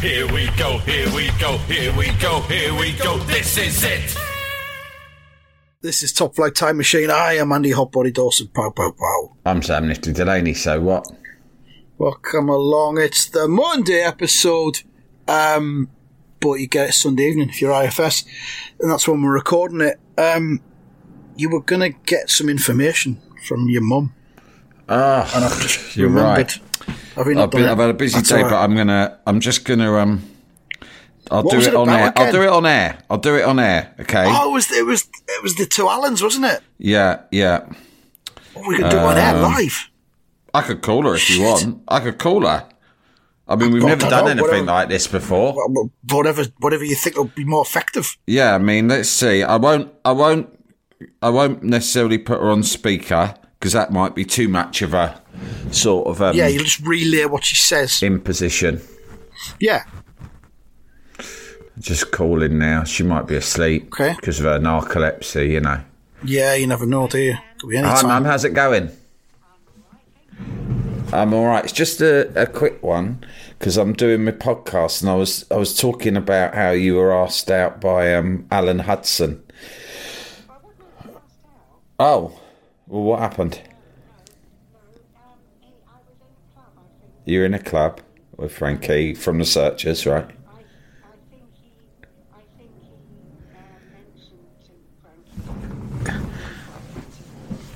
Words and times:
Here 0.00 0.26
we 0.32 0.46
go, 0.56 0.78
here 0.78 1.12
we 1.14 1.30
go, 1.40 1.56
here 1.58 1.92
we 1.96 2.10
go, 2.20 2.40
here 2.42 2.74
we 2.74 2.92
go. 2.92 3.18
This 3.18 3.56
is 3.58 3.82
it. 3.82 4.16
This 5.80 6.02
is 6.02 6.12
Top 6.12 6.36
Flight 6.36 6.54
Time 6.54 6.76
Machine. 6.76 7.10
I 7.10 7.34
am 7.34 7.50
Andy 7.52 7.72
Hotbody 7.72 8.12
Dawson. 8.12 8.48
Pow, 8.48 8.70
pow, 8.70 8.92
pow. 8.92 9.36
I'm 9.44 9.62
Sam 9.62 9.88
Nifty 9.88 10.12
Delaney, 10.12 10.54
so 10.54 10.80
what? 10.80 11.06
Welcome 11.98 12.48
along. 12.48 12.98
It's 12.98 13.26
the 13.28 13.48
Monday 13.48 14.00
episode, 14.02 14.82
um, 15.28 15.88
but 16.40 16.54
you 16.54 16.66
get 16.68 16.90
it 16.90 16.92
Sunday 16.92 17.24
evening 17.28 17.48
if 17.48 17.60
you're 17.60 17.72
IFS, 17.72 18.24
and 18.80 18.90
that's 18.90 19.08
when 19.08 19.22
we're 19.22 19.32
recording 19.34 19.80
it. 19.80 19.98
Um, 20.18 20.60
you 21.36 21.48
were 21.50 21.62
going 21.62 21.80
to 21.92 21.98
get 22.06 22.30
some 22.30 22.48
information 22.48 23.20
from 23.46 23.68
your 23.68 23.82
mum. 23.82 24.14
Ah, 24.88 25.28
And 25.34 25.44
I've 25.44 25.60
just 25.60 25.96
you're 25.96 26.08
remembered. 26.08 26.52
right. 26.58 26.60
Have 26.86 27.26
I've, 27.26 27.50
been. 27.50 27.64
I've 27.64 27.78
had 27.78 27.90
a 27.90 27.94
busy 27.94 28.16
That's 28.16 28.28
day, 28.28 28.42
right. 28.42 28.50
but 28.50 28.56
I'm 28.62 28.76
gonna. 28.76 29.18
I'm 29.26 29.40
just 29.40 29.64
gonna. 29.64 29.92
Um, 29.94 30.22
I'll 31.30 31.42
What 31.42 31.52
do 31.52 31.58
it, 31.58 31.66
it 31.68 31.74
on 31.74 31.88
air. 31.88 32.12
I'll 32.16 32.32
do 32.32 32.42
it 32.42 32.48
on 32.48 32.66
air. 32.66 32.98
I'll 33.10 33.18
do 33.18 33.34
it 33.36 33.44
on 33.44 33.58
air. 33.58 33.94
Okay. 34.00 34.24
Oh, 34.26 34.50
it 34.50 34.52
was 34.52 34.70
it 34.70 34.86
was 34.86 35.08
it 35.28 35.42
was 35.42 35.56
the 35.56 35.66
two 35.66 35.88
Allens, 35.88 36.22
wasn't 36.22 36.44
it? 36.46 36.60
Yeah, 36.78 37.22
yeah. 37.30 37.66
We 38.54 38.76
could 38.76 38.90
do 38.90 38.98
on 38.98 39.16
air 39.16 39.34
Um, 39.36 39.42
live. 39.52 39.90
I 40.54 40.62
could 40.62 40.82
call 40.82 41.02
her 41.02 41.14
if 41.14 41.28
you 41.28 41.42
want. 41.42 41.82
I 41.88 42.00
could 42.00 42.18
call 42.18 42.46
her. 42.46 42.66
I 43.48 43.54
mean, 43.56 43.72
we've 43.72 43.82
never 43.82 44.08
done 44.08 44.24
know, 44.24 44.30
anything 44.30 44.42
whatever. 44.48 44.66
like 44.66 44.88
this 44.88 45.06
before. 45.06 45.54
Whatever 46.10 46.44
whatever 46.58 46.84
you 46.84 46.94
think 46.96 47.16
will 47.16 47.24
be 47.26 47.44
more 47.44 47.62
effective. 47.62 48.16
Yeah, 48.26 48.54
I 48.54 48.58
mean, 48.58 48.88
let's 48.88 49.08
see. 49.08 49.42
I 49.42 49.56
won't. 49.56 49.92
I 50.04 50.12
won't. 50.12 50.48
I 51.22 51.30
won't 51.30 51.62
necessarily 51.62 52.18
put 52.18 52.40
her 52.40 52.50
on 52.50 52.62
speaker 52.62 53.34
because 53.58 53.72
that 53.72 53.90
might 53.92 54.14
be 54.14 54.24
too 54.24 54.48
much 54.48 54.82
of 54.82 54.94
a 54.94 55.20
sort 55.70 56.06
of 56.08 56.20
um, 56.22 56.36
Yeah, 56.36 56.46
you'll 56.48 56.64
just 56.64 56.80
relay 56.80 57.24
what 57.24 57.44
she 57.44 57.56
says. 57.56 58.02
imposition. 58.02 58.80
Yeah. 59.60 59.84
Just 61.78 62.10
calling 62.10 62.58
now. 62.58 62.84
She 62.84 63.02
might 63.02 63.26
be 63.26 63.36
asleep 63.36 63.88
Okay. 63.92 64.14
because 64.16 64.38
of 64.40 64.46
her 64.46 64.58
narcolepsy. 64.58 65.50
You 65.50 65.60
know. 65.60 65.80
Yeah, 66.24 66.54
you 66.54 66.66
never 66.66 66.86
know, 66.86 67.06
do 67.06 67.18
you? 67.18 67.36
Could 67.60 67.68
be 67.70 67.76
any 67.76 67.86
Hi. 67.86 68.02
Mum. 68.02 68.24
How's 68.24 68.44
it 68.44 68.54
going? 68.54 68.90
I'm 71.12 71.32
all 71.34 71.46
right. 71.46 71.62
It's 71.64 71.72
just 71.72 72.00
a, 72.00 72.28
a 72.40 72.46
quick 72.46 72.82
one 72.82 73.24
because 73.58 73.76
I'm 73.76 73.92
doing 73.92 74.24
my 74.24 74.32
podcast 74.32 75.02
and 75.02 75.10
I 75.10 75.14
was 75.14 75.44
I 75.50 75.56
was 75.56 75.76
talking 75.76 76.16
about 76.16 76.54
how 76.54 76.70
you 76.70 76.96
were 76.96 77.14
asked 77.14 77.50
out 77.50 77.80
by 77.80 78.14
um, 78.14 78.46
Alan 78.50 78.80
Hudson. 78.80 79.42
Oh, 81.98 82.38
well, 82.86 83.02
what 83.02 83.18
happened? 83.20 83.60
You're 87.24 87.44
in 87.44 87.54
a 87.54 87.58
club 87.58 88.00
with 88.36 88.52
Frankie 88.52 89.14
from 89.14 89.38
the 89.38 89.44
Searchers, 89.44 90.06
right? 90.06 90.30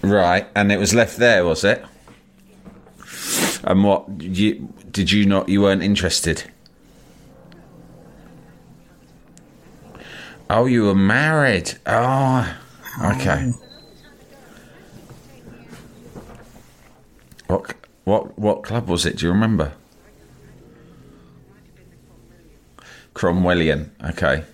Right, 0.03 0.47
and 0.55 0.73
it 0.73 0.79
was 0.79 0.95
left 0.95 1.19
there, 1.19 1.45
was 1.45 1.63
it? 1.65 1.85
And 3.65 3.85
what 3.85 4.09
you 4.23 4.73
did 4.91 5.13
you 5.13 5.27
not? 5.27 5.49
You 5.49 5.63
weren't 5.63 5.83
interested. 5.83 6.51
Oh, 10.49 10.67
you 10.67 10.85
were 10.85 10.95
married. 10.95 11.79
Oh, 11.87 12.57
okay. 13.05 13.53
What 17.51 17.75
what 18.05 18.39
what 18.39 18.63
club 18.63 18.89
was 18.89 19.05
it? 19.07 19.17
Do 19.19 19.27
you 19.27 19.33
remember? 19.33 19.73
Cromwellian. 23.15 23.91
Okay. 24.05 24.45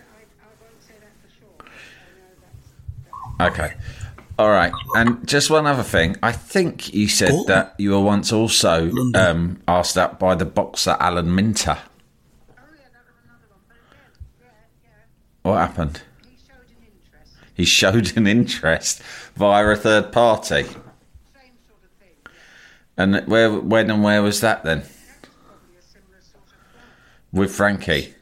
Okay. 3.40 3.74
All 4.38 4.50
right. 4.50 4.72
And 4.96 5.26
just 5.28 5.50
one 5.50 5.66
other 5.66 5.82
thing. 5.82 6.16
I 6.22 6.32
think 6.32 6.92
you 6.94 7.06
said 7.08 7.30
Oh. 7.32 7.44
that 7.46 7.74
you 7.78 7.90
were 7.90 8.00
once 8.00 8.32
also 8.32 8.90
um, 9.14 9.60
asked 9.68 9.98
out 9.98 10.18
by 10.18 10.34
the 10.34 10.44
boxer 10.46 10.96
Alan 10.98 11.34
Minter. 11.34 11.78
What 15.42 15.58
happened? 15.58 16.02
He 17.54 17.64
showed 17.64 18.16
an 18.16 18.26
interest 18.26 19.02
via 19.36 19.66
a 19.68 19.76
third 19.76 20.12
party. 20.12 20.64
And 22.96 23.26
where, 23.26 23.52
when, 23.52 23.90
and 23.90 24.02
where 24.02 24.22
was 24.22 24.40
that 24.40 24.64
then? 24.64 24.82
With 27.32 27.54
Frankie. 27.54 28.14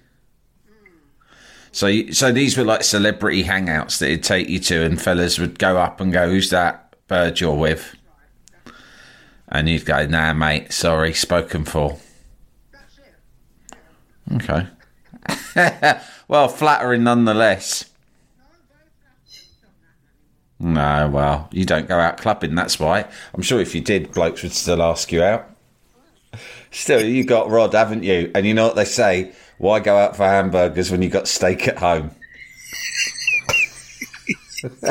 So, 1.70 2.10
so 2.10 2.30
these 2.30 2.56
were 2.56 2.64
like 2.64 2.84
celebrity 2.84 3.44
hangouts 3.44 3.98
that 3.98 4.08
he'd 4.08 4.22
take 4.22 4.48
you 4.48 4.60
to, 4.60 4.84
and 4.84 5.00
fellas 5.00 5.38
would 5.38 5.58
go 5.58 5.76
up 5.76 6.00
and 6.00 6.12
go, 6.12 6.28
"Who's 6.28 6.50
that 6.50 6.94
bird 7.08 7.40
you're 7.40 7.54
with?" 7.56 7.96
And 9.48 9.68
you'd 9.68 9.84
go, 9.84 10.06
"Nah, 10.06 10.34
mate, 10.34 10.72
sorry, 10.72 11.12
spoken 11.12 11.64
for." 11.64 11.98
Okay. 14.34 14.68
well, 16.28 16.48
flattering 16.48 17.02
nonetheless. 17.02 17.86
No, 20.60 21.10
well, 21.12 21.48
you 21.52 21.64
don't 21.64 21.88
go 21.88 21.98
out 21.98 22.18
clubbing, 22.18 22.54
that's 22.54 22.78
why. 22.78 23.04
I'm 23.34 23.42
sure 23.42 23.60
if 23.60 23.74
you 23.74 23.80
did, 23.80 24.12
blokes 24.12 24.42
would 24.42 24.52
still 24.52 24.82
ask 24.82 25.12
you 25.12 25.22
out. 25.22 25.50
Still, 26.70 27.04
you 27.04 27.24
got 27.24 27.50
Rod, 27.50 27.74
haven't 27.74 28.02
you? 28.02 28.30
And 28.34 28.46
you 28.46 28.54
know 28.54 28.66
what 28.66 28.76
they 28.76 28.84
say? 28.84 29.32
Why 29.58 29.80
go 29.80 29.96
out 29.96 30.16
for 30.16 30.24
hamburgers 30.24 30.90
when 30.90 31.02
you 31.02 31.08
got 31.08 31.28
steak 31.28 31.68
at 31.68 31.78
home? 31.78 32.10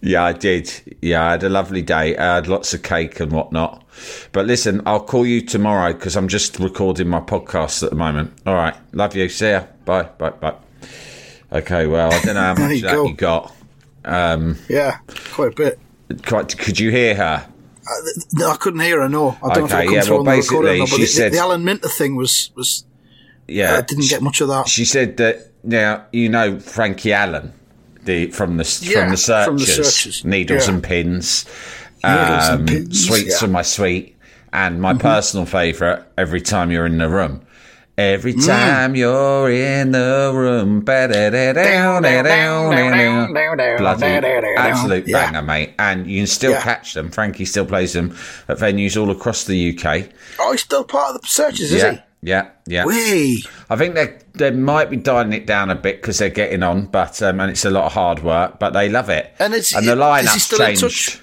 yeah, 0.00 0.24
I 0.24 0.32
did. 0.32 0.96
Yeah, 1.02 1.26
I 1.26 1.30
had 1.32 1.42
a 1.42 1.48
lovely 1.48 1.82
day. 1.82 2.16
I 2.16 2.36
had 2.36 2.46
lots 2.48 2.72
of 2.72 2.82
cake 2.82 3.20
and 3.20 3.32
whatnot. 3.32 3.84
But 4.32 4.46
listen, 4.46 4.80
I'll 4.86 5.02
call 5.04 5.26
you 5.26 5.42
tomorrow 5.42 5.92
because 5.92 6.16
I'm 6.16 6.28
just 6.28 6.58
recording 6.58 7.08
my 7.08 7.20
podcast 7.20 7.82
at 7.82 7.90
the 7.90 7.96
moment. 7.96 8.32
All 8.46 8.54
right. 8.54 8.76
Love 8.92 9.16
you. 9.16 9.28
See 9.28 9.50
ya. 9.50 9.64
Bye. 9.84 10.04
Bye. 10.04 10.30
Bye. 10.30 10.54
Okay, 11.52 11.86
well, 11.86 12.12
I 12.12 12.20
don't 12.22 12.34
know 12.34 12.40
how 12.42 12.54
much 12.58 12.70
you 12.70 12.76
of 12.76 12.82
that 12.82 12.92
go. 12.92 13.06
you 13.06 13.14
got. 13.14 13.54
Yeah, 14.68 14.98
quite 15.32 15.52
a 15.52 15.56
bit. 15.56 15.78
Quite, 16.26 16.56
could 16.58 16.78
you 16.78 16.90
hear 16.90 17.14
her? 17.14 17.46
No, 18.34 18.50
I 18.50 18.56
couldn't 18.56 18.80
hear 18.80 19.00
her. 19.00 19.08
No, 19.08 19.36
I 19.42 19.54
don't 19.54 19.58
know 19.60 19.64
if 19.66 19.72
Okay, 19.72 19.82
it 19.82 19.84
comes 19.86 19.94
yeah, 19.96 20.02
through 20.02 20.12
well, 20.16 20.20
on 20.20 20.24
the 20.36 20.42
recording 20.42 20.74
or 20.74 20.78
not, 20.78 20.90
but 20.90 20.96
she 20.96 21.02
the, 21.02 21.06
said- 21.08 21.32
the 21.32 21.38
Alan 21.38 21.64
Minter 21.64 21.88
thing 21.88 22.16
was 22.16 22.50
was 22.54 22.84
Yeah. 23.46 23.76
I 23.76 23.80
didn't 23.80 24.08
get 24.08 24.20
much 24.22 24.40
of 24.42 24.48
that. 24.48 24.68
She 24.68 24.84
said 24.84 25.16
that 25.18 25.50
now 25.64 26.04
you 26.12 26.28
know 26.28 26.60
Frankie 26.60 27.12
Allen, 27.14 27.52
the 28.04 28.26
from 28.30 28.58
the 28.58 28.78
Yeah, 28.82 29.00
from 29.02 29.10
the 29.10 29.16
searchers, 29.16 29.46
from 29.46 29.56
the 29.58 29.66
Searchers, 29.66 30.24
needles 30.24 30.66
yeah. 30.68 30.74
and 30.74 30.82
pins, 30.82 31.44
Needles 32.04 32.48
and 32.48 32.60
um, 32.60 32.66
Pins, 32.66 33.06
sweets 33.06 33.24
yeah. 33.28 33.34
Mm-hmm. 33.36 33.44
for 33.46 33.50
my 33.50 33.62
sweet, 33.62 34.16
and 34.52 34.80
my 34.82 34.92
personal 34.94 35.46
favourite. 35.46 36.02
Every 36.18 36.40
time 36.42 36.70
you're 36.70 36.86
in 36.86 36.98
the 36.98 37.08
room. 37.08 37.40
Every 37.98 38.32
Mm. 38.34 38.46
time 38.46 38.94
you're 38.94 39.50
in 39.50 39.90
the 39.90 40.30
room, 40.32 40.82
bloody 40.82 41.16
absolute 44.56 45.06
Yeah. 45.08 45.26
banger, 45.30 45.42
mate. 45.42 45.74
And 45.80 46.06
you 46.08 46.20
can 46.20 46.26
still 46.28 46.52
Yeah. 46.52 46.62
catch 46.62 46.94
them. 46.94 47.10
Frankie 47.10 47.44
still 47.44 47.64
plays 47.66 47.94
them 47.94 48.16
at 48.48 48.58
venues 48.58 48.96
all 49.00 49.10
across 49.10 49.44
the 49.44 49.56
UK. 49.56 50.10
Oh, 50.38 50.52
he's 50.52 50.60
still 50.62 50.84
part 50.84 51.16
of 51.16 51.22
the 51.22 51.26
Searchers, 51.26 51.72
is 51.72 51.82
yeah, 51.82 51.98
yeah, 52.22 52.46
yeah. 52.68 52.82
he? 52.84 52.86
Wee. 52.88 53.44
I 53.68 53.74
think 53.76 53.96
they 53.96 54.12
they 54.36 54.50
might 54.52 54.88
be 54.90 54.96
dialing 54.96 55.32
it 55.32 55.46
down 55.46 55.68
a 55.68 55.74
bit 55.74 56.00
because 56.00 56.18
they're 56.18 56.28
getting 56.28 56.62
on, 56.62 56.86
but 56.92 57.20
um, 57.22 57.40
and 57.40 57.50
it's 57.50 57.64
a 57.64 57.70
lot 57.70 57.86
of 57.86 57.92
hard 57.94 58.22
work, 58.22 58.60
but 58.60 58.72
they 58.74 58.88
love 58.88 59.08
it. 59.10 59.32
And 59.40 59.52
it's 59.54 59.72
the 59.72 59.78
is 59.80 59.84
he 59.86 59.90
lineup's 59.90 60.42
still 60.44 60.60
in 60.60 60.66
changed. 60.76 60.80
touch? 60.82 61.20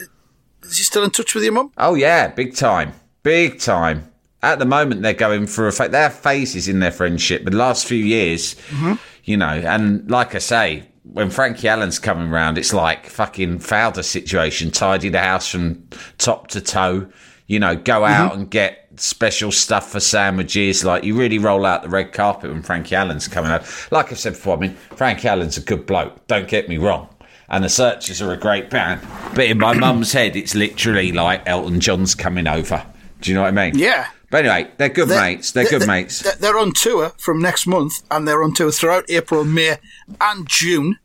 Is 0.66 0.78
he 0.78 0.84
still 0.84 1.04
in 1.06 1.12
touch 1.12 1.34
with 1.36 1.46
your 1.46 1.54
mum? 1.54 1.72
Oh 1.78 1.96
yeah, 1.96 2.28
big 2.28 2.54
time, 2.54 2.92
big 3.24 3.60
time. 3.62 4.10
At 4.46 4.60
the 4.60 4.66
moment, 4.66 5.02
they're 5.02 5.14
going 5.14 5.48
through 5.48 5.68
a 5.68 5.72
fa- 5.72 5.90
they 5.90 5.98
have 6.00 6.14
phases 6.14 6.68
in 6.68 6.80
their 6.80 6.92
friendship. 6.92 7.44
But 7.44 7.52
the 7.54 7.60
last 7.60 7.88
few 7.88 7.98
years, 8.04 8.56
Mm-hmm. 8.70 8.94
you 9.24 9.38
know, 9.38 9.48
and 9.48 10.10
like 10.10 10.36
I 10.36 10.40
say, 10.40 10.84
when 11.04 11.30
Frankie 11.30 11.68
Allen's 11.68 12.00
coming 12.00 12.30
round, 12.30 12.58
it's 12.58 12.74
like 12.74 13.08
fucking 13.08 13.60
Fowler 13.60 14.04
situation. 14.04 14.72
Tidy 14.72 15.10
the 15.10 15.20
house 15.20 15.48
from 15.50 15.88
top 16.18 16.48
to 16.50 16.62
toe. 16.62 17.08
You 17.48 17.60
know, 17.60 17.76
go 17.76 18.04
out 18.06 18.36
and 18.36 18.50
get 18.50 18.88
special 18.98 19.52
stuff 19.52 19.92
for 19.92 20.00
sandwiches. 20.00 20.84
Like 20.84 21.04
you 21.04 21.16
really 21.16 21.38
roll 21.38 21.64
out 21.66 21.84
the 21.84 21.90
red 21.90 22.12
carpet 22.12 22.50
when 22.52 22.64
Frankie 22.64 22.96
Allen's 22.96 23.28
coming 23.28 23.52
out. 23.52 23.64
Like 23.92 24.12
I've 24.12 24.18
said 24.18 24.34
before, 24.34 24.58
I 24.58 24.60
mean 24.62 24.76
Frankie 24.96 25.28
Allen's 25.28 25.58
a 25.58 25.62
good 25.62 25.86
bloke. 25.86 26.26
Don't 26.28 26.48
get 26.48 26.68
me 26.70 26.78
wrong. 26.80 27.08
And 27.50 27.64
the 27.64 27.70
Searchers 27.70 28.20
are 28.24 28.32
a 28.34 28.38
great 28.38 28.72
band, 28.72 29.02
but 29.36 29.46
in 29.46 29.60
my 29.60 29.74
mum's 29.74 30.12
head, 30.12 30.36
it's 30.36 30.56
literally 30.56 31.12
like 31.12 31.44
Elton 31.46 31.80
John's 31.80 32.16
coming 32.16 32.48
over. 32.48 32.84
Do 33.22 33.30
you 33.30 33.36
know 33.36 33.44
what 33.44 33.50
I 33.50 33.52
mean? 33.52 33.78
Yeah. 33.78 34.08
But 34.36 34.46
anyway, 34.46 34.70
they're 34.76 34.90
good 34.90 35.08
mates. 35.08 35.54
They're, 35.54 35.64
good 35.64 35.88
mates. 35.88 36.20
They're, 36.20 36.36
they're 36.36 36.60
on 36.60 36.74
tour 36.74 37.14
from 37.18 37.40
next 37.42 37.66
month, 37.68 38.04
and 38.12 38.28
they're 38.28 38.44
on 38.44 38.54
tour 38.54 38.70
throughout 38.70 39.06
April, 39.10 39.46
May, 39.46 39.78
and 40.20 40.46
June. 40.46 41.00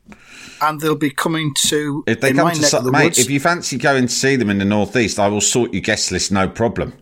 And 0.61 0.81
they'll 0.81 0.97
be 0.97 1.11
coming 1.11 1.55
to 1.69 2.03
If 2.09 2.21
they 2.21 2.33
come 2.33 2.51
to 2.51 2.57
Su- 2.57 2.81
the 2.81 2.91
mate, 2.91 3.05
woods. 3.05 3.19
if 3.21 3.31
you 3.31 3.39
fancy 3.39 3.79
going 3.79 4.09
to 4.09 4.13
see 4.13 4.35
them 4.35 4.51
in 4.51 4.59
the 4.59 4.65
northeast, 4.65 5.21
I 5.21 5.29
will 5.29 5.41
sort 5.41 5.73
your 5.73 5.81
guest 5.81 6.11
list, 6.11 6.33
no 6.33 6.49
problem. 6.49 6.93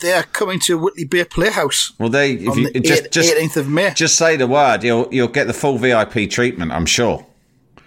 they 0.00 0.12
are 0.14 0.24
coming 0.24 0.58
to 0.58 0.76
Whitley 0.76 1.04
Bay 1.04 1.22
Playhouse 1.22 1.92
Well, 2.00 2.08
they 2.08 2.32
if 2.32 2.48
on 2.48 2.58
you 2.58 2.70
the 2.72 2.80
just 2.80 3.04
eight- 3.04 3.12
just 3.12 3.34
18th 3.36 3.56
of 3.56 3.68
May. 3.68 3.94
just 3.94 4.16
say 4.16 4.34
the 4.34 4.48
word, 4.48 4.82
you'll 4.82 5.06
you'll 5.12 5.28
get 5.28 5.46
the 5.46 5.52
full 5.54 5.78
VIP 5.78 6.28
treatment. 6.28 6.72
I'm 6.72 6.84
sure. 6.86 7.24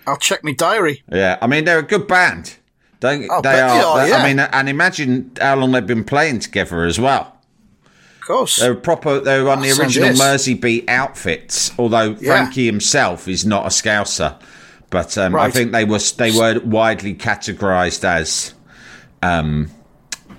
I'll 0.08 0.16
check 0.16 0.42
my 0.42 0.54
diary. 0.54 1.04
Yeah, 1.12 1.38
I 1.42 1.48
mean 1.48 1.66
they're 1.66 1.80
a 1.80 1.84
good 1.84 2.08
band. 2.08 2.56
Don't 3.02 3.26
oh, 3.30 3.34
I'll 3.36 3.42
they 3.42 3.60
are? 3.60 3.98
they 4.06 4.12
are, 4.14 4.20
I 4.20 4.24
mean, 4.26 4.40
and 4.40 4.70
imagine 4.70 5.32
how 5.42 5.58
long 5.58 5.74
they've 5.74 5.86
been 5.86 6.06
playing 6.06 6.40
together 6.40 6.86
as 6.86 6.98
well. 6.98 7.37
Of 8.30 8.36
course. 8.36 8.60
They're 8.60 8.76
proper. 8.76 9.22
They 9.22 9.42
were 9.42 9.50
on 9.50 9.62
the 9.62 9.70
That 9.70 9.80
original 9.80 10.10
yes. 10.10 10.20
Mersey 10.20 10.54
Beat 10.54 10.90
outfits. 10.90 11.72
Although 11.80 12.18
Yeah. 12.20 12.34
Frankie 12.44 12.66
himself 12.66 13.28
is 13.30 13.46
not 13.46 13.66
a 13.66 13.70
Scouser, 13.70 14.38
but 14.90 15.18
um, 15.18 15.34
I 15.36 15.50
think 15.50 15.72
they 15.72 15.86
were 15.86 16.00
they 16.18 16.32
were 16.32 16.60
widely 16.60 17.14
categorised 17.16 18.04
as. 18.04 18.54
Um, 19.24 19.70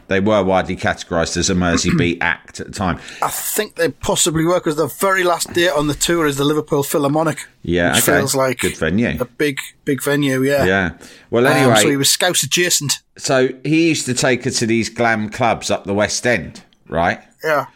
they 0.08 0.20
were 0.20 0.42
widely 0.42 0.74
categorised 0.76 1.36
as 1.36 1.50
a 1.50 1.54
Mersey 1.54 1.90
Beat 1.98 2.18
act 2.22 2.60
at 2.60 2.66
the 2.66 2.72
time. 2.72 2.98
I 3.22 3.28
think 3.28 3.76
they 3.76 3.90
possibly 3.90 4.42
were 4.44 4.58
because 4.58 4.76
the 4.76 4.86
very 4.86 5.22
last 5.22 5.52
date 5.52 5.70
on 5.70 5.86
the 5.86 5.92
tour 5.94 6.26
is 6.26 6.36
the 6.36 6.44
Liverpool 6.44 6.82
Philharmonic. 6.82 7.46
Yeah, 7.62 7.94
which 7.94 8.04
okay. 8.08 8.18
feels 8.18 8.34
like 8.34 8.58
Good 8.60 8.76
venue. 8.78 9.18
a 9.20 9.26
big, 9.26 9.58
big 9.84 10.02
venue. 10.02 10.42
Yeah. 10.42 10.64
Yeah. 10.64 10.90
Well, 11.30 11.46
Um, 11.46 11.52
anyway, 11.52 11.80
so 11.82 11.90
he 11.90 11.96
was 11.98 12.08
Scouse 12.08 12.42
adjacent. 12.42 13.00
so 13.18 13.48
he 13.64 13.88
used 13.88 14.06
to 14.06 14.14
take 14.14 14.44
her 14.44 14.50
to 14.50 14.66
these 14.66 14.88
glam 14.88 15.28
clubs 15.28 15.70
up 15.70 15.84
the 15.84 15.94
West 15.94 16.26
End, 16.26 16.62
right? 16.88 17.20
Yeah. 17.44 17.66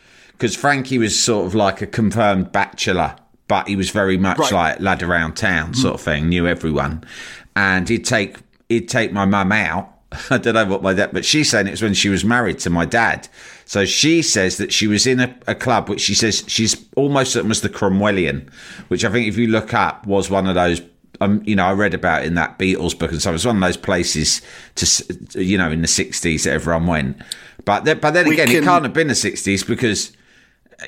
Because 0.43 0.57
Frankie 0.57 0.99
was 0.99 1.17
sort 1.23 1.47
of 1.47 1.55
like 1.55 1.81
a 1.83 1.87
confirmed 1.87 2.51
bachelor, 2.51 3.15
but 3.47 3.69
he 3.69 3.77
was 3.77 3.91
very 3.91 4.19
much 4.19 4.39
Right. 4.39 4.51
like 4.53 4.81
lad 4.81 5.01
around 5.05 5.35
town 5.35 5.73
sort 5.73 5.95
of 5.95 6.01
thing, 6.01 6.29
knew 6.29 6.49
everyone, 6.49 7.05
and 7.55 7.89
he'd 7.89 8.05
take 8.05 8.39
he'd 8.69 8.89
take 8.89 9.13
my 9.13 9.25
mum 9.25 9.53
out. 9.53 9.89
I 10.31 10.39
don't 10.39 10.55
know 10.55 10.65
what 10.65 10.83
my 10.83 10.95
dad, 10.95 11.11
but 11.13 11.25
she's 11.25 11.49
saying 11.49 11.69
it 11.69 11.71
was 11.71 11.83
when 11.83 11.95
she 11.95 12.09
was 12.09 12.25
married 12.25 12.59
to 12.61 12.71
my 12.71 12.85
dad. 12.85 13.29
So 13.67 13.85
she 13.85 14.21
says 14.21 14.57
that 14.57 14.73
she 14.73 14.89
was 14.89 15.07
in 15.07 15.21
a, 15.21 15.33
a 15.47 15.55
club 15.55 15.89
which 15.89 16.01
she 16.01 16.15
says 16.15 16.43
she's 16.49 16.85
almost 16.97 17.33
certain 17.35 17.49
was 17.49 17.61
the 17.61 17.69
Cromwellian, 17.69 18.51
which 18.89 19.05
I 19.05 19.11
think 19.13 19.29
if 19.29 19.37
you 19.39 19.47
look 19.47 19.73
up 19.73 20.09
was 20.09 20.29
one 20.29 20.49
of 20.49 20.57
those. 20.57 20.83
Um, 21.21 21.41
you 21.45 21.55
know, 21.55 21.67
I 21.67 21.73
read 21.73 21.95
about 21.95 22.25
in 22.25 22.35
that 22.35 22.59
Beatles 22.59 22.99
book 22.99 23.13
and 23.13 23.21
stuff. 23.21 23.31
It 23.31 23.35
was 23.35 23.47
one 23.47 23.57
of 23.57 23.63
those 23.63 23.77
places 23.77 24.43
to, 24.75 25.41
you 25.41 25.57
know, 25.57 25.71
in 25.71 25.83
the 25.83 25.87
'60s 25.87 26.43
that 26.45 26.53
everyone 26.53 26.89
went. 26.89 27.23
But 27.65 27.85
then, 27.85 28.01
but 28.01 28.11
then 28.11 28.27
We 28.27 28.35
again, 28.35 28.51
it 28.51 28.65
can't 28.65 28.83
have 28.83 28.93
been 28.93 29.07
the 29.07 29.15
'60s 29.15 29.65
because 29.65 30.11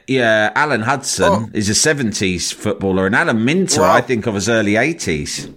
yeah, 0.06 0.52
Alan 0.55 0.82
Hudson 0.82 1.25
Oh. 1.32 1.50
is 1.52 1.69
a 1.69 1.75
70s 1.75 2.52
footballer, 2.52 3.06
and 3.06 3.14
Alan 3.14 3.44
Minter, 3.44 3.81
Wow. 3.82 3.93
I 3.93 4.00
think 4.00 4.26
of 4.26 4.37
as 4.37 4.49
early 4.49 4.76
80s. 4.76 5.49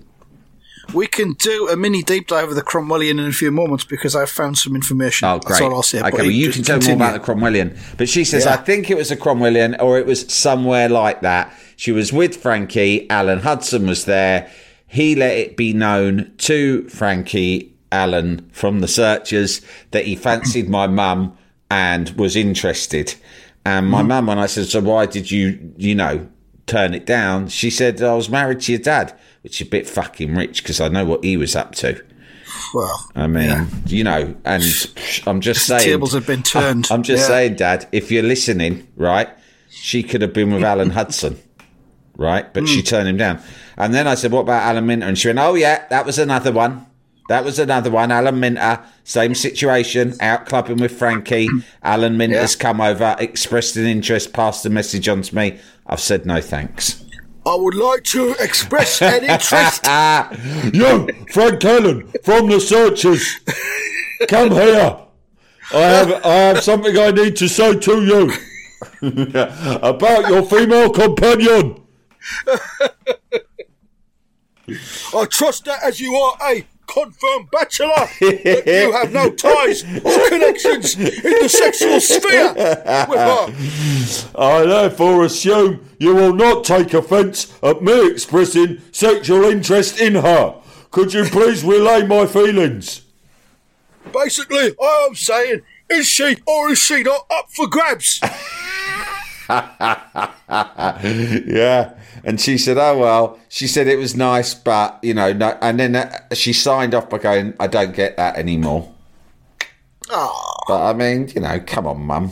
We 0.94 1.06
can 1.08 1.34
do 1.34 1.68
a 1.70 1.76
mini 1.76 2.02
deep 2.02 2.28
dive 2.28 2.48
of 2.48 2.56
the 2.56 2.62
Cromwellian 2.62 3.20
in 3.20 3.28
a 3.28 3.32
few 3.34 3.52
moments 3.52 3.84
because 3.84 4.16
I've 4.16 4.30
found 4.30 4.58
some 4.58 4.74
information. 4.74 5.28
Oh, 5.28 5.40
great. 5.40 5.50
That's 5.60 5.62
all 5.62 5.76
I'll 5.76 5.84
say. 5.84 6.00
Okay, 6.00 6.12
well, 6.18 6.32
you 6.32 6.50
can 6.50 6.64
tell 6.64 6.78
continue. 6.78 6.98
more 6.98 7.10
about 7.10 7.26
the 7.26 7.34
Cromwellian. 7.34 7.78
But 7.98 8.08
she 8.08 8.24
says, 8.24 8.46
Yeah. 8.46 8.54
I 8.54 8.58
think 8.58 8.90
it 8.90 8.96
was 8.96 9.12
a 9.12 9.18
Cromwellian 9.18 9.76
or 9.82 9.98
it 10.00 10.06
was 10.06 10.32
somewhere 10.34 10.88
like 10.88 11.20
that. 11.22 11.54
She 11.76 11.92
was 11.92 12.14
with 12.14 12.38
Frankie. 12.38 13.06
Alan 13.10 13.40
Hudson 13.40 13.86
was 13.86 14.06
there. 14.06 14.50
He 14.88 15.14
let 15.14 15.38
it 15.38 15.58
be 15.58 15.74
known 15.74 16.32
to 16.40 16.88
Frankie 16.88 17.74
Allen 17.92 18.50
from 18.54 18.80
the 18.80 18.88
searchers 18.88 19.60
that 19.92 20.06
he 20.06 20.16
fancied 20.16 20.70
my 20.70 20.88
mum 20.88 21.38
and 21.70 22.12
was 22.12 22.38
interested. 22.38 23.16
And 23.68 23.88
my 23.90 24.02
mum, 24.02 24.28
when 24.28 24.40
I 24.40 24.46
said, 24.46 24.66
So 24.68 24.80
why 24.82 25.06
did 25.08 25.30
you, 25.30 25.74
you 25.78 25.94
know, 25.96 26.28
turn 26.68 26.94
it 26.94 27.06
down? 27.06 27.48
She 27.50 27.70
said, 27.70 28.02
I 28.02 28.14
was 28.14 28.30
married 28.30 28.62
to 28.62 28.72
your 28.74 28.82
dad, 28.82 29.18
which 29.42 29.60
is 29.62 29.68
a 29.68 29.70
bit 29.70 29.88
fucking 29.88 30.36
rich 30.36 30.64
because 30.64 30.80
I 30.80 30.88
know 30.88 31.06
what 31.06 31.24
he 31.24 31.36
was 31.38 31.56
up 31.56 31.76
to. 31.76 32.02
Well, 32.74 33.10
I 33.16 33.28
mean, 33.28 33.68
you 33.88 34.04
know, 34.04 34.36
and 34.46 34.64
I'm 35.26 35.42
just 35.42 35.66
saying. 35.66 35.84
tables 35.84 36.14
have 36.14 36.26
been 36.28 36.44
turned. 36.56 36.88
I'm 36.92 37.04
just 37.04 37.24
Yeah. 37.24 37.28
saying, 37.28 37.56
Dad, 37.56 37.88
if 37.92 38.12
you're 38.12 38.24
listening, 38.24 38.88
right, 38.96 39.30
she 39.70 40.04
could 40.04 40.22
have 40.22 40.34
been 40.34 40.52
with 40.54 40.64
Alan 40.64 40.92
Hudson, 40.92 41.38
right? 42.18 42.52
But 42.54 42.62
Hmm. 42.64 42.68
she 42.68 42.82
turned 42.84 43.08
him 43.10 43.18
down. 43.18 43.42
And 43.78 43.94
then 43.94 44.08
I 44.08 44.16
said, 44.16 44.32
What 44.32 44.42
about 44.42 44.64
Alan 44.64 44.86
Minter? 44.86 45.08
And 45.08 45.18
she 45.18 45.28
went, 45.30 45.40
Oh, 45.40 45.56
yeah, 45.56 45.84
that 45.90 46.06
was 46.06 46.18
another 46.20 46.52
one. 46.52 46.86
That 47.28 47.44
was 47.44 47.60
another 47.60 47.92
one. 47.92 48.12
Alan 48.12 48.40
Minter, 48.40 48.84
same 49.04 49.36
situation, 49.36 50.16
out 50.22 50.46
clubbing 50.46 50.78
with 50.78 50.98
Frankie. 50.98 51.50
Alan 51.84 52.18
Minter's 52.18 52.56
come 52.56 52.80
over, 52.80 53.16
expressed 53.20 53.76
an 53.76 53.86
interest, 53.86 54.34
passed 54.34 54.64
the 54.64 54.70
message 54.70 55.08
on 55.10 55.22
to 55.24 55.36
me. 55.36 55.60
I've 55.86 56.00
said 56.00 56.26
no 56.26 56.42
thanks. 56.42 57.04
I 57.46 57.56
would 57.56 57.76
like 57.76 58.04
to 58.06 58.36
express 58.40 59.02
an 59.02 59.24
interest. 59.24 59.86
Yo, 60.74 61.08
Frank 61.32 61.64
Allen 61.64 62.12
from 62.24 62.50
the 62.50 62.60
Searchers, 62.60 63.40
come 64.28 64.52
here. 64.52 64.98
I 65.74 65.80
have 65.80 66.26
I 66.26 66.34
have 66.34 66.64
something 66.64 66.98
I 66.98 67.12
need 67.12 67.36
to 67.38 67.48
say 67.50 67.78
to 67.78 68.04
you 68.04 68.34
about 69.82 70.30
your 70.30 70.44
female 70.44 70.90
companion. 70.90 71.82
I 75.14 75.26
trust 75.30 75.66
that 75.66 75.84
as 75.84 76.00
you 76.02 76.14
are 76.16 76.38
a 76.50 76.66
confirmed 76.88 77.52
bachelor, 77.52 77.94
that 78.20 78.64
you 78.66 78.92
have 78.94 79.12
no 79.12 79.30
ties 79.32 79.84
or 79.84 80.30
connections 80.30 80.96
in 80.96 81.42
the 81.42 81.50
sexual 81.50 82.00
sphere 82.00 82.54
with 83.08 83.20
her. 83.20 84.32
I 84.40 84.66
therefore 84.66 85.26
assume 85.26 85.88
you 86.00 86.16
will 86.16 86.34
not 86.34 86.64
take 86.64 86.94
offence 86.94 87.54
at 87.62 87.82
me 87.82 88.10
expressing 88.10 88.82
sexual 88.92 89.44
interest 89.46 90.00
in 90.00 90.16
her. 90.16 90.56
Could 90.92 91.14
you 91.14 91.26
please 91.26 91.64
relay 91.64 92.06
my 92.06 92.26
feelings? 92.26 93.02
Basically, 94.12 94.74
I 94.82 95.06
am 95.08 95.16
saying, 95.16 95.62
is 95.90 96.08
she 96.08 96.38
or 96.46 96.72
is 96.72 96.80
she 96.80 97.04
not 97.04 97.26
up 97.30 97.52
for 97.52 97.68
grabs? 97.68 98.22
Yeah. 101.46 101.94
And 102.24 102.40
she 102.42 102.58
said, 102.58 102.78
"Oh 102.78 102.98
well." 103.00 103.40
She 103.50 103.68
said 103.68 103.88
it 103.88 103.98
was 103.98 104.16
nice, 104.16 104.54
but 104.54 105.00
you 105.02 105.14
know, 105.14 105.34
no. 105.34 105.58
And 105.62 105.80
then 105.80 105.96
uh, 105.96 106.20
she 106.34 106.52
signed 106.54 106.94
off 106.96 107.10
by 107.10 107.18
going, 107.20 107.54
"I 107.60 107.68
don't 107.68 107.94
get 107.96 108.18
that 108.18 108.38
anymore." 108.38 108.92
Oh, 110.10 110.54
But 110.68 110.84
I 110.90 110.94
mean, 110.94 111.30
you 111.36 111.42
know, 111.42 111.60
come 111.66 111.86
on, 111.88 112.02
mum. 112.02 112.32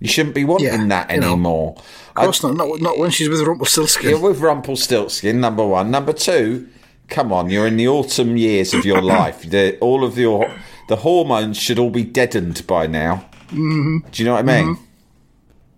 You 0.00 0.08
shouldn't 0.08 0.34
be 0.34 0.44
wanting 0.44 0.66
Yeah, 0.66 0.86
that 0.88 1.10
you 1.10 1.20
know. 1.20 1.32
anymore. 1.32 1.74
of 2.08 2.14
course 2.14 2.42
not, 2.42 2.56
not. 2.56 2.80
Not 2.80 2.98
when 2.98 3.10
she's 3.10 3.28
with 3.28 3.40
Rumpelstiltskin. 3.42 4.10
You're 4.10 4.20
with 4.20 4.40
Rumpelstiltskin, 4.40 5.40
number 5.40 5.64
one. 5.66 5.90
Number 5.90 6.12
two, 6.12 6.68
come 7.08 7.32
on, 7.32 7.50
you're 7.50 7.66
in 7.66 7.76
the 7.76 7.88
autumn 7.88 8.36
years 8.36 8.74
of 8.74 8.84
your 8.84 9.00
life. 9.16 9.42
The, 9.48 9.78
all 9.78 10.02
of 10.04 10.18
your 10.18 10.50
the 10.88 10.96
hormones 10.96 11.56
should 11.58 11.78
all 11.78 11.90
be 11.90 12.04
deadened 12.04 12.66
by 12.66 12.86
now. 12.86 13.24
Mm-hmm. 13.48 13.98
Do 14.10 14.22
you 14.22 14.28
know 14.28 14.34
what 14.34 14.48
I 14.48 14.62
mean? 14.62 14.78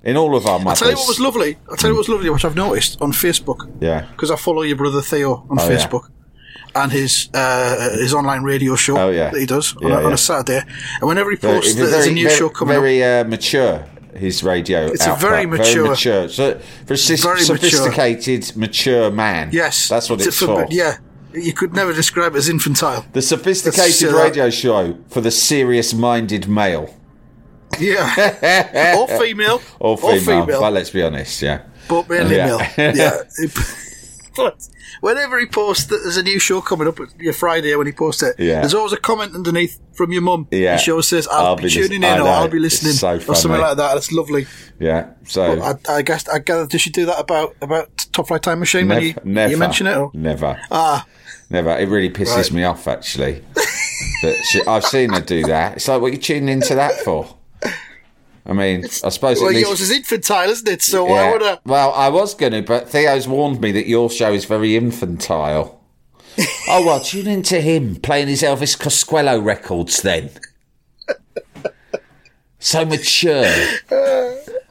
In 0.07 0.17
all 0.17 0.37
of 0.37 0.47
our 0.47 0.59
minds. 0.61 0.81
I'll 0.81 0.87
tell 0.87 0.91
you 0.91 0.97
what 0.97 1.09
was 1.09 1.21
lovely. 1.21 1.59
I'll 1.69 1.77
tell 1.77 1.91
you 1.91 1.95
what 1.97 2.01
was 2.07 2.09
lovely, 2.09 2.31
which 2.31 2.45
I've 2.45 2.55
noticed 2.57 2.97
on 3.03 3.11
Facebook. 3.13 3.69
Yeah. 3.81 4.07
Because 4.13 4.31
I 4.31 4.37
follow 4.37 4.63
your 4.63 4.77
brother 4.77 5.03
Theo 5.03 5.45
on 5.51 5.59
Oh, 5.59 5.69
yeah. 5.69 5.77
Facebook. 5.77 6.09
And 6.75 6.93
his 6.93 7.29
uh, 7.35 7.91
his 7.99 8.15
online 8.15 8.43
radio 8.43 8.77
show 8.77 8.97
Oh, 8.99 9.11
yeah. 9.11 9.31
that 9.31 9.41
he 9.41 9.47
does 9.47 9.75
on, 9.77 9.89
Yeah, 9.91 10.01
a, 10.01 10.05
on 10.07 10.13
a 10.13 10.17
Saturday. 10.19 10.63
And 11.01 11.09
whenever 11.09 11.31
he 11.31 11.37
posts 11.37 11.71
it's 11.71 11.79
that 11.81 11.87
there's 11.87 12.07
a 12.07 12.09
very- 12.11 12.15
new 12.15 12.27
very- 12.29 12.39
show 12.39 12.49
coming 12.51 12.75
Very 12.81 13.03
uh, 13.03 13.25
mature. 13.25 13.85
His 14.15 14.43
radio. 14.43 14.87
It's 14.87 15.07
a 15.07 15.15
very 15.17 15.45
mature- 15.45 15.65
Very 15.85 15.89
mature. 15.91 16.29
So 16.29 16.59
for 16.87 16.95
a 16.95 16.97
Very 16.97 17.41
mature. 17.41 17.57
sophisticated, 17.57 18.57
mature. 18.57 19.11
man. 19.11 19.51
yes, 19.53 19.89
that's 19.89 20.09
what 20.09 20.21
it's, 20.25 20.39
for. 20.39 20.47
for. 20.47 20.67
Yeah, 20.71 20.97
you 21.35 21.53
could 21.53 21.75
never 21.75 21.93
describe 21.93 22.35
it 22.35 22.39
as 22.39 22.49
infantile. 22.49 23.05
The 23.13 23.21
sophisticated 23.23 24.11
uh, 24.15 24.17
radio 24.17 24.49
show 24.51 24.97
for 25.09 25.21
the 25.21 25.31
serious-minded 25.31 26.49
male. 26.49 26.95
Yeah, 27.79 28.97
or 28.99 29.09
female, 29.19 29.61
Or 29.81 29.97
female, 29.99 30.47
but 30.47 30.73
let's 30.73 30.91
be 30.91 31.03
honest, 31.03 31.43
yeah. 31.43 31.63
but 31.89 32.09
mainly 32.09 32.37
Yeah. 32.37 32.47
male. 32.77 32.95
Yeah. 32.97 33.23
but 34.37 34.69
whenever 35.01 35.39
he 35.39 35.47
posts 35.47 35.85
that 35.87 36.01
there's 36.03 36.17
a 36.17 36.23
new 36.23 36.39
show 36.39 36.61
coming 36.61 36.89
up, 36.89 36.99
your 37.19 37.33
Friday 37.33 37.75
when 37.77 37.87
he 37.87 37.93
posts 37.93 38.23
it, 38.23 38.37
Yeah. 38.39 38.61
there's 38.61 38.75
always 38.75 38.93
a 38.93 38.97
comment 38.97 39.35
underneath 39.35 39.79
from 39.93 40.13
your 40.13 40.23
mum. 40.23 40.47
Yeah. 40.51 40.77
The 40.77 40.83
show 40.83 41.01
says, 41.01 41.27
"I'll, 41.29 41.47
I'll 41.47 41.57
be, 41.57 41.65
be 41.65 41.71
tuning 41.71 42.01
listen- 42.01 42.05
I 42.05 42.15
in," 42.17 42.21
or 42.23 42.29
"I'll 42.29 42.49
be 42.49 42.59
listening," 42.59 42.93
so 42.95 43.17
or 43.17 43.35
something 43.35 43.61
like 43.61 43.77
that. 43.77 43.95
That's 43.95 44.13
lovely. 44.13 44.47
Yeah. 44.79 45.11
So 45.25 45.61
I, 45.63 45.75
I 45.89 46.03
guess 46.03 46.29
I 46.29 46.39
gather 46.39 46.67
did 46.67 46.81
she 46.81 46.91
do 46.91 47.05
that 47.07 47.19
about 47.19 47.57
about 47.61 47.89
Top 48.13 48.29
Flight 48.29 48.43
Time 48.43 48.59
Machine 48.61 48.89
when 48.89 49.03
you, 49.03 49.15
never, 49.25 49.51
you 49.53 49.59
mention 49.59 49.87
it? 49.87 49.97
Or? 49.97 50.11
Never. 50.15 50.59
Ah, 50.71 51.07
Never. 51.51 51.77
It 51.79 51.89
really 51.89 52.11
pisses 52.11 52.37
Right. 52.37 52.53
me 52.53 52.65
off, 52.65 52.89
actually. 52.89 53.45
that 54.23 54.37
she, 54.51 54.61
I've 54.67 54.85
seen 54.85 55.11
her 55.11 55.21
do 55.21 55.43
that. 55.45 55.77
It's 55.77 55.87
like, 55.89 56.01
what 56.01 56.09
are 56.09 56.15
you 56.15 56.19
tuning 56.21 56.49
into 56.49 56.75
that 56.75 56.95
for? 57.05 57.36
I 58.47 58.53
mean, 58.53 58.85
I 58.85 59.09
suppose 59.09 59.41
well, 59.41 59.51
least. 59.51 59.67
yours 59.67 59.81
is 59.81 59.91
infantile, 59.91 60.49
isn't 60.49 60.69
it? 60.69 60.83
So 60.83 61.05
why 61.05 61.33
would 61.33 61.43
I? 61.43 61.59
Well, 61.67 61.93
I 61.93 62.09
was 62.09 62.35
going 62.35 62.53
to, 62.53 62.63
but 62.63 62.89
Theo's 62.89 63.27
warned 63.27 63.61
me 63.61 63.73
that 63.73 63.89
your 63.89 64.09
show 64.09 64.33
is 64.33 64.45
very 64.45 64.77
infantile. 64.77 65.81
oh, 66.69 66.87
well, 66.87 67.01
tune 67.01 67.27
into 67.27 67.61
him 67.61 67.97
playing 67.97 68.29
his 68.29 68.43
Elvis 68.43 68.79
Costello 68.79 69.41
records 69.41 70.03
then. 70.03 70.31
so 72.61 72.85
mature. 72.85 73.51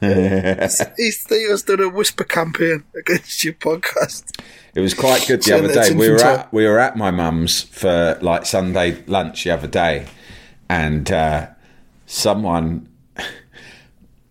He's 0.00 1.24
Theo's 1.24 1.62
done 1.62 1.80
a 1.80 1.88
whisper 1.88 2.24
campaign 2.24 2.84
against 2.96 3.44
your 3.44 3.54
podcast. 3.54 4.40
It 4.74 4.80
was 4.80 4.94
quite 4.94 5.26
good 5.26 5.40
the 5.40 5.44
So 5.44 5.58
other 5.58 5.72
day. 5.72 5.94
We 5.94 6.10
were 6.10 6.22
at 6.22 6.52
we 6.52 6.66
were 6.66 6.78
at 6.78 6.96
my 6.96 7.10
mum's 7.10 7.62
for 7.62 8.18
like 8.20 8.46
Sunday 8.46 9.02
lunch 9.06 9.44
the 9.44 9.50
other 9.50 9.66
day, 9.66 10.06
and 10.68 11.10
uh, 11.10 11.48
someone, 12.04 12.88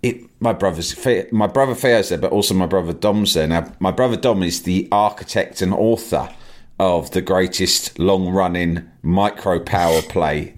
it 0.06 0.22
my 0.40 0.54
brother's 0.54 0.96
my 1.32 1.48
brother 1.48 1.76
Theo's 1.76 2.10
there, 2.10 2.18
but 2.18 2.32
also 2.32 2.54
my 2.54 2.66
brother 2.68 2.94
Dom's 2.94 3.34
there. 3.34 3.48
Now 3.48 3.72
my 3.80 3.92
brother 3.92 4.16
Dom 4.18 4.44
is 4.44 4.64
the 4.64 4.88
architect 4.92 5.62
and 5.62 5.74
author 5.74 6.30
of 6.80 7.12
the 7.12 7.22
greatest 7.22 7.98
long 8.00 8.30
running 8.30 8.90
micro 9.02 9.60
power 9.60 10.02
play 10.02 10.54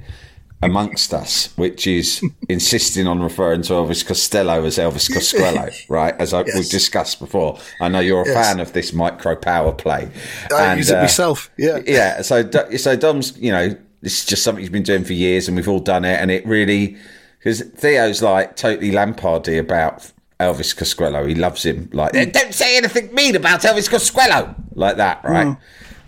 amongst 0.63 1.13
us, 1.13 1.55
which 1.55 1.85
is 1.85 2.21
insisting 2.49 3.05
on 3.05 3.21
referring 3.21 3.61
to 3.61 3.73
Elvis 3.73 4.03
Costello 4.05 4.65
as 4.65 4.77
Elvis 4.79 5.13
Costello, 5.13 5.69
right? 5.89 6.15
As 6.19 6.33
I, 6.33 6.41
we've 6.41 6.67
discussed 6.69 7.19
before. 7.19 7.59
I 7.79 7.89
know 7.89 7.99
you're 7.99 8.23
a 8.23 8.25
Yes. 8.27 8.47
fan 8.47 8.59
of 8.59 8.73
this 8.73 8.91
micro 8.91 9.35
power 9.35 9.71
play. 9.71 10.09
I 10.51 10.65
And, 10.71 10.77
use 10.79 10.89
it 10.89 10.97
uh, 10.97 11.01
myself. 11.01 11.51
Yeah. 11.57 11.79
Yeah, 11.85 12.21
so 12.23 12.49
so 12.77 12.95
Dom's, 12.95 13.37
you 13.37 13.51
know, 13.51 13.75
this 14.01 14.19
is 14.19 14.25
just 14.25 14.43
something 14.43 14.61
he's 14.61 14.71
been 14.71 14.81
doing 14.83 15.03
for 15.03 15.13
years, 15.13 15.47
and 15.47 15.55
we've 15.55 15.69
all 15.69 15.79
done 15.79 16.03
it, 16.05 16.19
and 16.19 16.31
it 16.31 16.43
really 16.45 16.97
because 17.39 17.61
Theo's 17.61 18.21
like 18.21 18.55
totally 18.55 18.91
Lampardy 18.91 19.59
about 19.59 20.11
Elvis 20.39 20.75
Costello. 20.75 21.25
He 21.25 21.35
loves 21.35 21.63
him. 21.65 21.89
Like, 21.93 22.13
mm. 22.13 22.31
don't 22.31 22.53
say 22.53 22.77
anything 22.77 23.13
mean 23.13 23.35
about 23.35 23.61
Elvis 23.61 23.89
Costello, 23.89 24.55
like 24.75 24.97
that, 24.97 25.23
right? 25.23 25.47
Mm. 25.47 25.57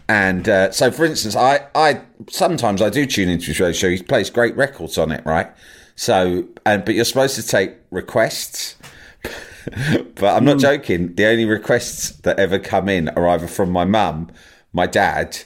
And 0.08 0.50
uh, 0.50 0.72
so, 0.72 0.92
for 0.92 1.06
instance, 1.06 1.36
I, 1.36 1.68
I 1.76 2.02
sometimes 2.30 2.82
I 2.82 2.90
do 2.90 3.06
tune 3.06 3.30
into 3.30 3.48
his 3.48 3.60
radio 3.60 3.74
show. 3.74 3.90
He 3.90 4.02
plays 4.02 4.30
great 4.30 4.56
records 4.56 4.98
on 4.98 5.12
it, 5.12 5.24
right? 5.26 5.48
So, 5.96 6.46
and 6.66 6.84
but 6.84 6.96
you're 6.96 7.06
supposed 7.06 7.36
to 7.36 7.46
take 7.46 7.76
requests. 7.92 8.76
but 10.16 10.36
I'm 10.36 10.46
not 10.46 10.58
mm. 10.58 10.62
joking. 10.62 11.14
The 11.16 11.26
only 11.28 11.46
requests 11.46 12.12
that 12.22 12.40
ever 12.40 12.58
come 12.58 12.90
in 12.90 13.10
are 13.10 13.28
either 13.28 13.48
from 13.48 13.70
my 13.72 13.86
mum, 13.86 14.32
my 14.74 14.88
dad, 14.88 15.40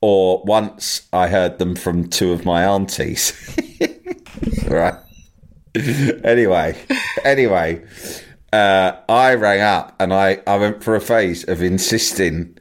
or 0.00 0.42
once 0.44 1.08
I 1.12 1.28
heard 1.28 1.58
them 1.58 1.74
from 1.74 2.08
two 2.08 2.32
of 2.32 2.44
my 2.44 2.64
aunties. 2.64 3.32
right. 4.68 4.94
anyway, 6.24 6.76
anyway, 7.24 7.84
uh, 8.52 8.92
I 9.08 9.34
rang 9.34 9.60
up 9.60 9.94
and 10.00 10.12
I, 10.12 10.42
I 10.46 10.56
went 10.56 10.82
for 10.82 10.96
a 10.96 11.00
phase 11.00 11.44
of 11.44 11.62
insisting 11.62 12.58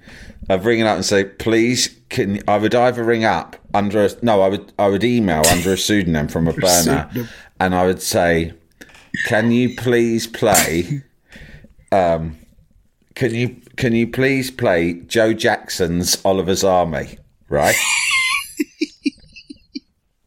of 0.49 0.65
ringing 0.65 0.85
up 0.85 0.95
and 0.95 1.05
say, 1.05 1.23
please, 1.23 1.99
can 2.09 2.41
I 2.47 2.57
would 2.57 2.73
either 2.73 3.03
ring 3.03 3.23
up 3.23 3.55
under 3.73 4.03
a, 4.03 4.09
no, 4.21 4.41
I 4.41 4.49
would 4.49 4.73
I 4.79 4.87
would 4.87 5.03
email 5.03 5.43
under 5.47 5.73
a 5.73 5.77
pseudonym 5.77 6.27
from 6.27 6.47
a 6.47 6.53
burner, 6.55 7.09
and 7.59 7.75
I 7.75 7.85
would 7.85 8.01
say, 8.01 8.53
can 9.27 9.51
you 9.51 9.75
please 9.75 10.25
play, 10.25 11.03
um, 11.91 12.37
can 13.15 13.33
you 13.35 13.61
can 13.77 13.93
you 13.93 14.07
please 14.07 14.49
play 14.49 14.93
Joe 14.93 15.33
Jackson's 15.33 16.23
Oliver's 16.25 16.63
Army, 16.63 17.19
right? 17.47 17.75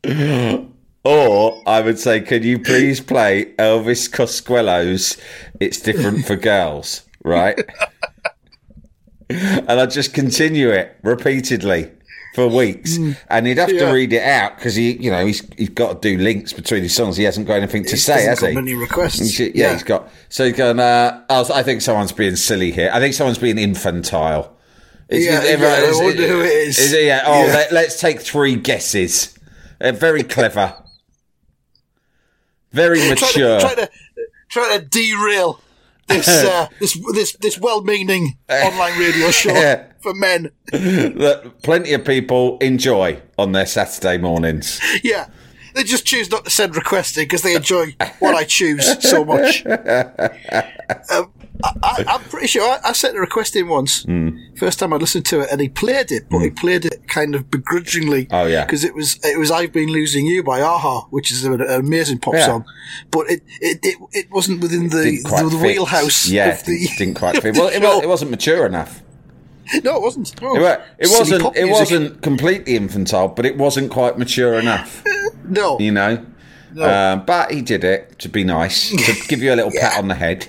Or 1.04 1.62
I 1.66 1.80
would 1.80 1.98
say, 1.98 2.20
can 2.20 2.42
you 2.44 2.58
please 2.60 3.00
play 3.00 3.54
Elvis 3.58 4.10
Costello's 4.10 5.16
It's 5.58 5.80
Different 5.80 6.24
for 6.26 6.36
Girls, 6.36 7.02
right? 7.24 7.58
and 9.28 9.70
I'd 9.70 9.90
just 9.90 10.14
continue 10.14 10.70
it 10.70 10.96
repeatedly 11.02 11.90
for 12.34 12.46
weeks. 12.46 12.96
And 13.28 13.46
he'd 13.46 13.58
have 13.58 13.72
Yeah. 13.72 13.86
to 13.86 13.92
read 13.92 14.12
it 14.12 14.22
out 14.22 14.56
because 14.56 14.74
he, 14.76 14.92
you 15.02 15.10
know, 15.10 15.26
he's, 15.26 15.42
he's 15.58 15.70
got 15.70 16.00
to 16.00 16.16
do 16.16 16.22
links 16.22 16.52
between 16.52 16.82
his 16.82 16.94
songs. 16.94 17.16
He 17.16 17.24
hasn't 17.24 17.46
got 17.48 17.54
anything 17.54 17.82
to 17.84 17.90
He 17.90 17.96
say, 17.96 18.24
got 18.26 18.38
he? 18.48 18.54
many 18.54 18.74
requests. 18.74 19.38
Yeah, 19.40 19.48
Yeah. 19.54 19.72
he's 19.72 19.82
got. 19.82 20.08
So 20.28 20.44
he's 20.46 20.56
going, 20.56 20.78
uh, 20.78 21.24
I, 21.28 21.38
was, 21.38 21.50
I 21.50 21.62
think 21.64 21.80
someone's 21.82 22.12
being 22.12 22.36
silly 22.36 22.70
here. 22.70 22.90
I 22.92 23.00
think 23.00 23.14
someone's 23.14 23.38
being 23.38 23.58
infantile. 23.58 24.56
It's- 25.08 25.24
Yeah, 25.26 25.42
it's- 25.42 25.60
yeah, 25.60 25.66
I 25.66 25.78
it's- 25.78 26.00
wonder 26.00 26.28
who 26.28 26.40
it 26.42 26.46
is. 26.46 26.78
is 26.78 26.92
it- 26.92 27.04
yeah, 27.06 27.22
oh, 27.26 27.46
Yeah. 27.46 27.52
Let, 27.54 27.72
let's 27.72 28.00
take 28.00 28.20
three 28.20 28.54
guesses. 28.56 29.36
Uh, 29.80 29.92
very 29.92 30.22
clever. 30.22 30.74
Very 32.72 32.98
Trying 32.98 33.10
mature. 33.10 33.60
to, 33.60 33.66
trying 33.66 33.76
to 33.76 33.90
trying 34.48 34.78
to 34.80 34.84
derail 34.86 35.60
this 36.08 36.28
uh, 36.44 36.66
this 36.80 36.98
this 37.14 37.32
this 37.40 37.58
well-meaning 37.58 38.38
online 38.48 38.98
radio 38.98 39.30
show 39.30 39.52
Yeah. 39.52 39.84
for 40.00 40.14
men. 40.14 40.50
that 40.72 41.52
plenty 41.62 41.92
of 41.92 42.04
people 42.04 42.58
enjoy 42.58 43.20
on 43.38 43.52
their 43.52 43.66
Saturday 43.66 44.18
mornings. 44.18 44.80
Yeah. 45.02 45.28
They 45.74 45.84
just 45.84 46.04
choose 46.06 46.30
not 46.30 46.44
to 46.44 46.50
send 46.50 46.76
requesting 46.76 47.24
because 47.24 47.42
they 47.42 47.54
enjoy 47.54 47.94
what 48.18 48.34
I 48.34 48.44
choose 48.44 48.84
so 49.08 49.24
much. 49.24 49.64
um, 49.66 51.32
I, 51.82 52.04
I'm 52.08 52.20
pretty 52.24 52.48
sure 52.48 52.62
I, 52.68 52.78
I 52.88 52.92
sent 52.92 53.16
a 53.16 53.20
request 53.20 53.54
in 53.56 53.68
once. 53.68 54.02
Hmm. 54.04 54.30
First 54.56 54.78
time 54.78 54.92
I 54.92 54.96
listened 54.96 55.26
to 55.26 55.40
it, 55.40 55.48
and 55.50 55.60
he 55.60 55.68
played 55.68 56.10
it, 56.10 56.28
but 56.28 56.40
he 56.40 56.50
played 56.50 56.84
it 56.84 57.06
kind 57.08 57.34
of 57.34 57.50
begrudgingly. 57.50 58.28
Oh, 58.30 58.46
yeah. 58.46 58.64
because 58.64 58.84
it 58.84 58.94
was 58.94 59.18
it 59.24 59.38
was 59.38 59.50
"I've 59.50 59.72
Been 59.72 59.90
Losing 59.90 60.26
You" 60.26 60.42
by 60.42 60.58
a-ha, 60.58 61.06
which 61.10 61.30
is 61.30 61.44
an, 61.44 61.54
an 61.60 61.70
amazing 61.70 62.18
pop 62.18 62.34
Yeah. 62.34 62.46
song, 62.46 62.64
but 63.10 63.30
it, 63.30 63.42
it 63.60 63.78
it 63.82 63.98
it 64.12 64.30
wasn't 64.30 64.60
within 64.60 64.88
the 64.88 65.20
the, 65.22 65.48
the 65.50 65.58
wheelhouse. 65.58 66.28
Yeah, 66.28 66.48
of 66.48 66.64
the, 66.64 66.78
didn't, 66.78 66.98
didn't 66.98 67.14
quite 67.14 67.40
fit. 67.40 67.56
Well, 67.56 67.68
it, 67.68 67.80
was, 67.82 68.02
it 68.02 68.08
wasn't 68.08 68.30
mature 68.30 68.66
enough. 68.66 69.02
no, 69.84 69.96
it 69.96 70.02
wasn't. 70.02 70.40
No. 70.42 70.56
It, 70.56 70.80
it 70.98 71.08
wasn't. 71.10 71.56
It 71.56 71.64
wasn't 71.66 72.22
completely 72.22 72.76
infantile, 72.76 73.28
but 73.28 73.46
it 73.46 73.56
wasn't 73.56 73.90
quite 73.90 74.18
mature 74.18 74.58
enough. 74.58 75.02
No, 75.44 75.78
You 75.80 75.90
know. 75.92 76.24
Um, 76.80 77.26
but 77.26 77.50
he 77.50 77.60
did 77.62 77.84
it 77.84 78.18
to 78.20 78.28
be 78.28 78.44
nice, 78.44 78.90
to 78.90 79.14
give 79.28 79.42
you 79.42 79.52
a 79.52 79.56
little 79.56 79.72
pat 79.72 79.98
on 79.98 80.08
the 80.08 80.14
head. 80.14 80.46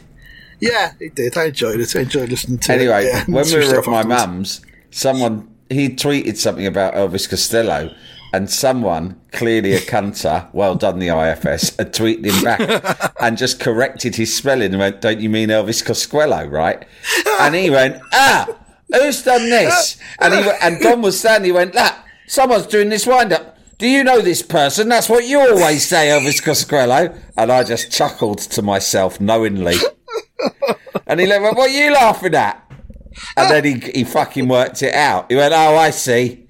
yeah, 0.62 0.94
it 1.00 1.16
did. 1.16 1.36
I 1.36 1.46
enjoyed 1.46 1.80
it. 1.82 1.94
I 1.96 2.02
enjoyed 2.02 2.30
listening 2.30 2.60
to 2.60 2.72
Anyway, 2.74 3.06
it. 3.06 3.08
Yeah, 3.08 3.24
when 3.28 3.46
we 3.46 3.56
were 3.68 3.80
at 3.80 3.88
my 3.88 4.04
mum's, 4.04 4.62
someone 4.92 5.50
he 5.70 5.90
tweeted 5.90 6.38
something 6.38 6.66
about 6.66 6.94
Elvis 6.94 7.28
Costello, 7.30 7.94
and 8.32 8.50
someone 8.50 9.20
clearly 9.32 9.74
a 9.74 9.80
cunter, 9.80 10.48
well 10.54 10.76
done 10.76 11.00
the 11.00 11.08
IFS, 11.10 11.76
had 11.78 11.92
tweeted 11.94 12.26
him 12.26 12.44
back 12.44 13.14
and 13.20 13.38
just 13.38 13.60
corrected 13.60 14.16
his 14.16 14.34
spelling 14.34 14.72
and 14.72 14.80
went, 14.80 15.02
"Don't 15.02 15.20
you 15.20 15.30
mean 15.30 15.50
Elvis 15.50 15.84
Costello, 15.84 16.46
right?" 16.46 16.86
And 17.42 17.54
he 17.56 17.70
went, 17.70 18.00
"Ah, 18.14 18.48
who's 18.92 19.24
done 19.24 19.50
this?" 19.50 19.98
And 20.20 20.34
he 20.34 20.50
and 20.62 20.80
Dom 20.82 21.02
was 21.02 21.20
standing. 21.20 21.46
He 21.46 21.52
went, 21.52 21.74
that 21.74 22.04
someone's 22.28 22.68
doing 22.68 22.90
this 22.90 23.06
wind 23.08 23.34
up." 23.34 23.58
Do 23.80 23.88
you 23.88 24.04
know 24.04 24.22
this 24.22 24.42
person? 24.42 24.88
That's 24.88 25.10
what 25.10 25.26
you 25.26 25.40
always 25.40 25.86
say, 25.86 26.08
Elvis 26.08 26.42
Costello. 26.42 27.14
And 27.36 27.52
I 27.52 27.64
just 27.64 27.92
chuckled 27.92 28.38
to 28.38 28.62
myself 28.62 29.20
knowingly. 29.20 29.76
And 31.08 31.20
he 31.20 31.28
went, 31.28 31.44
What 31.44 31.70
are 31.70 31.74
you 31.74 31.92
laughing 31.92 32.36
at? 32.36 32.64
And 33.36 33.50
then 33.52 33.64
he, 33.82 33.92
he 34.00 34.04
fucking 34.04 34.48
worked 34.48 34.82
it 34.84 34.94
out. 34.94 35.30
He 35.30 35.36
went, 35.36 35.54
Oh, 35.54 35.76
I 35.76 35.90
see. 35.90 36.48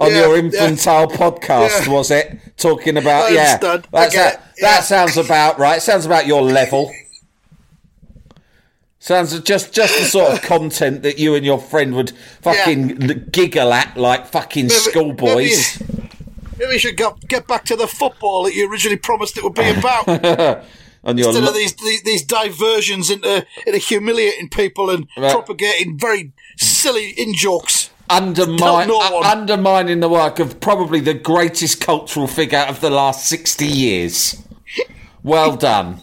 On 0.00 0.10
Yeah, 0.10 0.20
your 0.20 0.36
yeah. 0.36 0.42
infantile 0.44 1.08
podcast, 1.08 1.86
Yeah. 1.86 1.92
was 1.92 2.10
it? 2.10 2.38
Talking 2.56 2.96
about, 2.96 3.24
I 3.30 3.34
yeah. 3.34 3.40
understand. 3.54 3.88
That's 3.92 4.14
get 4.14 4.40
that, 4.40 4.54
that 4.60 4.84
sounds 4.84 5.16
about 5.16 5.58
right. 5.58 5.82
Sounds 5.82 6.06
about 6.06 6.26
your 6.26 6.42
level. 6.42 6.90
Sounds 9.02 9.36
just 9.40 9.72
just 9.72 9.98
the 9.98 10.04
sort 10.04 10.32
of 10.32 10.42
content 10.52 11.02
that 11.02 11.18
you 11.18 11.34
and 11.34 11.44
your 11.44 11.58
friend 11.58 11.92
would 11.96 12.12
fucking 12.40 13.02
l- 13.02 13.16
giggle 13.32 13.72
at 13.72 13.96
like 13.96 14.28
fucking 14.28 14.66
Maybe- 14.68 14.74
schoolboys. 14.78 15.80
Maybe, 15.80 16.08
maybe 16.60 16.72
you 16.74 16.78
should 16.78 16.96
go, 16.96 17.16
get 17.26 17.48
back 17.48 17.64
to 17.64 17.74
the 17.74 17.88
football 17.88 18.44
that 18.44 18.54
you 18.54 18.70
originally 18.70 18.96
promised 18.96 19.36
it 19.36 19.42
would 19.42 19.54
be 19.54 19.68
about. 19.70 20.06
Instead 21.04 21.42
lo- 21.42 21.48
of 21.48 21.54
these, 21.54 21.74
these 21.74 22.02
these 22.04 22.22
diversions 22.22 23.10
into 23.10 23.44
into 23.66 23.78
humiliating 23.80 24.48
people 24.48 24.88
and 24.88 25.08
Right. 25.16 25.32
propagating 25.32 25.98
very 25.98 26.30
silly 26.56 27.10
in 27.10 27.34
jokes. 27.34 27.90
undermine, 28.08 28.86
no 28.86 29.00
uh, 29.00 29.20
undermining 29.24 29.98
the 29.98 30.08
work 30.08 30.38
of 30.38 30.60
probably 30.60 31.00
the 31.00 31.14
greatest 31.14 31.80
cultural 31.80 32.28
figure 32.28 32.60
of 32.68 32.80
the 32.80 32.90
last 32.90 33.26
60 33.26 33.66
years. 33.66 34.40
Well 35.24 35.56
done. 35.56 36.02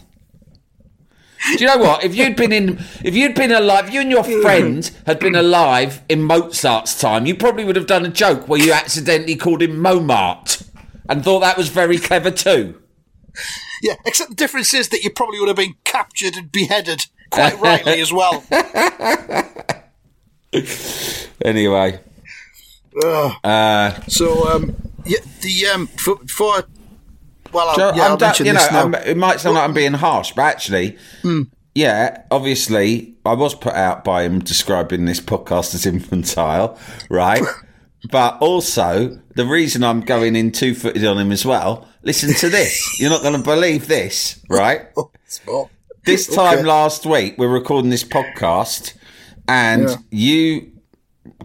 Do 1.46 1.64
you 1.64 1.66
know 1.66 1.78
what? 1.78 2.04
If 2.04 2.14
you'd 2.14 2.36
been 2.36 2.52
in, 2.52 2.78
if 3.02 3.14
you'd 3.14 3.34
been 3.34 3.50
alive, 3.50 3.88
if 3.88 3.94
you 3.94 4.00
and 4.00 4.10
your 4.10 4.24
friend 4.24 4.90
had 5.06 5.18
been 5.18 5.34
alive 5.34 6.02
in 6.08 6.22
Mozart's 6.22 7.00
time, 7.00 7.26
you 7.26 7.34
probably 7.34 7.64
would 7.64 7.76
have 7.76 7.86
done 7.86 8.04
a 8.04 8.10
joke 8.10 8.46
where 8.46 8.60
you 8.60 8.72
accidentally 8.72 9.36
called 9.36 9.62
him 9.62 9.80
Momart 9.80 10.62
and 11.08 11.24
thought 11.24 11.40
that 11.40 11.56
was 11.56 11.68
very 11.68 11.98
clever 11.98 12.30
too. 12.30 12.80
Yeah, 13.82 13.94
except 14.04 14.30
the 14.30 14.36
difference 14.36 14.74
is 14.74 14.90
that 14.90 15.02
you 15.02 15.10
probably 15.10 15.40
would 15.40 15.48
have 15.48 15.56
been 15.56 15.76
captured 15.84 16.36
and 16.36 16.52
beheaded 16.52 17.06
quite 17.30 17.58
rightly 17.60 18.00
as 18.00 18.12
well. 18.12 18.44
Anyway, 21.42 22.00
uh, 23.04 24.00
so 24.08 24.48
um, 24.50 24.76
yeah, 25.06 25.20
the 25.42 25.66
um, 25.66 25.86
for, 25.86 26.16
for 26.26 26.64
well, 27.52 27.74
So 27.74 27.94
yeah, 27.94 28.12
I'm 28.12 28.18
da- 28.18 28.32
you 28.38 28.52
know. 28.52 28.60
I'm- 28.70 28.94
it 28.94 29.16
might 29.16 29.40
sound 29.40 29.54
like 29.56 29.64
I'm 29.64 29.74
being 29.74 29.92
harsh, 29.94 30.32
but 30.32 30.42
actually, 30.42 30.96
yeah, 31.74 32.22
obviously, 32.30 33.14
I 33.24 33.34
was 33.34 33.54
put 33.54 33.74
out 33.74 34.04
by 34.04 34.22
him 34.24 34.40
describing 34.40 35.04
this 35.04 35.20
podcast 35.20 35.74
as 35.74 35.86
infantile, 35.94 36.78
right? 37.08 37.42
but 38.10 38.38
also, 38.40 39.18
the 39.34 39.44
reason 39.46 39.84
I'm 39.84 40.00
going 40.00 40.36
in 40.36 40.52
two 40.52 40.74
footed 40.74 41.04
on 41.04 41.18
him 41.18 41.32
as 41.32 41.44
well. 41.44 41.86
Listen 42.02 42.32
to 42.34 42.48
this. 42.48 42.82
You're 43.00 43.10
not 43.10 43.22
going 43.22 43.36
to 43.36 43.42
believe 43.42 43.86
this, 43.86 44.40
right? 44.48 44.86
Oh, 44.96 45.68
This 46.06 46.26
time 46.26 46.60
Okay. 46.60 46.66
last 46.66 47.04
week, 47.04 47.34
we're 47.36 47.48
recording 47.48 47.90
this 47.90 48.04
podcast, 48.04 48.94
and 49.46 49.88
Yeah. 49.90 49.96
you 50.10 50.72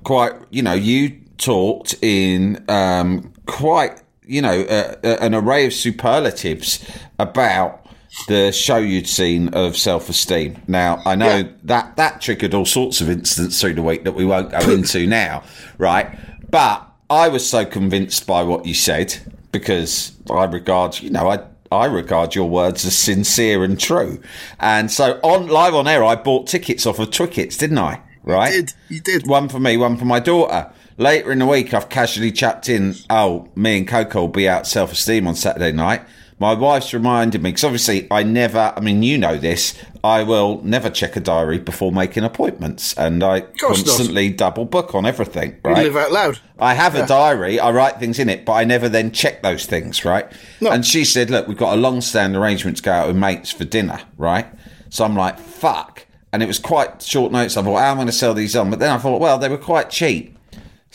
quite, 0.03 0.31
you 0.49 0.61
know, 0.61 0.73
you 0.73 1.19
talked 1.37 1.95
in 2.01 2.63
um, 2.69 3.33
quite, 3.47 3.99
you 4.27 4.41
know, 4.41 4.61
uh, 4.61 4.95
an 5.03 5.33
array 5.35 5.65
of 5.65 5.73
superlatives 5.73 6.83
about 7.19 7.85
the 8.27 8.51
show 8.51 8.77
you'd 8.77 9.07
seen 9.07 9.49
of 9.49 9.75
Self 9.77 10.07
Esteem. 10.09 10.61
Now, 10.67 11.01
I 11.05 11.15
know 11.15 11.37
Yeah. 11.37 11.43
that 11.65 11.95
that 11.97 12.21
triggered 12.21 12.53
all 12.53 12.65
sorts 12.65 13.01
of 13.01 13.09
incidents 13.09 13.59
through 13.59 13.73
the 13.75 13.81
week 13.81 14.03
that 14.05 14.13
we 14.13 14.25
won't 14.25 14.51
go 14.51 14.59
into 14.71 15.05
now, 15.07 15.43
right? 15.77 16.07
But 16.49 16.87
I 17.09 17.27
was 17.27 17.47
so 17.47 17.65
convinced 17.65 18.25
by 18.25 18.43
what 18.43 18.65
you 18.65 18.73
said 18.73 19.17
because 19.51 20.13
I 20.29 20.45
regard, 20.45 20.99
you 21.01 21.09
know, 21.09 21.29
I. 21.29 21.39
I 21.71 21.85
regard 21.85 22.35
your 22.35 22.47
words 22.47 22.85
as 22.85 22.95
sincere 22.95 23.63
and 23.63 23.77
true, 23.77 24.21
and 24.59 24.89
so 24.89 25.19
on 25.23 25.47
live 25.47 25.73
on 25.73 25.87
air, 25.87 26.03
I 26.05 26.13
bought 26.15 26.45
tickets 26.45 26.85
off 26.85 26.99
of 26.99 27.09
Twickets, 27.09 27.57
didn't 27.57 27.79
I? 27.79 28.01
Right? 28.23 28.51
did 28.51 28.73
you 28.87 28.99
did? 29.01 29.25
One 29.25 29.49
for 29.49 29.59
me, 29.59 29.75
one 29.75 29.97
for 29.97 30.05
my 30.05 30.19
daughter. 30.19 30.71
Later 30.97 31.31
in 31.31 31.39
the 31.39 31.45
week, 31.45 31.73
I've 31.73 31.89
casually 31.89 32.31
chucked 32.31 32.69
in, 32.69 32.95
oh, 33.09 33.49
me 33.55 33.77
and 33.79 33.87
Coco 33.87 34.21
will 34.21 34.27
be 34.29 34.47
out 34.47 34.65
self 34.65 34.91
esteem 34.93 35.27
on 35.27 35.35
Saturday 35.35 35.71
night. 35.73 36.01
My 36.37 36.53
wife's 36.53 36.93
reminded 36.93 37.41
me, 37.41 37.49
because 37.51 37.63
obviously 37.63 38.07
I 38.11 38.23
never, 38.23 38.73
I 38.75 38.81
mean, 38.81 39.03
you 39.03 39.17
know 39.17 39.37
this, 39.37 39.73
I 40.03 40.23
will 40.23 40.61
never 40.63 40.89
check 40.89 41.15
a 41.15 41.21
diary 41.21 41.59
before 41.59 41.93
making 41.93 42.25
appointments. 42.25 42.93
And 42.97 43.23
I 43.23 43.41
course 43.41 43.61
not. 43.61 43.85
constantly 43.85 44.29
double 44.31 44.65
book 44.65 44.93
on 44.95 45.05
everything, 45.05 45.55
You 45.65 45.71
live 45.73 45.95
out 45.95 46.11
loud. 46.11 46.39
I 46.59 46.73
have 46.73 46.93
Yeah. 46.95 47.05
a 47.05 47.07
diary, 47.07 47.57
I 47.59 47.71
write 47.71 47.99
things 47.99 48.19
in 48.19 48.27
it, 48.29 48.45
but 48.45 48.53
I 48.53 48.65
never 48.65 48.89
then 48.89 49.11
check 49.11 49.43
those 49.43 49.65
things, 49.65 50.03
right? 50.03 50.27
No. 50.59 50.71
And 50.71 50.85
she 50.85 51.05
said, 51.05 51.29
Look, 51.29 51.47
we've 51.47 51.57
got 51.57 51.73
a 51.73 51.79
long 51.79 52.01
standing 52.01 52.39
arrangement 52.41 52.77
to 52.77 52.83
go 52.83 52.91
out 52.91 53.07
with 53.07 53.15
mates 53.17 53.51
for 53.51 53.63
dinner, 53.63 54.01
right? 54.17 54.45
So 54.89 55.05
I'm 55.05 55.15
like, 55.15 55.39
Fuck. 55.39 56.05
And 56.33 56.43
it 56.43 56.47
was 56.47 56.59
quite 56.59 57.01
short 57.01 57.31
notice. 57.31 57.55
I 57.55 57.63
thought, 57.63 57.79
How 57.79 57.91
am 57.91 57.97
I 57.97 57.99
going 57.99 58.07
to 58.07 58.11
sell 58.13 58.33
these 58.33 58.57
on? 58.57 58.69
But 58.69 58.79
then 58.79 58.91
I 58.91 58.97
thought, 58.97 59.21
Well, 59.21 59.37
they 59.37 59.47
were 59.49 59.57
quite 59.57 59.89
cheap. 59.89 60.37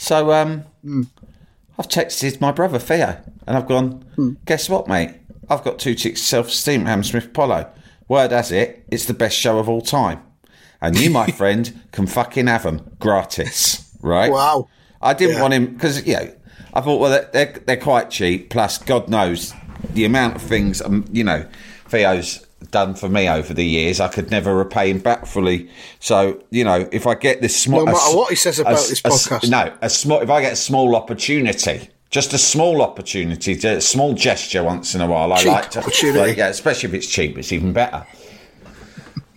So 0.01 0.33
um, 0.33 0.65
I've 1.79 1.89
texted 1.89 2.41
my 2.41 2.53
brother 2.53 2.79
Theo 2.79 3.19
and 3.47 3.55
I've 3.57 3.69
gone, 3.69 4.39
Guess 4.47 4.71
what, 4.71 4.89
mate? 4.89 5.11
I've 5.51 5.63
got 5.63 5.79
two 5.79 5.95
tickets 5.95 6.23
to 6.23 6.27
self 6.27 6.49
esteem 6.49 6.87
Hammersmith 6.87 7.27
Apollo. 7.27 7.71
Word 8.09 8.31
has 8.33 8.51
it, 8.51 8.83
it's 8.91 9.05
the 9.05 9.13
best 9.15 9.37
show 9.37 9.59
of 9.59 9.69
all 9.69 9.83
time. 9.83 10.23
And 10.81 10.99
you, 10.99 11.11
my 11.11 11.27
friend, 11.41 11.83
can 11.93 12.07
fucking 12.07 12.47
have 12.47 12.63
them 12.63 12.97
gratis, 12.99 13.95
right? 14.01 14.33
Wow. 14.33 14.69
I 15.03 15.13
didn't 15.13 15.37
Yeah. 15.37 15.43
want 15.43 15.53
him 15.55 15.67
because 15.75 16.07
you 16.07 16.15
know 16.15 16.35
I 16.73 16.81
thought 16.81 16.99
well 16.99 17.11
they're, 17.11 17.29
they're 17.33 17.61
they're 17.67 17.77
quite 17.77 18.11
cheap. 18.11 18.49
Plus, 18.49 18.79
God 18.79 19.09
knows 19.11 19.53
the 19.91 20.07
amount 20.07 20.37
of 20.37 20.43
things 20.43 20.81
um, 20.81 21.05
you 21.13 21.25
know 21.25 21.47
Theo's 21.89 22.47
done 22.71 22.95
for 22.95 23.09
me 23.09 23.29
over 23.29 23.53
the 23.53 23.65
years. 23.65 24.01
I 24.01 24.09
could 24.09 24.31
never 24.31 24.55
repay 24.55 24.91
him 24.91 24.99
back 24.99 25.27
fully. 25.27 25.69
So 25.99 26.43
you 26.51 26.65
know 26.65 26.89
if 26.93 27.07
I 27.07 27.15
get 27.15 27.41
this 27.41 27.61
small, 27.61 27.85
No 27.85 27.93
matter 27.93 28.17
what 28.17 28.31
he 28.31 28.37
says 28.37 28.59
about 28.59 28.73
this 28.73 29.01
podcast. 29.01 29.51
no, 29.51 29.73
a 29.83 29.91
small 29.91 30.21
if 30.21 30.31
I 30.31 30.41
get 30.41 30.53
a 30.53 30.57
small 30.57 30.95
opportunity. 30.97 31.91
Just 32.11 32.33
a 32.33 32.39
small 32.39 32.83
opportunity, 32.83 33.53
a 33.53 33.81
small 33.81 34.15
gesture 34.15 34.65
once 34.65 34.97
in 34.97 35.01
a 35.01 35.07
while. 35.07 35.33
I 35.33 35.45
like 35.45 35.71
to, 35.71 35.81
like, 36.13 36.37
yeah, 36.37 36.49
especially 36.49 36.89
if 36.89 36.95
it's 36.97 37.07
cheap, 37.07 37.39
it's 37.39 37.53
even 37.53 37.73
better. 37.73 38.05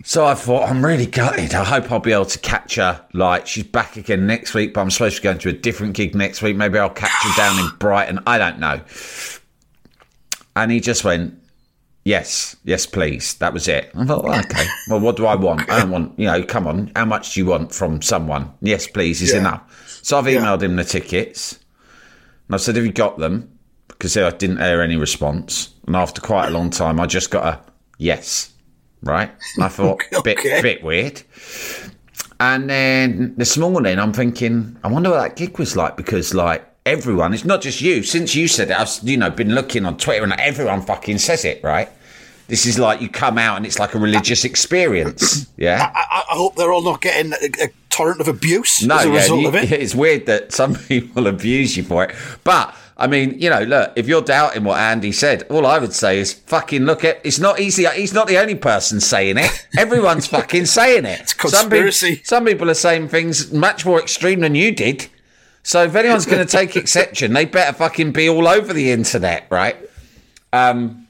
So 0.02 0.26
I 0.26 0.34
thought, 0.34 0.68
I'm 0.68 0.84
really 0.84 1.06
gutted. 1.06 1.54
I 1.54 1.62
hope 1.62 1.92
I'll 1.92 2.00
be 2.00 2.12
able 2.12 2.26
to 2.26 2.38
catch 2.40 2.74
her. 2.74 3.02
Like, 3.12 3.46
she's 3.46 3.62
back 3.62 3.96
again 3.96 4.26
next 4.26 4.54
week, 4.54 4.74
but 4.74 4.80
I'm 4.80 4.90
supposed 4.90 5.16
to 5.16 5.22
be 5.22 5.24
going 5.24 5.38
to 5.38 5.50
a 5.50 5.52
different 5.52 5.94
gig 5.94 6.16
next 6.16 6.42
week. 6.42 6.56
Maybe 6.56 6.76
I'll 6.78 6.90
catch 6.90 7.10
her 7.10 7.36
down 7.36 7.60
in 7.60 7.70
Brighton. 7.78 8.18
I 8.26 8.38
don't 8.38 8.58
know. 8.58 8.80
And 10.56 10.72
he 10.72 10.80
just 10.80 11.04
went, 11.04 11.40
Yes, 12.04 12.54
yes, 12.64 12.84
please. 12.84 13.34
That 13.34 13.54
was 13.54 13.66
it. 13.66 13.90
I 13.94 14.04
thought, 14.04 14.24
well, 14.24 14.38
okay. 14.40 14.66
Well, 14.90 15.00
what 15.00 15.16
do 15.16 15.24
I 15.24 15.34
want? 15.34 15.68
I 15.70 15.80
don't 15.80 15.90
want, 15.90 16.18
you 16.18 16.26
know, 16.26 16.42
come 16.44 16.66
on. 16.66 16.92
How 16.94 17.06
much 17.06 17.32
do 17.34 17.40
you 17.40 17.46
want 17.46 17.74
from 17.74 18.02
someone? 18.02 18.52
Yes, 18.60 18.86
please, 18.86 19.22
is 19.22 19.32
Yeah. 19.32 19.38
enough. 19.40 20.00
So 20.02 20.18
I've 20.18 20.26
emailed 20.26 20.62
him 20.62 20.76
the 20.76 20.84
tickets. 20.84 21.58
And 22.48 22.54
I 22.54 22.58
said, 22.58 22.76
Have 22.76 22.84
you 22.84 22.92
got 22.92 23.18
them? 23.18 23.50
Because 23.88 24.16
I 24.18 24.28
didn't 24.30 24.58
hear 24.58 24.82
any 24.82 24.96
response. 24.96 25.74
And 25.86 25.96
after 25.96 26.20
quite 26.20 26.48
a 26.48 26.50
long 26.50 26.68
time, 26.68 27.00
I 27.00 27.06
just 27.06 27.30
got 27.30 27.46
a 27.46 27.60
yes. 27.96 28.52
Right? 29.02 29.30
And 29.56 29.64
I 29.64 29.68
thought, 29.76 30.02
bit, 30.22 30.38
bit 30.42 30.82
weird. 30.82 31.22
And 32.38 32.68
then 32.68 33.34
this 33.38 33.56
morning, 33.56 33.98
I'm 33.98 34.12
thinking, 34.12 34.76
I 34.84 34.88
wonder 34.88 35.08
what 35.10 35.22
that 35.22 35.36
gig 35.36 35.58
was 35.58 35.74
like 35.76 35.96
because, 35.96 36.34
like, 36.34 36.66
everyone, 36.86 37.32
it's 37.34 37.44
not 37.44 37.62
just 37.62 37.80
you. 37.80 38.02
Since 38.02 38.34
you 38.34 38.48
said 38.48 38.70
it, 38.70 38.78
I've, 38.78 38.90
you 39.02 39.16
know, 39.16 39.30
been 39.30 39.54
looking 39.54 39.84
on 39.86 39.96
Twitter 39.96 40.22
and 40.22 40.32
everyone 40.34 40.82
fucking 40.82 41.18
says 41.18 41.44
it, 41.44 41.62
right? 41.62 41.88
This 42.46 42.66
is 42.66 42.78
like 42.78 43.00
you 43.00 43.08
come 43.08 43.38
out 43.38 43.56
and 43.56 43.64
it's 43.64 43.78
like 43.78 43.94
a 43.94 43.98
religious 43.98 44.44
experience. 44.44 45.48
Yeah. 45.56 45.90
I, 45.94 46.24
I 46.30 46.34
hope 46.36 46.56
they're 46.56 46.72
all 46.72 46.82
not 46.82 47.00
getting 47.00 47.32
a, 47.32 47.64
a 47.64 47.68
torrent 47.88 48.20
of 48.20 48.28
abuse 48.28 48.82
No, 48.84 48.96
as 48.98 49.06
a 49.06 49.08
yeah, 49.08 49.14
result 49.16 49.40
you- 49.40 49.48
of 49.48 49.54
it. 49.54 49.72
it's 49.72 49.94
weird 49.94 50.26
that 50.26 50.52
some 50.52 50.74
people 50.88 51.26
abuse 51.26 51.74
you 51.76 51.84
for 51.84 52.04
it. 52.04 52.14
But 52.44 52.74
I 52.98 53.06
mean, 53.06 53.40
you 53.40 53.48
know, 53.48 53.62
look, 53.62 53.92
if 53.96 54.06
you're 54.06 54.20
doubting 54.20 54.64
what 54.64 54.78
Andy 54.78 55.10
said, 55.10 55.44
all 55.50 55.64
I 55.66 55.78
would 55.78 55.94
say 55.94 56.18
is 56.18 56.34
fucking 56.34 56.82
look 56.84 57.02
at. 57.02 57.18
It's 57.24 57.38
not 57.38 57.58
easy. 57.60 57.86
He's 57.86 58.12
not 58.12 58.26
the 58.28 58.36
only 58.38 58.54
person 58.56 59.00
saying 59.00 59.38
it. 59.38 59.66
Everyone's 59.78 60.26
fucking 60.36 60.66
saying 60.66 61.06
it. 61.06 61.20
It's 61.20 61.32
conspiracy. 61.32 62.08
Some, 62.08 62.14
peop- 62.16 62.26
some 62.26 62.44
people 62.44 62.70
are 62.70 62.74
saying 62.74 63.08
things 63.08 63.52
much 63.54 63.86
more 63.86 64.00
extreme 64.02 64.40
than 64.40 64.54
you 64.54 64.70
did. 64.72 65.08
So 65.64 65.82
if 65.82 65.94
anyone's 65.94 66.26
going 66.26 66.46
to 66.46 66.50
take 66.50 66.76
exception, 66.76 67.32
they 67.32 67.46
better 67.46 67.72
fucking 67.72 68.12
be 68.12 68.28
all 68.28 68.46
over 68.46 68.72
the 68.74 68.92
internet, 68.92 69.46
right? 69.50 69.76
Um, 70.52 71.08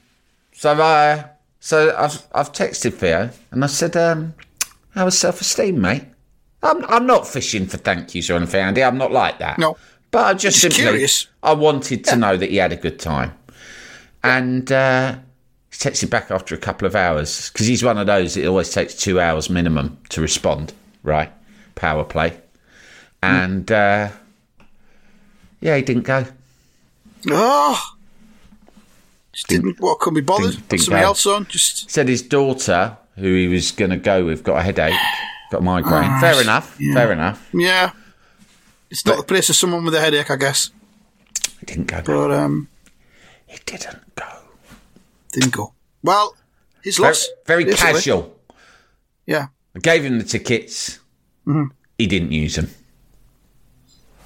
so 0.53 0.81
I, 0.81 1.25
so 1.59 1.93
I've 1.95 2.25
I've 2.33 2.53
texted 2.53 2.93
Theo 2.93 3.29
and 3.51 3.63
I 3.63 3.67
said, 3.67 3.97
um, 3.97 4.33
"How 4.91 5.05
was 5.05 5.19
self-esteem, 5.19 5.79
mate?" 5.79 6.05
I'm 6.63 6.85
I'm 6.85 7.05
not 7.05 7.27
fishing 7.27 7.67
for 7.67 7.77
thank 7.77 8.15
yous 8.15 8.29
or 8.29 8.37
anything, 8.37 8.61
Andy. 8.61 8.81
I'm 8.81 8.97
not 8.97 9.11
like 9.11 9.39
that. 9.39 9.59
No. 9.59 9.77
but 10.09 10.25
I 10.25 10.33
just, 10.33 10.61
simply 10.61 10.83
curious. 10.83 11.27
I 11.43 11.53
wanted 11.53 12.05
to 12.05 12.15
know 12.15 12.37
that 12.37 12.49
he 12.49 12.55
had 12.55 12.71
a 12.71 12.77
good 12.77 12.97
time, 12.97 13.33
and 14.23 14.71
uh, 14.71 15.17
he 15.69 15.77
texted 15.77 16.09
back 16.09 16.31
after 16.31 16.55
a 16.55 16.57
couple 16.57 16.87
of 16.87 16.95
hours 16.95 17.49
because 17.51 17.67
he's 17.67 17.83
one 17.83 17.97
of 17.97 18.07
those. 18.07 18.37
It 18.37 18.47
always 18.47 18.71
takes 18.71 18.95
two 18.95 19.19
hours 19.19 19.49
minimum 19.49 19.97
to 20.09 20.21
respond, 20.21 20.73
right? 21.03 21.31
Power 21.75 22.05
play, 22.05 22.39
and 23.21 23.69
uh, 23.69 24.09
yeah, 25.65 25.75
he 25.77 25.81
didn't 25.81 26.03
go. 26.03 26.25
Oh. 27.29 27.81
Just 29.33 29.47
didn't, 29.47 29.79
what, 29.81 29.99
couldn't 29.99 30.15
be 30.15 30.21
bothered? 30.21 30.51
Didn't- 30.51 30.61
Put 30.61 30.69
didn't 30.69 30.83
something 30.85 31.01
go. 31.01 31.07
else 31.07 31.25
on? 31.25 31.45
Just, 31.47 31.89
said 31.89 32.07
his 32.07 32.21
daughter, 32.21 32.97
who 33.15 33.33
he 33.35 33.47
was 33.47 33.71
going 33.71 33.91
to 33.91 33.97
go 33.97 34.23
with, 34.25 34.43
got 34.43 34.59
a 34.59 34.61
headache, 34.63 34.93
got 35.51 35.57
a 35.61 35.63
migraine. 35.63 36.03
Ah, 36.05 36.19
fair 36.21 36.41
enough. 36.41 36.75
Fair 36.93 37.11
enough. 37.11 37.49
yeah. 37.53 37.91
It's 38.91 39.05
not 39.05 39.17
the 39.17 39.23
place 39.23 39.47
for 39.47 39.53
someone 39.53 39.83
with 39.83 39.95
a 39.95 39.99
headache, 39.99 40.29
I 40.31 40.35
guess. 40.37 40.69
He 41.59 41.65
didn't 41.65 41.87
go. 41.87 42.01
But, 42.05 42.31
um, 42.31 42.67
He 43.47 43.57
didn't 43.65 44.15
go. 44.15 44.27
didn't 45.33 45.51
go. 45.53 45.73
Well, 46.03 46.35
his 46.83 46.97
Very, 46.97 47.07
loss. 47.09 47.27
very 47.47 47.65
casual. 47.65 48.37
Yeah. 49.25 49.47
I 49.75 49.79
gave 49.79 50.05
him 50.05 50.19
the 50.19 50.23
tickets. 50.23 50.99
Mm-hmm. 51.47 51.73
He 51.97 52.05
didn't 52.07 52.31
use 52.31 52.55
them. 52.55 52.69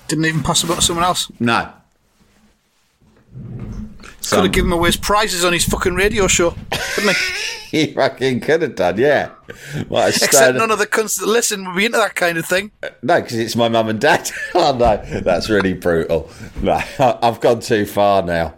Didn't 0.10 0.26
even 0.26 0.42
pass 0.42 0.62
them 0.62 0.72
on 0.72 0.78
to 0.78 0.82
someone 0.82 1.06
else. 1.06 1.32
No. 1.40 1.72
Could 3.32 4.26
Some, 4.26 4.44
have 4.44 4.52
given 4.52 4.72
away 4.72 4.90
his 4.90 4.98
prizes 4.98 5.46
on 5.46 5.54
his 5.54 5.66
fucking 5.66 5.94
radio 5.94 6.28
show, 6.28 6.56
couldn't 6.72 7.16
he? 7.16 7.68
he 7.86 7.94
fucking 7.94 8.40
could 8.42 8.64
have 8.64 8.76
done, 8.76 8.98
yeah. 8.98 9.30
Might 9.90 10.10
Except 10.10 10.58
none 10.58 10.72
of 10.72 10.80
the 10.80 10.88
cunts 10.88 11.20
that 11.20 11.28
listen 11.28 11.66
would 11.66 11.76
be 11.76 11.86
into 11.86 12.00
that 12.00 12.16
kind 12.16 12.38
of 12.40 12.46
thing. 12.46 12.72
Uh, 12.82 12.90
no, 13.04 13.22
because 13.22 13.38
it's 13.38 13.56
my 13.56 13.70
mum 13.70 13.88
and 13.90 14.00
dad. 14.00 14.30
oh 14.56 14.76
no, 14.76 14.98
that's 15.22 15.50
really 15.50 15.74
brutal. 15.74 16.30
No, 16.62 16.82
I've 17.00 17.40
gone 17.40 17.60
too 17.60 17.86
far 17.86 18.24
now. 18.24 18.56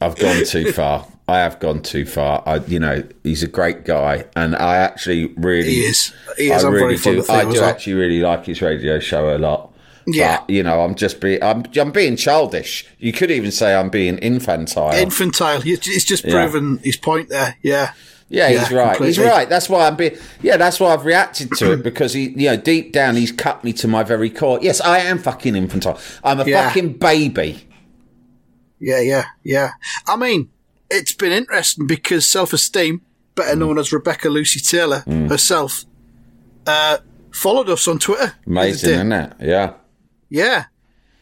I've 0.00 0.16
gone 0.16 0.44
too 0.44 0.72
far. 0.72 1.06
I 1.28 1.38
have 1.38 1.60
gone 1.60 1.82
too 1.82 2.04
far. 2.04 2.42
I, 2.46 2.56
you 2.56 2.78
know, 2.78 3.02
he's 3.22 3.42
a 3.42 3.48
great 3.48 3.84
guy, 3.84 4.26
and 4.34 4.56
I 4.56 4.76
actually 4.76 5.26
really, 5.36 5.74
He 5.74 5.80
is. 5.80 6.12
He 6.36 6.50
is. 6.50 6.64
I 6.64 6.68
I'm 6.68 6.74
really 6.74 6.96
do. 6.96 7.24
I 7.28 7.42
do 7.42 7.50
well. 7.50 7.64
actually 7.64 7.94
really 7.94 8.20
like 8.20 8.46
his 8.46 8.62
radio 8.62 8.98
show 9.00 9.36
a 9.36 9.38
lot. 9.38 9.71
Yeah. 10.06 10.38
But, 10.40 10.50
you 10.50 10.62
know, 10.62 10.82
I'm 10.82 10.94
just 10.94 11.20
being, 11.20 11.42
I'm, 11.42 11.64
I'm 11.76 11.90
being 11.92 12.16
childish. 12.16 12.86
You 12.98 13.12
could 13.12 13.30
even 13.30 13.50
say 13.50 13.74
I'm 13.74 13.88
being 13.90 14.18
infantile. 14.18 14.92
Infantile. 14.92 15.60
He's 15.60 16.04
just 16.04 16.24
Yeah. 16.24 16.32
proven 16.32 16.78
his 16.82 16.96
point 16.96 17.28
there. 17.28 17.56
Yeah. 17.62 17.92
Yeah, 18.28 18.48
he's 18.48 18.70
Yeah, 18.70 18.76
right. 18.78 18.98
He's 18.98 19.18
right. 19.18 19.46
That's 19.48 19.68
why 19.68 19.86
I'm 19.86 19.94
being. 19.96 20.16
Yeah, 20.40 20.56
that's 20.56 20.80
why 20.80 20.94
I've 20.94 21.04
reacted 21.04 21.50
to 21.58 21.72
it 21.72 21.82
because 21.82 22.14
he, 22.14 22.30
you 22.30 22.48
know, 22.50 22.56
deep 22.56 22.92
down 22.92 23.16
he's 23.16 23.30
cut 23.30 23.62
me 23.62 23.74
to 23.74 23.86
my 23.88 24.02
very 24.04 24.30
core. 24.30 24.58
Yes, 24.62 24.80
I 24.80 25.00
am 25.00 25.18
fucking 25.18 25.54
infantile. 25.54 25.98
I'm 26.24 26.40
a 26.40 26.44
Yeah. 26.44 26.68
fucking 26.68 26.94
baby. 26.94 27.66
Yeah, 28.80 29.00
yeah, 29.00 29.26
yeah. 29.44 29.72
I 30.06 30.16
mean, 30.16 30.48
it's 30.90 31.12
been 31.12 31.32
interesting 31.32 31.86
because 31.86 32.26
self-esteem, 32.26 33.02
better 33.34 33.54
known 33.54 33.78
as 33.78 33.92
Rebecca 33.92 34.28
Lucy 34.30 34.60
Taylor 34.60 35.04
Mm. 35.06 35.28
herself, 35.28 35.84
uh, 36.66 36.98
followed 37.32 37.68
us 37.68 37.86
on 37.86 37.98
Twitter. 37.98 38.32
Amazing, 38.46 38.90
isn't 38.94 39.12
it? 39.12 39.32
Yeah. 39.40 39.72
Yeah. 40.32 40.64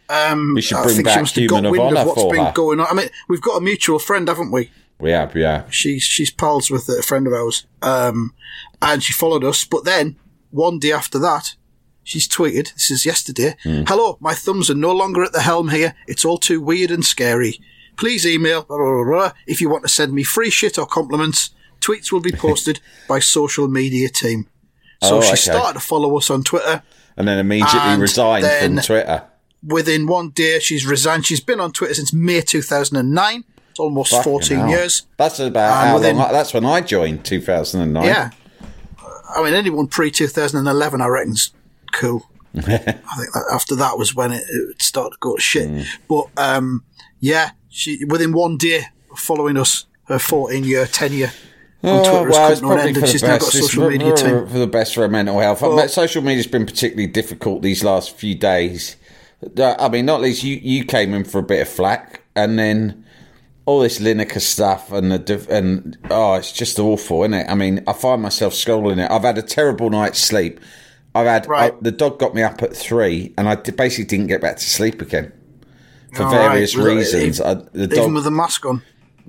Um, 0.08 0.54
We 0.54 0.62
should 0.62 0.78
I 0.78 0.84
bring 0.84 1.02
back 1.02 1.26
Human 1.28 1.48
got 1.48 1.64
of 1.66 1.72
of 2.02 2.06
what's 2.08 2.22
for 2.22 2.32
been 2.32 2.44
her. 2.46 2.52
going 2.52 2.80
on. 2.80 2.86
I 2.88 2.94
mean, 2.94 3.08
we've 3.28 3.40
got 3.42 3.56
a 3.58 3.60
mutual 3.60 3.98
friend, 3.98 4.26
haven't 4.28 4.50
we? 4.50 4.70
We 4.98 5.10
have, 5.12 5.34
yeah. 5.34 5.64
She's 5.70 6.02
she's 6.02 6.30
pals 6.30 6.70
with 6.70 6.88
a 6.88 7.02
friend 7.02 7.26
of 7.26 7.32
ours, 7.32 7.64
um, 7.82 8.34
and 8.82 9.02
she 9.02 9.12
followed 9.12 9.44
us. 9.44 9.64
But 9.64 9.84
then 9.84 10.16
one 10.50 10.78
day 10.78 10.92
after 10.92 11.18
that, 11.20 11.54
she's 12.02 12.28
tweeted. 12.28 12.74
This 12.74 12.90
is 12.90 13.06
yesterday. 13.06 13.56
Hmm. 13.62 13.82
Hello, 13.86 14.18
my 14.20 14.34
thumbs 14.34 14.68
are 14.70 14.74
no 14.74 14.92
longer 14.92 15.22
at 15.24 15.32
the 15.32 15.40
helm 15.42 15.68
here. 15.70 15.94
It's 16.06 16.24
all 16.24 16.38
too 16.38 16.60
weird 16.60 16.90
and 16.90 17.04
scary. 17.04 17.60
Please 17.96 18.26
email 18.26 18.62
blah, 18.62 18.76
blah, 18.78 19.04
blah, 19.04 19.32
if 19.46 19.60
you 19.60 19.68
want 19.70 19.82
to 19.84 19.88
send 19.88 20.12
me 20.12 20.22
free 20.22 20.50
shit 20.50 20.78
or 20.78 20.86
compliments. 20.86 21.50
Tweets 21.80 22.12
will 22.12 22.20
be 22.20 22.32
posted 22.46 22.80
by 23.08 23.20
social 23.20 23.68
media 23.68 24.08
team. 24.10 24.48
So 25.02 25.18
Oh, 25.18 25.20
she 25.22 25.28
okay. 25.28 25.36
started 25.36 25.74
to 25.80 25.86
follow 25.86 26.14
us 26.18 26.28
on 26.30 26.42
Twitter. 26.42 26.82
And 27.16 27.26
then 27.28 27.38
immediately 27.38 27.80
And 27.80 28.00
resigned 28.02 28.44
then- 28.44 28.76
from 28.76 28.84
Twitter. 28.84 29.22
Within 29.62 30.06
one 30.06 30.30
day, 30.30 30.58
she's 30.58 30.86
resigned. 30.86 31.26
She's 31.26 31.40
been 31.40 31.60
on 31.60 31.72
Twitter 31.72 31.92
since 31.92 32.14
May 32.14 32.40
2009. 32.40 33.44
It's 33.70 33.78
almost 33.78 34.10
Fucking 34.10 34.24
14 34.24 34.58
hell. 34.58 34.68
years. 34.70 35.02
That's 35.18 35.38
about 35.38 35.70
And 35.82 35.88
how 35.90 35.94
within- 35.96 36.16
long. 36.16 36.30
I, 36.30 36.32
that's 36.32 36.54
when 36.54 36.64
I 36.64 36.80
joined, 36.80 37.24
2009. 37.26 38.04
Yeah. 38.04 38.30
I 39.36 39.44
mean, 39.44 39.52
anyone 39.54 39.86
pre 39.86 40.10
2011, 40.10 41.00
I 41.02 41.06
reckon's 41.06 41.52
cool. 41.92 42.26
I 42.56 42.60
think 42.62 42.76
that 43.34 43.44
after 43.52 43.76
that 43.76 43.96
was 43.98 44.14
when 44.14 44.32
it, 44.32 44.42
it 44.48 44.82
started 44.82 45.10
to 45.12 45.18
go 45.20 45.36
to 45.36 45.40
shit. 45.42 45.68
Mm. 45.68 45.86
But 46.08 46.24
um, 46.42 46.82
yeah, 47.20 47.50
she 47.68 48.04
within 48.06 48.32
one 48.32 48.56
day 48.56 48.86
following 49.14 49.56
us, 49.56 49.84
her 50.04 50.18
14 50.18 50.64
year 50.64 50.86
tenure 50.86 51.30
on 51.82 51.90
Oh, 51.90 52.02
Twitter 52.24 52.26
has 52.26 52.32
well, 52.32 52.52
it's 52.52 52.60
probably 52.60 52.94
for 52.94 53.00
the 53.00 53.06
she's 53.06 53.22
now 53.22 53.28
got 53.28 53.40
best. 53.40 53.54
It's 53.54 53.66
social 53.66 53.84
for, 53.84 53.90
media 53.90 54.16
for- 54.16 54.46
for 54.46 54.58
the 54.58 54.66
best 54.66 54.94
for 54.94 55.00
her 55.02 55.08
mental 55.08 55.38
health. 55.40 55.62
Well- 55.62 55.76
But 55.76 55.90
social 55.90 56.22
media's 56.22 56.46
been 56.46 56.66
particularly 56.66 57.06
difficult 57.06 57.62
these 57.62 57.82
last 57.84 58.16
few 58.16 58.34
days. 58.34 58.96
Uh, 59.58 59.74
I 59.78 59.88
mean, 59.88 60.04
not 60.06 60.20
least 60.20 60.44
you, 60.44 60.56
you 60.62 60.84
came 60.84 61.14
in 61.14 61.24
for 61.24 61.38
a 61.38 61.42
bit 61.42 61.62
of 61.62 61.68
flack, 61.68 62.20
and 62.36 62.58
then 62.58 63.04
all 63.64 63.80
this 63.80 63.98
Lineker 63.98 64.40
stuff, 64.40 64.92
and 64.92 65.10
the 65.10 65.18
div- 65.18 65.48
and 65.48 65.96
oh, 66.10 66.34
it's 66.34 66.52
just 66.52 66.78
awful, 66.78 67.22
isn't 67.22 67.34
it? 67.34 67.46
I 67.48 67.54
mean, 67.54 67.82
I 67.86 67.92
find 67.94 68.20
myself 68.20 68.52
scrolling 68.52 69.02
it. 69.02 69.10
I've 69.10 69.22
had 69.22 69.38
a 69.38 69.42
terrible 69.42 69.88
night's 69.90 70.18
sleep. 70.18 70.60
I've 71.14 71.26
had 71.26 71.46
Right. 71.48 71.72
I- 71.72 71.76
the 71.80 71.90
dog 71.92 72.18
got 72.18 72.34
me 72.34 72.42
up 72.42 72.62
at 72.62 72.76
three, 72.76 73.32
and 73.38 73.48
I 73.48 73.54
basically 73.56 74.04
didn't 74.04 74.26
get 74.26 74.40
back 74.42 74.56
to 74.58 74.64
sleep 74.68 75.00
again 75.00 75.32
for 76.12 76.24
All 76.24 76.32
right. 76.34 76.48
various 76.50 76.76
Was 76.76 76.86
it- 76.86 76.94
reasons. 76.94 77.40
I, 77.40 77.54
the 77.54 77.84
Even 77.84 77.88
dog 77.96 78.12
with 78.14 78.24
the 78.24 78.30
mask 78.30 78.66
on. 78.66 78.82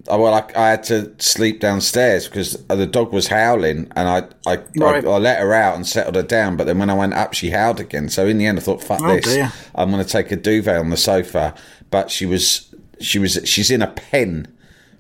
Well, 0.08 0.34
I, 0.34 0.44
I 0.60 0.70
had 0.72 0.84
to 0.86 1.14
sleep 1.20 1.60
downstairs 1.60 2.28
because 2.28 2.54
the 2.68 2.88
dog 2.88 3.14
was 3.14 3.28
howling, 3.28 3.92
and 3.96 4.08
I 4.10 4.18
I, 4.50 4.58
Right. 4.76 5.06
I 5.06 5.10
I 5.10 5.18
let 5.20 5.40
her 5.40 5.54
out 5.54 5.76
and 5.76 5.86
settled 5.86 6.16
her 6.16 6.24
down. 6.24 6.58
But 6.58 6.66
then 6.68 6.80
when 6.80 6.90
I 6.90 6.94
went 6.96 7.14
up, 7.14 7.34
she 7.34 7.52
howled 7.52 7.80
again. 7.80 8.10
So 8.10 8.26
in 8.26 8.38
the 8.38 8.46
end, 8.48 8.58
I 8.58 8.62
thought, 8.62 8.84
"Fuck 8.84 9.02
Oh, 9.02 9.16
this! 9.16 9.26
dear. 9.26 9.52
I'm 9.76 9.92
going 9.92 10.04
to 10.04 10.10
take 10.10 10.32
a 10.32 10.36
duvet 10.36 10.78
on 10.78 10.90
the 10.90 10.98
sofa." 10.98 11.54
But 11.92 12.10
she 12.10 12.26
was 12.26 12.74
she 13.00 13.20
was 13.20 13.40
she's 13.46 13.70
in 13.70 13.82
a 13.82 13.88
pen. 13.88 14.48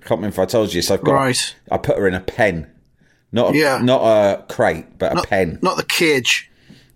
I 0.01 0.08
can't 0.08 0.19
remember 0.19 0.36
if 0.36 0.39
I 0.39 0.45
told 0.45 0.73
you. 0.73 0.82
So 0.82 0.95
I've 0.95 1.04
got 1.04 1.13
Right. 1.13 1.56
I 1.71 1.77
put 1.77 1.97
her 1.97 2.08
in 2.08 2.13
a 2.13 2.19
pen, 2.19 2.69
not 3.32 3.54
a, 3.54 3.58
Yeah. 3.58 3.80
not 3.82 4.01
a 4.04 4.43
crate, 4.54 4.97
but 4.99 5.17
a 5.17 5.21
pen. 5.27 5.60
not 5.62 5.77
the 5.77 5.84
cage. 5.84 6.49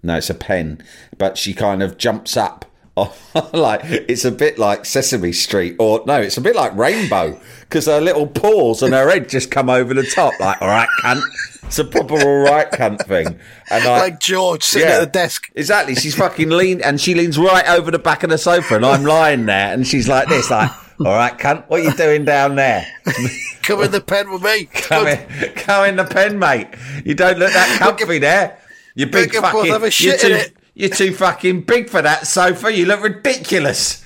No, 0.03 0.17
it's 0.17 0.29
a 0.29 0.34
pen. 0.36 0.81
But 1.17 1.38
she 1.38 1.53
kind 1.53 1.81
of 1.81 1.97
jumps 1.97 2.36
up. 2.38 2.65
like 3.53 3.81
it's 3.84 4.23
a 4.23 4.31
bit 4.31 4.58
like 4.58 4.86
Sesame 4.86 5.34
Street, 5.34 5.75
or 5.79 6.03
no, 6.05 6.21
it's 6.21 6.38
a 6.38 6.41
bit 6.41 6.55
like 6.55 6.75
Rainbow 6.75 7.39
because 7.62 7.88
her 7.88 7.99
little 7.99 8.25
paws 8.25 8.81
and 8.81 8.93
her 8.93 9.10
head 9.10 9.27
just 9.27 9.51
come 9.51 9.69
over 9.69 9.93
the 9.93 10.03
top. 10.03 10.39
Like, 10.39 10.62
all 10.62 10.69
right, 10.69 10.88
cunt. 11.03 11.21
It's 11.63 11.79
a 11.79 11.84
proper 11.84 12.15
all 12.15 12.43
right 12.43 12.69
cunt 12.71 13.05
thing. 13.05 13.39
And 13.71 13.84
I, 13.84 13.99
Like 13.99 14.19
George 14.19 14.63
sitting 14.63 14.88
at 14.88 14.99
the 14.99 15.08
desk. 15.08 15.51
Exactly. 15.55 15.95
She's 15.95 16.15
fucking 16.15 16.49
lean, 16.49 16.81
and 16.81 17.01
she 17.01 17.15
leans 17.15 17.38
right 17.38 17.67
over 17.67 17.91
the 17.91 17.99
back 17.99 18.23
of 18.23 18.29
the 18.29 18.38
sofa, 18.38 18.75
and 18.75 18.86
I'm 18.86 19.03
lying 19.03 19.45
there, 19.45 19.73
and 19.73 19.86
she's 19.86 20.08
like 20.08 20.29
this, 20.29 20.49
like, 20.49 20.69
all 20.99 21.08
right, 21.08 21.38
cunt, 21.38 21.67
what 21.67 21.84
you 21.84 21.91
doing 21.93 22.23
down 22.23 22.55
there? 22.55 22.86
Come 23.63 23.81
in 23.81 23.91
the 23.91 23.99
pen 23.99 24.31
with 24.31 24.43
me. 24.43 24.65
Come 24.73 25.08
in, 25.08 25.27
come 25.55 25.86
in 25.86 25.95
the 25.95 26.05
pen, 26.05 26.38
mate. 26.38 26.67
You 27.03 27.15
don't 27.15 27.39
look 27.39 27.51
that 27.51 27.79
comfy 27.79 28.19
there. 28.19 28.60
You 28.93 29.08
big 29.08 29.34
fucking. 29.34 29.71
have 29.71 29.81
a 29.81 29.86
You're 29.86 29.91
shit 29.91 30.19
too, 30.19 30.27
in 30.27 30.34
it. 30.34 30.55
You're 30.76 30.90
too 30.90 31.14
fucking 31.14 31.62
big 31.62 31.90
for 31.90 32.02
that 32.02 32.28
sofa. 32.28 32.72
You 32.72 32.86
look 32.86 33.02
ridiculous. 33.02 34.06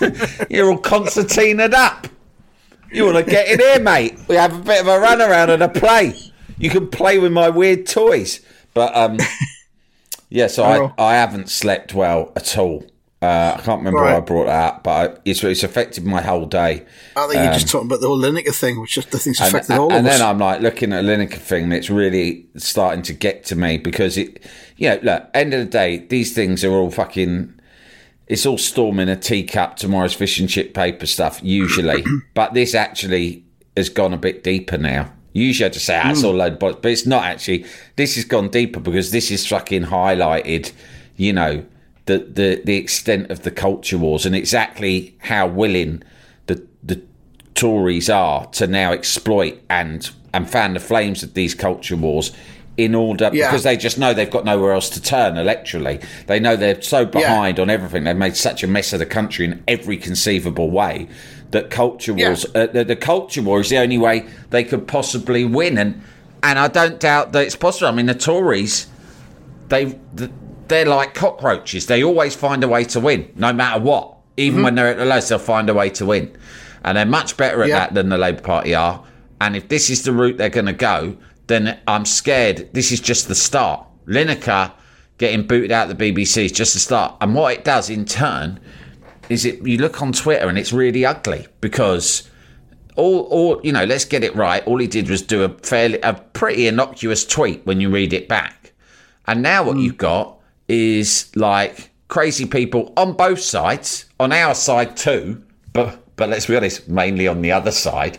you're 0.50 0.70
all 0.70 0.78
concertinaed 0.78 1.72
up. 1.72 2.06
You 2.92 3.06
want 3.06 3.24
to 3.24 3.30
get 3.30 3.48
in 3.48 3.58
here, 3.58 3.80
mate? 3.80 4.18
We 4.28 4.36
have 4.36 4.54
a 4.54 4.62
bit 4.62 4.80
of 4.82 4.88
a 4.88 5.00
run 5.00 5.22
around 5.22 5.50
and 5.50 5.62
a 5.62 5.68
play. 5.68 6.14
You 6.58 6.68
can 6.68 6.88
play 6.88 7.18
with 7.18 7.32
my 7.32 7.48
weird 7.48 7.86
toys. 7.86 8.40
But 8.74 8.94
um, 8.94 9.18
yeah, 10.28 10.48
so. 10.48 10.64
I, 10.64 10.92
I 11.02 11.14
haven't 11.14 11.48
slept 11.48 11.94
well 11.94 12.32
at 12.36 12.58
all. 12.58 12.84
Uh, 13.22 13.54
I 13.58 13.60
can't 13.60 13.80
remember 13.80 14.00
why 14.02 14.16
I 14.16 14.20
brought 14.20 14.46
that 14.46 14.74
up, 14.74 14.82
but 14.82 14.90
I, 14.90 15.20
it's, 15.26 15.44
it's 15.44 15.62
affected 15.62 16.06
my 16.06 16.22
whole 16.22 16.46
day. 16.46 16.86
I 17.14 17.26
think 17.26 17.44
you're 17.44 17.52
just 17.52 17.68
talking 17.68 17.86
about 17.86 18.00
the 18.00 18.06
whole 18.06 18.18
Lineker 18.18 18.54
thing, 18.54 18.80
which 18.80 18.94
just 18.94 19.10
the 19.10 19.18
thing's 19.18 19.38
affected 19.38 19.72
and, 19.72 19.78
all 19.80 19.92
and 19.92 20.06
of 20.06 20.12
us. 20.12 20.18
then 20.18 20.26
I'm 20.26 20.38
like 20.38 20.62
looking 20.62 20.94
at 20.94 21.04
a 21.04 21.06
Lineker 21.06 21.34
thing, 21.34 21.64
and 21.64 21.74
it's 21.74 21.90
really 21.90 22.46
starting 22.56 23.02
to 23.02 23.12
get 23.12 23.44
to 23.46 23.56
me 23.56 23.76
because 23.76 24.16
it, 24.16 24.42
you 24.78 24.88
know, 24.88 25.00
look, 25.02 25.28
end 25.34 25.52
of 25.52 25.60
the 25.60 25.66
day, 25.66 25.98
these 25.98 26.34
things 26.34 26.64
are 26.64 26.72
all 26.72 26.90
fucking. 26.90 27.60
It's 28.26 28.46
all 28.46 28.56
storming 28.56 29.08
a 29.10 29.16
teacup 29.16 29.76
tomorrow's 29.76 30.14
fish 30.14 30.40
and 30.40 30.48
chip 30.48 30.72
paper 30.72 31.04
stuff, 31.04 31.40
usually. 31.42 32.02
but 32.34 32.54
this 32.54 32.74
actually 32.74 33.44
has 33.76 33.90
gone 33.90 34.14
a 34.14 34.18
bit 34.18 34.42
deeper 34.42 34.78
now. 34.78 35.12
Usually 35.34 35.66
I 35.66 35.68
just 35.68 35.84
say, 35.84 36.00
ah, 36.02 36.10
it's 36.10 36.24
all 36.24 36.34
load 36.34 36.54
of 36.54 36.58
bollocks, 36.58 36.80
but 36.80 36.90
it's 36.92 37.06
not 37.06 37.24
actually. 37.24 37.66
This 37.96 38.14
has 38.14 38.24
gone 38.24 38.48
deeper 38.48 38.80
because 38.80 39.10
this 39.10 39.30
is 39.30 39.46
fucking 39.46 39.82
highlighted, 39.82 40.72
you 41.16 41.34
know, 41.34 41.66
the, 42.10 42.18
the, 42.18 42.62
the 42.64 42.76
extent 42.76 43.30
of 43.30 43.42
the 43.42 43.50
culture 43.50 43.98
wars 43.98 44.26
and 44.26 44.34
exactly 44.34 45.14
how 45.18 45.46
willing 45.46 46.02
the, 46.46 46.66
the 46.82 47.00
Tories 47.54 48.08
are 48.08 48.46
to 48.46 48.66
now 48.66 48.92
exploit 48.92 49.60
and 49.68 50.10
and 50.32 50.48
fan 50.48 50.74
the 50.74 50.80
flames 50.80 51.22
of 51.24 51.34
these 51.34 51.54
culture 51.54 51.96
wars 51.96 52.30
in 52.76 52.94
order 52.94 53.28
Yeah. 53.32 53.48
because 53.48 53.64
they 53.64 53.76
just 53.76 53.98
know 53.98 54.14
they've 54.14 54.30
got 54.30 54.44
nowhere 54.44 54.72
else 54.72 54.88
to 54.90 55.02
turn 55.02 55.34
electorally. 55.34 56.02
They 56.26 56.38
know 56.40 56.54
they're 56.56 56.80
so 56.80 57.04
behind 57.04 57.58
on 57.58 57.68
everything. 57.68 58.04
They've 58.04 58.16
made 58.16 58.36
such 58.36 58.62
a 58.62 58.66
mess 58.68 58.92
of 58.92 59.00
the 59.00 59.06
country 59.06 59.44
in 59.44 59.62
every 59.66 59.96
conceivable 59.96 60.70
way 60.70 61.08
that 61.50 61.68
culture 61.68 62.14
Yeah. 62.16 62.28
wars, 62.28 62.46
uh, 62.54 62.68
the, 62.68 62.84
the 62.84 62.96
culture 62.96 63.42
war 63.42 63.60
is 63.60 63.68
the 63.68 63.78
only 63.78 63.98
way 63.98 64.24
they 64.50 64.62
could 64.64 64.86
possibly 64.86 65.44
win. 65.44 65.76
And 65.78 66.00
and 66.42 66.58
I 66.58 66.68
don't 66.68 66.98
doubt 67.00 67.32
that 67.32 67.44
it's 67.44 67.56
possible. 67.56 67.88
I 67.88 67.92
mean, 67.92 68.06
the 68.06 68.14
Tories, 68.14 68.86
they 69.68 69.98
they're 70.70 70.86
like 70.86 71.12
cockroaches. 71.14 71.86
They 71.86 72.02
always 72.02 72.34
find 72.34 72.64
a 72.64 72.68
way 72.68 72.84
to 72.84 73.00
win, 73.00 73.30
no 73.36 73.52
matter 73.52 73.80
what. 73.80 74.16
Even 74.38 74.56
Mm-hmm. 74.58 74.64
when 74.64 74.74
they're 74.76 74.88
at 74.88 74.96
the 74.96 75.04
lowest, 75.04 75.28
they'll 75.28 75.38
find 75.38 75.68
a 75.68 75.74
way 75.74 75.90
to 75.90 76.06
win, 76.06 76.34
and 76.84 76.96
they're 76.96 77.04
much 77.04 77.36
better 77.36 77.62
at 77.62 77.68
Yeah. 77.68 77.80
that 77.80 77.94
than 77.94 78.08
the 78.08 78.16
Labour 78.18 78.40
Party 78.40 78.74
are. 78.74 79.04
And 79.40 79.54
if 79.56 79.68
this 79.68 79.90
is 79.90 80.02
the 80.04 80.12
route 80.12 80.38
they're 80.38 80.48
going 80.48 80.66
to 80.66 80.72
go, 80.72 81.16
then 81.46 81.78
I'm 81.86 82.04
scared. 82.06 82.68
This 82.72 82.90
is 82.92 83.00
just 83.00 83.28
the 83.28 83.34
start. 83.34 83.84
Lineker 84.06 84.72
getting 85.18 85.46
booted 85.46 85.70
out 85.72 85.90
of 85.90 85.98
the 85.98 86.12
BBC 86.12 86.46
is 86.46 86.52
just 86.52 86.72
the 86.74 86.80
start. 86.80 87.16
And 87.20 87.34
what 87.34 87.52
it 87.54 87.64
does 87.64 87.90
in 87.90 88.04
turn 88.06 88.58
is 89.28 89.44
it 89.44 89.66
you 89.66 89.76
look 89.78 90.00
on 90.00 90.12
Twitter 90.12 90.48
and 90.48 90.56
it's 90.58 90.72
really 90.72 91.04
ugly 91.04 91.46
because 91.60 92.28
all 92.96 93.20
all 93.30 93.60
you 93.62 93.72
know, 93.72 93.84
let's 93.84 94.04
get 94.04 94.24
it 94.24 94.34
right. 94.34 94.66
All 94.66 94.78
he 94.78 94.86
did 94.86 95.08
was 95.10 95.22
do 95.22 95.42
a 95.44 95.48
fairly 95.58 96.00
a 96.00 96.14
pretty 96.14 96.66
innocuous 96.66 97.24
tweet 97.26 97.64
when 97.66 97.80
you 97.80 97.90
read 97.90 98.12
it 98.12 98.28
back. 98.28 98.72
And 99.26 99.42
now 99.42 99.62
what 99.64 99.76
you've 99.78 99.98
got 99.98 100.38
is 100.70 101.34
like 101.34 101.90
crazy 102.08 102.46
people 102.46 102.92
on 102.96 103.12
both 103.14 103.40
sides, 103.40 104.06
on 104.20 104.32
our 104.32 104.54
side 104.54 104.96
too, 104.96 105.42
but 105.72 105.98
but 106.16 106.28
let's 106.28 106.46
be 106.46 106.56
honest, 106.56 106.88
mainly 106.88 107.26
on 107.26 107.42
the 107.42 107.50
other 107.50 107.70
side. 107.70 108.18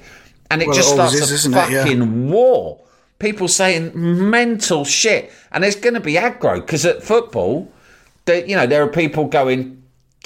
And 0.50 0.62
it 0.62 0.68
Well, 0.68 0.76
just 0.76 0.90
it 0.90 0.94
starts 0.94 1.14
is, 1.14 1.46
a 1.46 1.50
it? 1.50 1.72
Yeah. 1.72 1.84
fucking 1.84 2.30
war. 2.30 2.80
People 3.20 3.48
saying 3.48 3.92
mental 3.96 4.84
shit, 4.84 5.32
and 5.52 5.64
there's 5.64 5.76
going 5.76 5.94
to 5.94 6.00
be 6.00 6.16
aggro 6.16 6.56
because 6.56 6.86
at 6.86 7.04
football, 7.04 7.72
there, 8.26 8.44
you 8.46 8.56
know, 8.56 8.66
there 8.66 8.84
are 8.84 8.88
people 8.88 9.26
going. 9.26 9.82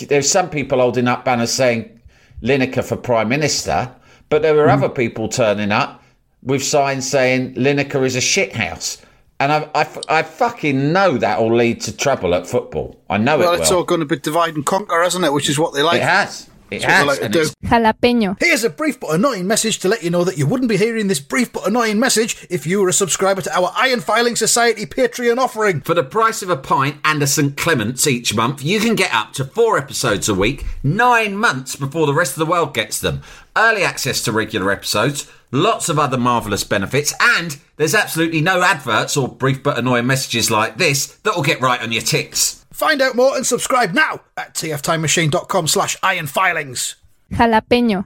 There's 0.07 0.31
some 0.31 0.49
people 0.49 0.79
holding 0.79 1.07
up 1.07 1.25
banners 1.25 1.51
saying 1.51 1.99
Lineker 2.41 2.83
for 2.83 2.95
prime 2.95 3.29
minister, 3.29 3.93
but 4.29 4.41
there 4.41 4.55
were 4.55 4.67
mm. 4.67 4.73
other 4.73 4.89
people 4.89 5.27
turning 5.27 5.71
up 5.71 6.01
with 6.43 6.63
signs 6.63 7.09
saying 7.09 7.55
Lineker 7.55 8.05
is 8.05 8.15
a 8.15 8.19
shithouse. 8.19 9.01
And 9.39 9.51
I, 9.51 9.69
I, 9.75 9.87
I 10.07 10.23
fucking 10.23 10.93
know 10.93 11.17
that 11.17 11.41
will 11.41 11.55
lead 11.55 11.81
to 11.81 11.95
trouble 11.95 12.33
at 12.33 12.47
football. 12.47 12.99
I 13.09 13.17
know 13.17 13.35
it 13.35 13.39
well, 13.39 13.53
it 13.53 13.61
it's 13.61 13.71
all 13.71 13.83
going 13.83 13.99
to 13.99 14.05
be 14.05 14.17
divide 14.17 14.55
and 14.55 14.65
conquer, 14.65 15.01
hasn't 15.01 15.25
it? 15.25 15.33
Which 15.33 15.49
is 15.49 15.59
what 15.59 15.73
they 15.73 15.81
like. 15.81 15.97
It 15.97 16.03
has. 16.03 16.49
It 16.71 16.83
has. 16.83 17.05
like 17.05 17.19
to 17.19 17.29
do. 17.29 17.45
Jalapeño. 17.63 18.37
Here's 18.39 18.63
a 18.63 18.69
brief 18.69 18.99
but 18.99 19.11
annoying 19.11 19.47
message 19.47 19.79
to 19.79 19.87
let 19.87 20.03
you 20.03 20.09
know 20.09 20.23
that 20.23 20.37
you 20.37 20.47
wouldn't 20.47 20.69
be 20.69 20.77
hearing 20.77 21.07
this 21.07 21.19
brief 21.19 21.53
but 21.53 21.67
annoying 21.67 21.99
message 21.99 22.47
if 22.49 22.65
you 22.65 22.81
were 22.81 22.89
a 22.89 22.93
subscriber 22.93 23.41
to 23.41 23.55
our 23.55 23.71
Iron 23.75 23.99
Filing 23.99 24.35
Society 24.35 24.85
Patreon 24.85 25.37
offering. 25.37 25.81
For 25.81 25.93
the 25.93 26.03
price 26.03 26.41
of 26.41 26.49
a 26.49 26.57
pint 26.57 26.97
and 27.03 27.21
a 27.21 27.27
St. 27.27 27.55
Clement's 27.55 28.07
each 28.07 28.33
month, 28.33 28.63
you 28.63 28.79
can 28.79 28.95
get 28.95 29.13
up 29.13 29.33
to 29.33 29.45
four 29.45 29.77
episodes 29.77 30.27
a 30.27 30.33
week, 30.33 30.65
nine 30.81 31.37
months 31.37 31.75
before 31.75 32.07
the 32.07 32.13
rest 32.13 32.33
of 32.33 32.39
the 32.39 32.51
world 32.51 32.73
gets 32.73 32.99
them. 32.99 33.21
Early 33.55 33.83
access 33.83 34.21
to 34.23 34.31
regular 34.31 34.71
episodes, 34.71 35.31
lots 35.55 35.89
of 35.89 35.97
other 35.97 36.17
marvellous 36.17 36.63
benefits, 36.63 37.13
and 37.19 37.57
there's 37.77 37.95
absolutely 37.95 38.41
no 38.41 38.61
adverts 38.61 39.17
or 39.17 39.27
brief 39.27 39.63
but 39.63 39.77
annoying 39.77 40.05
messages 40.05 40.51
like 40.51 40.77
this 40.77 41.07
that'll 41.23 41.41
get 41.41 41.61
right 41.61 41.81
on 41.81 41.91
your 41.91 42.01
tits. 42.01 42.65
Find 42.71 43.01
out 43.01 43.15
more 43.15 43.35
and 43.35 43.45
subscribe 43.45 43.93
now 43.93 44.21
at 44.37 44.53
tftimemachine.com 44.53 45.67
slash 45.67 45.97
ironfilings. 45.97 46.95
Jalapeño. 47.31 48.05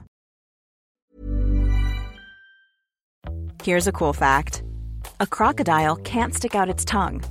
Here's 3.62 3.86
a 3.86 3.92
cool 3.92 4.12
fact 4.12 4.62
a 5.18 5.26
crocodile 5.26 5.96
can't 5.96 6.34
stick 6.34 6.54
out 6.54 6.70
its 6.70 6.84
tongue. 6.84 7.22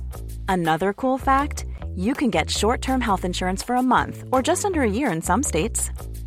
Another 0.48 0.92
cool 0.92 1.18
fact 1.18 1.64
you 1.96 2.14
can 2.14 2.30
get 2.30 2.48
short 2.48 2.82
term 2.82 3.00
health 3.00 3.24
insurance 3.24 3.62
for 3.62 3.74
a 3.74 3.82
month 3.82 4.24
or 4.30 4.42
just 4.42 4.64
under 4.64 4.82
a 4.82 4.90
year 4.90 5.10
in 5.10 5.22
some 5.22 5.42
states. 5.42 5.90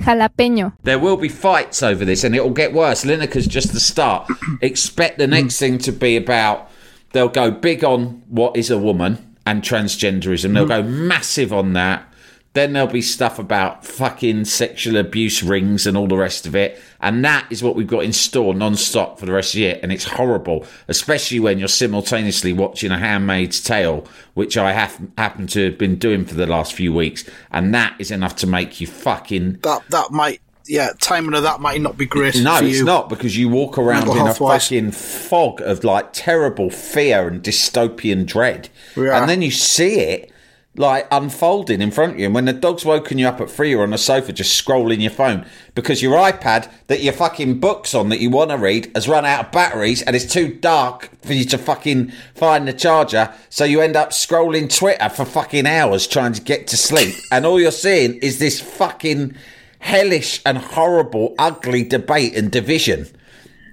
Jalapeño. 0.00 0.74
There 0.82 0.98
will 0.98 1.16
be 1.16 1.28
fights 1.28 1.82
over 1.82 2.04
this, 2.04 2.24
and 2.24 2.34
it'll 2.34 2.50
get 2.50 2.72
worse. 2.72 3.04
Lineker's 3.04 3.46
just 3.46 3.72
the 3.72 3.80
start. 3.80 4.28
Expect 4.60 5.18
the 5.18 5.26
next 5.26 5.58
hmm. 5.58 5.64
thing 5.64 5.78
to 5.78 5.92
be 5.92 6.16
about. 6.16 6.70
They'll 7.12 7.28
go 7.28 7.50
big 7.50 7.84
on 7.84 8.22
what 8.28 8.56
is 8.56 8.70
a 8.70 8.78
woman 8.78 9.36
and 9.46 9.62
transgenderism. 9.62 10.54
They'll 10.54 10.64
hmm. 10.64 10.68
go 10.68 10.82
massive 10.82 11.52
on 11.52 11.74
that. 11.74 12.08
Then 12.54 12.72
there'll 12.72 12.88
be 12.88 13.02
stuff 13.02 13.38
about 13.40 13.84
fucking 13.84 14.44
sexual 14.44 14.96
abuse 14.96 15.42
rings 15.42 15.86
and 15.88 15.96
all 15.96 16.06
the 16.06 16.16
rest 16.16 16.46
of 16.46 16.54
it. 16.54 16.80
And 17.00 17.24
that 17.24 17.46
is 17.50 17.62
what 17.64 17.74
we've 17.74 17.86
got 17.86 18.04
in 18.04 18.12
store 18.12 18.54
non-stop 18.54 19.18
for 19.18 19.26
the 19.26 19.32
rest 19.32 19.54
of 19.54 19.58
the 19.58 19.62
year. 19.62 19.80
And 19.82 19.90
it's 19.92 20.04
horrible, 20.04 20.64
especially 20.86 21.40
when 21.40 21.58
you're 21.58 21.66
simultaneously 21.66 22.52
watching 22.52 22.92
A 22.92 22.98
Handmaid's 22.98 23.60
Tale, 23.60 24.06
which 24.34 24.56
I 24.56 24.72
have 24.72 25.00
happen 25.18 25.48
to 25.48 25.64
have 25.64 25.78
been 25.78 25.96
doing 25.96 26.24
for 26.24 26.34
the 26.34 26.46
last 26.46 26.74
few 26.74 26.92
weeks. 26.94 27.24
And 27.50 27.74
that 27.74 27.96
is 27.98 28.12
enough 28.12 28.36
to 28.36 28.46
make 28.46 28.80
you 28.80 28.86
fucking 28.86 29.58
That 29.62 29.82
that 29.90 30.12
might, 30.12 30.40
yeah, 30.68 30.90
timing 31.00 31.34
of 31.34 31.42
that 31.42 31.60
might 31.60 31.80
not 31.80 31.98
be 31.98 32.06
great. 32.06 32.36
no, 32.40 32.58
it's 32.58 32.78
you. 32.78 32.84
not 32.84 33.08
because 33.08 33.36
you 33.36 33.48
walk 33.48 33.78
around 33.78 34.06
Mental 34.06 34.26
in 34.26 34.30
a 34.30 34.34
fucking 34.34 34.92
fog 34.92 35.60
of 35.60 35.82
like 35.82 36.12
terrible 36.12 36.70
fear 36.70 37.26
and 37.26 37.42
dystopian 37.42 38.24
dread, 38.24 38.68
Yeah. 38.96 39.20
and 39.20 39.28
then 39.28 39.42
you 39.42 39.50
see 39.50 39.98
it 39.98 40.30
like 40.76 41.06
unfolding 41.10 41.80
in 41.80 41.90
front 41.90 42.14
of 42.14 42.18
you. 42.18 42.26
And 42.26 42.34
when 42.34 42.46
the 42.46 42.52
dog's 42.52 42.84
woken 42.84 43.18
you 43.18 43.28
up 43.28 43.40
at 43.40 43.50
three, 43.50 43.70
you're 43.70 43.82
on 43.82 43.90
the 43.90 43.98
sofa 43.98 44.32
just 44.32 44.62
scrolling 44.62 45.00
your 45.00 45.10
phone 45.10 45.46
because 45.74 46.02
your 46.02 46.16
iPad 46.16 46.70
that 46.88 47.02
your 47.02 47.12
fucking 47.12 47.60
books 47.60 47.94
on 47.94 48.08
that 48.08 48.20
you 48.20 48.30
want 48.30 48.50
to 48.50 48.56
read 48.56 48.90
has 48.94 49.08
run 49.08 49.24
out 49.24 49.46
of 49.46 49.52
batteries 49.52 50.02
and 50.02 50.16
it's 50.16 50.30
too 50.30 50.52
dark 50.54 51.10
for 51.22 51.32
you 51.32 51.44
to 51.44 51.58
fucking 51.58 52.10
find 52.34 52.66
the 52.66 52.72
charger. 52.72 53.32
So 53.50 53.64
you 53.64 53.80
end 53.80 53.96
up 53.96 54.10
scrolling 54.10 54.74
Twitter 54.74 55.08
for 55.08 55.24
fucking 55.24 55.66
hours 55.66 56.06
trying 56.06 56.32
to 56.32 56.42
get 56.42 56.66
to 56.68 56.76
sleep, 56.76 57.14
and 57.30 57.46
all 57.46 57.60
you're 57.60 57.70
seeing 57.70 58.14
is 58.16 58.38
this 58.38 58.60
fucking 58.60 59.36
hellish 59.78 60.40
and 60.44 60.58
horrible, 60.58 61.34
ugly 61.38 61.84
debate 61.84 62.34
and 62.36 62.50
division 62.50 63.06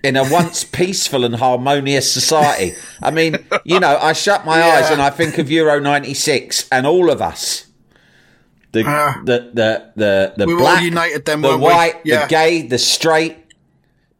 in 0.03 0.15
a 0.15 0.23
once 0.29 0.63
peaceful 0.79 1.23
and 1.25 1.35
harmonious 1.35 2.11
society. 2.11 2.75
I 3.01 3.11
mean, 3.11 3.37
you 3.63 3.79
know, 3.79 3.97
I 3.97 4.13
shut 4.13 4.45
my 4.45 4.61
eyes 4.61 4.89
and 4.91 5.01
I 5.01 5.09
think 5.09 5.37
of 5.37 5.49
Euro 5.51 5.79
'96 5.79 6.67
and 6.71 6.85
all 6.87 7.09
of 7.09 7.21
us. 7.21 7.65
The 8.71 8.83
Ah. 8.87 9.21
the 9.25 9.51
the 9.53 9.91
the 9.95 10.33
the 10.37 10.45
We 10.47 10.55
black, 10.55 10.81
united 10.83 11.25
then, 11.25 11.41
the 11.41 11.57
white, 11.57 11.95
Yeah. 12.05 12.21
the 12.23 12.27
gay, 12.29 12.61
the 12.61 12.77
straight. 12.77 13.37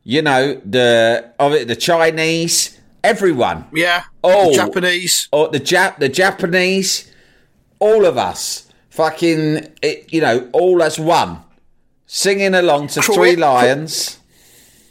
You 0.04 0.22
know, 0.24 0.60
the 0.66 1.32
of 1.40 1.54
it, 1.54 1.68
the 1.68 1.76
Chinese, 1.76 2.78
everyone. 3.04 3.66
Yeah. 3.74 4.04
Oh. 4.24 4.50
The 4.50 4.56
Japanese. 4.56 5.28
or 5.32 5.48
the 5.50 5.60
Jap, 5.60 6.00
the 6.00 6.10
Japanese, 6.10 7.12
all 7.80 8.06
of 8.06 8.18
us, 8.18 8.66
fucking, 8.90 9.68
it, 9.84 10.12
you 10.12 10.20
know, 10.22 10.50
all 10.54 10.82
as 10.82 10.98
one, 11.00 11.38
singing 12.08 12.56
along 12.56 12.88
to 12.90 13.02
Three 13.04 13.36
Lions. 13.36 14.18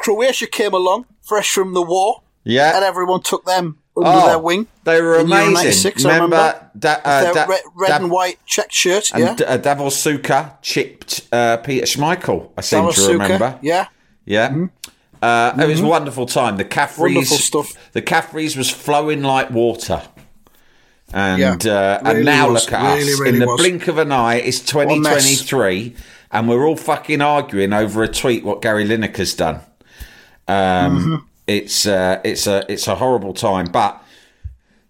Croatia 0.01 0.47
came 0.47 0.73
along, 0.75 1.07
fresh 1.23 1.53
from 1.53 1.75
the 1.75 1.83
war, 1.83 2.23
Yeah, 2.45 2.75
and 2.75 2.85
everyone 2.85 3.23
took 3.23 3.45
them 3.45 3.79
under 3.97 4.11
Oh, 4.11 4.27
their 4.29 4.39
wing. 4.39 4.67
They 4.85 5.01
were 5.03 5.17
amazing. 5.19 5.53
96, 5.55 6.05
I 6.05 6.15
remember, 6.15 6.37
remember. 6.37 6.71
da, 6.79 6.97
uh, 7.05 7.21
Their 7.23 7.35
da- 7.35 7.45
red, 7.47 7.61
red 7.77 7.89
da- 7.89 7.97
and 7.97 8.11
white 8.11 8.39
checked 8.47 8.73
shirt, 8.73 9.11
and 9.13 9.23
yeah. 9.23 9.35
D- 9.35 9.45
uh, 9.45 9.59
Suker 9.59 10.53
chipped 10.63 11.23
uh, 11.33 11.59
Peter 11.59 11.87
Schmeichel. 11.87 12.51
I 12.57 12.61
seem 12.63 12.81
to 12.91 12.93
Davor 12.93 13.01
Suker, 13.01 13.23
remember. 13.23 13.59
Yeah. 13.63 13.87
Yeah. 14.25 14.67
Uh, 15.23 15.53
It 15.61 15.67
was 15.69 15.81
a 15.81 15.87
wonderful 15.87 16.25
time. 16.25 16.57
The 16.57 16.65
Caffreys. 16.65 17.29
The 17.93 18.01
Caffreys 18.03 18.57
was 18.57 18.71
flowing 18.71 19.23
like 19.23 19.51
water. 19.51 20.01
And 21.13 21.63
Yeah, 21.65 21.99
uh, 22.03 22.09
and 22.09 22.25
now 22.25 22.49
was. 22.51 22.65
look 22.65 22.73
at 22.73 22.95
Really, 22.97 23.13
us. 23.13 23.19
really 23.21 23.33
In 23.35 23.39
the 23.41 23.47
was. 23.47 23.61
blink 23.61 23.89
of 23.89 23.99
an 23.99 24.13
eye, 24.13 24.37
it's 24.37 24.61
2023, 24.61 25.95
and 26.31 26.49
we're 26.49 26.65
all 26.67 26.77
fucking 26.77 27.21
arguing 27.21 27.73
over 27.73 28.03
a 28.03 28.09
tweet 28.09 28.45
what 28.45 28.63
Gary 28.63 28.87
Lineker's 28.87 29.35
done. 29.35 29.61
Um, 30.51 30.99
Mm-hmm. 30.99 31.15
It's 31.47 31.85
uh, 31.85 32.21
it's 32.23 32.47
a 32.47 32.65
it's 32.73 32.87
a 32.87 32.95
horrible 32.95 33.35
time, 33.35 33.67
but 33.73 34.01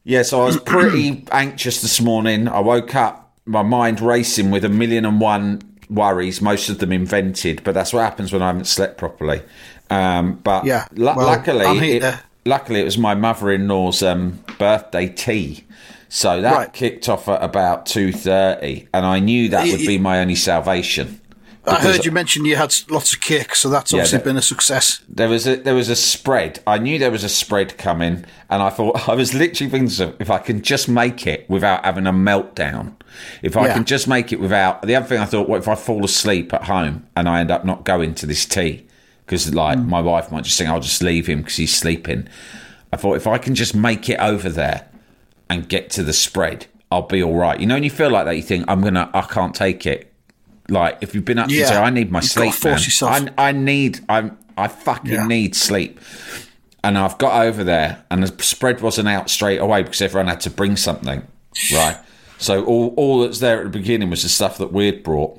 yeah. 0.05 0.20
So 0.23 0.42
I 0.42 0.44
was 0.44 0.59
pretty 0.61 1.25
anxious 1.33 1.81
this 1.81 2.03
morning. 2.03 2.49
I 2.49 2.61
woke 2.61 2.94
up, 2.94 3.33
my 3.46 3.62
mind 3.62 4.01
racing 4.03 4.51
with 4.51 4.64
a 4.66 4.68
million 4.68 5.07
and 5.07 5.20
one 5.23 5.62
worries, 5.88 6.42
most 6.42 6.68
of 6.68 6.79
them 6.79 6.92
invented. 6.92 7.64
But 7.64 7.73
that's 7.73 7.94
what 7.94 8.01
happens 8.03 8.31
when 8.33 8.42
I 8.42 8.49
haven't 8.49 8.66
slept 8.66 8.99
properly. 8.99 9.40
Um, 9.88 10.35
but 10.35 10.66
Yeah, 10.66 10.87
lu- 10.92 11.14
well, 11.16 11.27
luckily, 11.27 11.96
it, 11.96 12.14
luckily 12.44 12.81
it 12.81 12.85
was 12.85 12.99
my 12.99 13.14
mother-in-law's 13.14 14.03
um, 14.03 14.38
birthday 14.59 15.09
tea. 15.09 15.64
So 16.11 16.42
that 16.42 16.55
Right. 16.55 16.73
kicked 16.75 17.09
off 17.09 17.27
at 17.27 17.42
about 17.42 17.87
two 17.87 18.12
thirty, 18.12 18.87
and 18.92 19.07
I 19.07 19.18
knew 19.18 19.49
that 19.49 19.66
would 19.66 19.79
be 19.87 19.96
my 19.96 20.20
only 20.20 20.35
salvation. 20.35 21.20
I 21.70 21.80
heard 21.80 22.04
you 22.04 22.11
mention 22.12 22.44
you 22.44 22.56
had 22.56 22.74
lots 22.88 23.12
of 23.14 23.20
cake, 23.20 23.54
so 23.54 23.68
that's 23.70 23.92
Yeah, 23.92 23.98
obviously 24.00 24.18
been 24.20 24.37
a 24.37 24.42
success. 24.42 25.00
There 25.09 25.28
was 25.28 25.46
a 25.46 25.56
there 25.56 25.74
was 25.74 25.88
a 25.88 25.96
spread. 25.96 26.61
I 26.66 26.78
knew 26.78 26.98
there 26.98 27.11
was 27.11 27.24
a 27.24 27.28
spread 27.28 27.78
coming, 27.78 28.24
and 28.48 28.62
I 28.62 28.70
thought 28.70 29.09
I 29.09 29.14
was 29.14 29.33
literally 29.35 29.70
thinking, 29.70 30.14
if 30.18 30.30
I 30.30 30.38
can 30.38 30.62
just 30.62 30.88
make 30.88 31.26
it 31.26 31.48
without 31.48 31.85
having 31.85 32.06
a 32.06 32.12
meltdown, 32.12 32.94
if 33.42 33.56
I 33.56 33.66
Yeah. 33.66 33.74
can 33.74 33.85
just 33.85 34.06
make 34.09 34.33
it 34.33 34.40
without 34.40 34.83
the 34.83 34.96
other 34.96 35.06
thing, 35.06 35.18
I 35.20 35.24
thought, 35.26 35.48
what 35.48 35.59
if 35.59 35.68
I 35.68 35.74
fall 35.74 36.04
asleep 36.04 36.52
at 36.52 36.64
home 36.64 37.06
and 37.16 37.28
I 37.28 37.40
end 37.40 37.50
up 37.50 37.64
not 37.64 37.85
going 37.85 38.14
to 38.16 38.26
this 38.26 38.44
tea 38.46 38.87
because 39.26 39.54
like 39.54 39.78
Mm. 39.78 39.87
my 39.87 40.00
wife 40.00 40.33
might 40.33 40.44
just 40.44 40.59
think 40.59 40.68
I'll 40.70 40.80
just 40.80 41.02
leave 41.02 41.26
him 41.28 41.38
because 41.38 41.56
he's 41.56 41.76
sleeping. 41.76 42.28
I 42.92 42.96
thought 42.96 43.14
if 43.16 43.26
I 43.28 43.38
can 43.38 43.54
just 43.54 43.74
make 43.74 44.09
it 44.09 44.18
over 44.18 44.48
there 44.48 44.87
and 45.48 45.68
get 45.68 45.90
to 45.90 46.02
the 46.02 46.12
spread, 46.12 46.66
I'll 46.90 47.02
be 47.02 47.22
all 47.22 47.37
right. 47.37 47.61
You 47.61 47.66
know, 47.66 47.74
when 47.74 47.85
you 47.85 47.90
feel 47.90 48.11
like 48.11 48.24
that, 48.24 48.35
you 48.37 48.42
think 48.42 48.64
I'm 48.66 48.80
gonna, 48.80 49.09
I 49.14 49.20
can't 49.22 49.54
take 49.54 49.87
it. 49.87 50.10
Like 50.70 50.98
if 51.00 51.14
you've 51.14 51.24
been 51.24 51.38
up 51.38 51.50
Yeah. 51.50 51.66
since 51.66 51.76
I 51.78 51.90
need 51.90 52.11
my 52.11 52.20
You've 52.20 52.30
sleep, 52.30 52.54
force 52.54 52.80
man. 52.80 52.85
yourself. 52.85 53.28
I, 53.38 53.48
I 53.48 53.52
need, 53.52 54.00
I'm, 54.09 54.38
I 54.56 54.68
fucking 54.68 55.12
Yeah. 55.12 55.26
need 55.26 55.54
sleep. 55.56 56.00
And 56.83 56.96
I've 56.96 57.18
got 57.18 57.42
over 57.44 57.62
there, 57.62 58.04
and 58.11 58.22
the 58.22 58.42
spread 58.42 58.80
wasn't 58.80 59.06
out 59.09 59.28
straight 59.28 59.59
away 59.59 59.83
because 59.83 60.00
everyone 60.00 60.28
had 60.28 60.40
to 60.42 60.50
bring 60.50 60.76
something, 60.76 61.22
right? 61.74 61.98
So 62.38 62.64
all 62.64 62.94
all 62.96 63.20
that's 63.20 63.40
there 63.40 63.59
at 63.59 63.64
the 63.64 63.78
beginning 63.78 64.09
was 64.09 64.22
the 64.22 64.30
stuff 64.30 64.56
that 64.56 64.72
we'd 64.72 65.02
brought, 65.02 65.38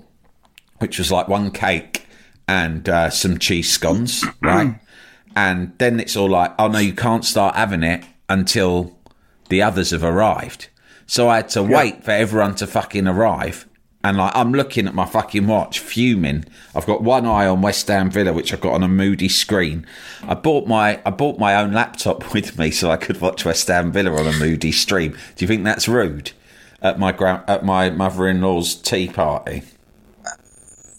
which 0.77 0.99
was 0.99 1.11
like 1.11 1.27
one 1.27 1.49
cake 1.49 2.05
and 2.47 2.87
uh, 2.87 3.09
some 3.09 3.39
cheese 3.39 3.71
scones, 3.71 4.23
right? 4.41 4.79
And 5.35 5.73
then 5.79 5.99
it's 5.99 6.15
all 6.15 6.29
like, 6.29 6.53
oh 6.59 6.67
no, 6.67 6.77
you 6.77 6.93
can't 6.93 7.25
start 7.25 7.55
having 7.55 7.81
it 7.81 8.03
until 8.29 8.95
the 9.49 9.63
others 9.63 9.89
have 9.89 10.03
arrived. 10.03 10.69
So 11.07 11.27
I 11.27 11.37
had 11.37 11.49
to 11.49 11.63
wait 11.63 12.03
for 12.03 12.11
everyone 12.11 12.53
to 12.55 12.67
fucking 12.67 13.07
arrive. 13.07 13.67
And 14.03 14.17
like 14.17 14.35
I'm 14.35 14.51
looking 14.51 14.87
at 14.87 14.95
my 14.95 15.05
fucking 15.05 15.45
watch, 15.45 15.79
fuming. 15.79 16.45
I've 16.73 16.87
got 16.87 17.03
one 17.03 17.25
eye 17.25 17.45
on 17.45 17.61
West 17.61 17.87
Ham 17.87 18.09
Villa, 18.09 18.33
which 18.33 18.51
I've 18.51 18.61
got 18.61 18.73
on 18.73 18.83
a 18.83 18.87
moody 18.87 19.29
screen. 19.29 19.85
I 20.23 20.33
bought 20.33 20.67
my 20.67 20.99
I 21.05 21.11
bought 21.11 21.37
my 21.37 21.55
own 21.55 21.71
laptop 21.71 22.33
with 22.33 22.57
me 22.57 22.71
so 22.71 22.89
I 22.89 22.97
could 22.97 23.21
watch 23.21 23.45
West 23.45 23.67
Ham 23.67 23.91
Villa 23.91 24.11
on 24.11 24.27
a 24.27 24.33
moody 24.33 24.71
stream. 24.71 25.11
Do 25.35 25.45
you 25.45 25.47
think 25.47 25.63
that's 25.63 25.87
rude? 25.87 26.31
At 26.81 26.97
my 26.97 27.11
gra- 27.11 27.43
at 27.47 27.63
my 27.63 27.91
mother-in-law's 27.91 28.73
tea 28.73 29.07
party. 29.07 29.63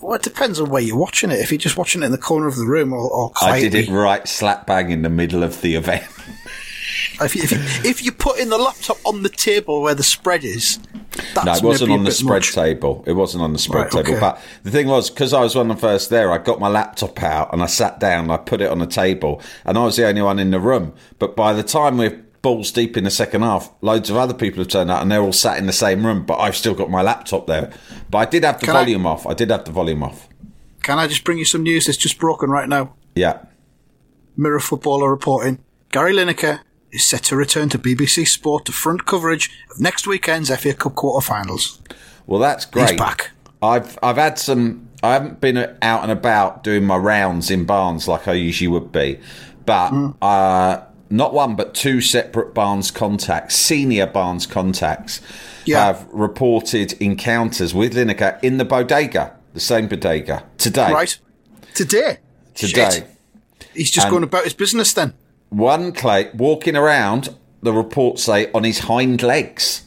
Well, 0.01 0.15
it 0.15 0.23
depends 0.23 0.61
on 0.61 0.71
where 0.71 0.83
you're 0.83 0.97
watching 0.97 1.31
it. 1.31 1.41
If 1.41 1.51
you're 1.51 1.59
just 1.59 1.77
watching 1.77 2.03
it 2.03 2.07
in 2.07 2.13
the 2.13 2.19
corner 2.19 2.47
of 2.47 2.57
the 2.57 2.67
room 2.67 2.93
or, 2.93 3.09
or 3.09 3.33
I 3.41 3.61
did 3.61 3.75
it 3.75 3.89
right 3.89 4.27
slap 4.29 4.67
bang 4.67 4.91
in 4.91 5.03
the 5.03 5.11
middle 5.11 5.43
of 5.43 5.61
the 5.61 5.75
event. 5.75 6.05
If 7.21 7.37
you, 7.37 7.43
if, 7.43 7.53
you, 7.53 7.59
if 7.89 8.05
you 8.05 8.13
put 8.13 8.39
in 8.39 8.49
the 8.49 8.59
laptop 8.59 8.97
on 9.05 9.23
the 9.23 9.29
table 9.29 9.81
where 9.81 9.95
the 9.95 10.03
spread 10.03 10.45
is, 10.45 10.81
no, 11.45 11.53
it 11.55 11.63
wasn't 11.63 11.91
on 11.93 12.05
the 12.05 12.11
spread 12.13 12.43
much. 12.43 12.53
table. 12.55 13.05
It 13.07 13.13
wasn't 13.13 13.43
on 13.45 13.53
the 13.53 13.59
spread 13.59 13.93
Right, 13.95 14.05
table. 14.05 14.11
okay. 14.13 14.21
But 14.21 14.41
the 14.63 14.71
thing 14.71 14.87
was, 14.89 15.11
because 15.11 15.33
I 15.33 15.41
was 15.41 15.55
one 15.55 15.71
of 15.71 15.77
the 15.77 15.81
first 15.81 16.11
there, 16.11 16.31
I 16.33 16.39
got 16.39 16.61
my 16.61 16.69
laptop 16.69 17.23
out 17.23 17.53
and 17.53 17.63
I 17.63 17.67
sat 17.67 17.99
down. 18.01 18.31
I 18.31 18.37
put 18.37 18.61
it 18.61 18.71
on 18.71 18.79
the 18.79 18.87
table, 18.87 19.41
and 19.65 19.77
I 19.79 19.85
was 19.85 19.97
the 19.97 20.07
only 20.07 20.23
one 20.23 20.39
in 20.39 20.51
the 20.51 20.61
room. 20.61 20.93
But 21.19 21.35
by 21.37 21.53
the 21.53 21.63
time 21.63 21.99
we're 21.99 22.23
balls 22.43 22.73
deep 22.73 22.97
in 22.97 23.05
the 23.05 23.11
second 23.11 23.43
half, 23.43 23.71
loads 23.83 24.11
of 24.11 24.17
other 24.17 24.35
people 24.35 24.59
have 24.61 24.69
turned 24.69 24.91
out, 24.91 25.01
and 25.03 25.13
they're 25.13 25.23
all 25.23 25.33
sat 25.33 25.59
in 25.59 25.67
the 25.67 25.73
same 25.73 26.05
room. 26.05 26.25
But 26.27 26.39
I've 26.41 26.57
still 26.57 26.75
got 26.75 26.91
my 26.91 27.01
laptop 27.03 27.47
there. 27.47 27.73
But 28.11 28.19
I 28.19 28.25
did 28.27 28.43
have 28.45 28.59
the 28.61 28.67
Can 28.67 28.75
I- 28.77 28.81
volume 28.81 29.07
off. 29.07 29.27
I 29.27 29.35
did 29.35 29.51
have 29.51 29.65
the 29.65 29.71
volume 29.73 30.03
off. 30.03 30.29
Can 30.83 30.99
I 30.99 31.07
just 31.07 31.23
bring 31.23 31.39
you 31.39 31.45
some 31.45 31.63
news 31.63 31.87
that's 31.87 31.97
just 31.99 32.19
broken 32.19 32.51
right 32.51 32.69
now? 32.69 32.95
Yeah. 33.15 33.39
Mirror 34.37 34.61
Footballer 34.61 35.11
reporting 35.11 35.61
Gary 35.93 36.13
Lineker 36.15 36.61
is 36.93 37.05
set 37.09 37.25
to 37.25 37.37
return 37.37 37.69
to 37.71 37.79
BBC 37.79 38.27
Sport 38.29 38.67
to 38.67 38.73
front 38.73 39.07
coverage 39.07 39.51
of 39.71 39.81
next 39.81 40.07
weekend's 40.07 40.51
FA 40.55 40.75
Cup 40.75 40.95
quarter-finals. 40.95 41.81
Well, 42.27 42.39
that's 42.41 42.65
great. 42.67 42.91
He's 42.91 42.99
back. 42.99 43.31
I've 43.63 43.99
I've 44.03 44.17
had 44.17 44.39
some. 44.39 44.89
I 45.03 45.13
haven't 45.15 45.41
been 45.41 45.57
out 45.83 46.03
and 46.03 46.13
about 46.13 46.63
doing 46.63 46.85
my 46.85 46.97
rounds 46.97 47.51
in 47.51 47.65
Barnes 47.65 48.07
like 48.07 48.29
I 48.29 48.35
usually 48.35 48.69
would 48.69 48.93
be, 48.93 49.19
but 49.67 49.91
Mm. 49.91 50.15
uh, 50.23 50.83
not 51.11 51.35
one 51.35 51.57
but 51.57 51.75
two 51.75 52.01
separate 52.01 52.55
Barnes 52.55 52.91
contacts, 52.91 53.55
senior 53.57 54.07
Barnes 54.07 54.47
contacts, 54.47 55.21
Yeah. 55.65 55.87
have 55.87 56.07
reported 56.13 56.93
encounters 56.95 57.75
with 57.75 57.95
Lineker 57.95 58.39
in 58.43 58.59
the 58.59 58.65
bodega, 58.65 59.33
the 59.55 59.61
same 59.61 59.89
bodega 59.89 60.45
today. 60.59 60.93
Right? 60.93 61.19
Today. 61.75 62.19
Today. 62.55 62.91
Shit. 62.91 63.07
He's 63.75 63.91
just 63.91 64.07
And- 64.07 64.13
going 64.13 64.23
about 64.23 64.45
his 64.45 64.55
business 64.55 64.93
then. 64.93 65.15
One 65.53 65.93
clay 65.93 66.31
walking 66.35 66.77
around. 66.77 67.37
The 67.63 67.73
reports 67.73 68.25
say 68.25 68.51
on 68.53 68.65
his 68.65 68.81
hind 68.81 69.23
legs. 69.23 69.83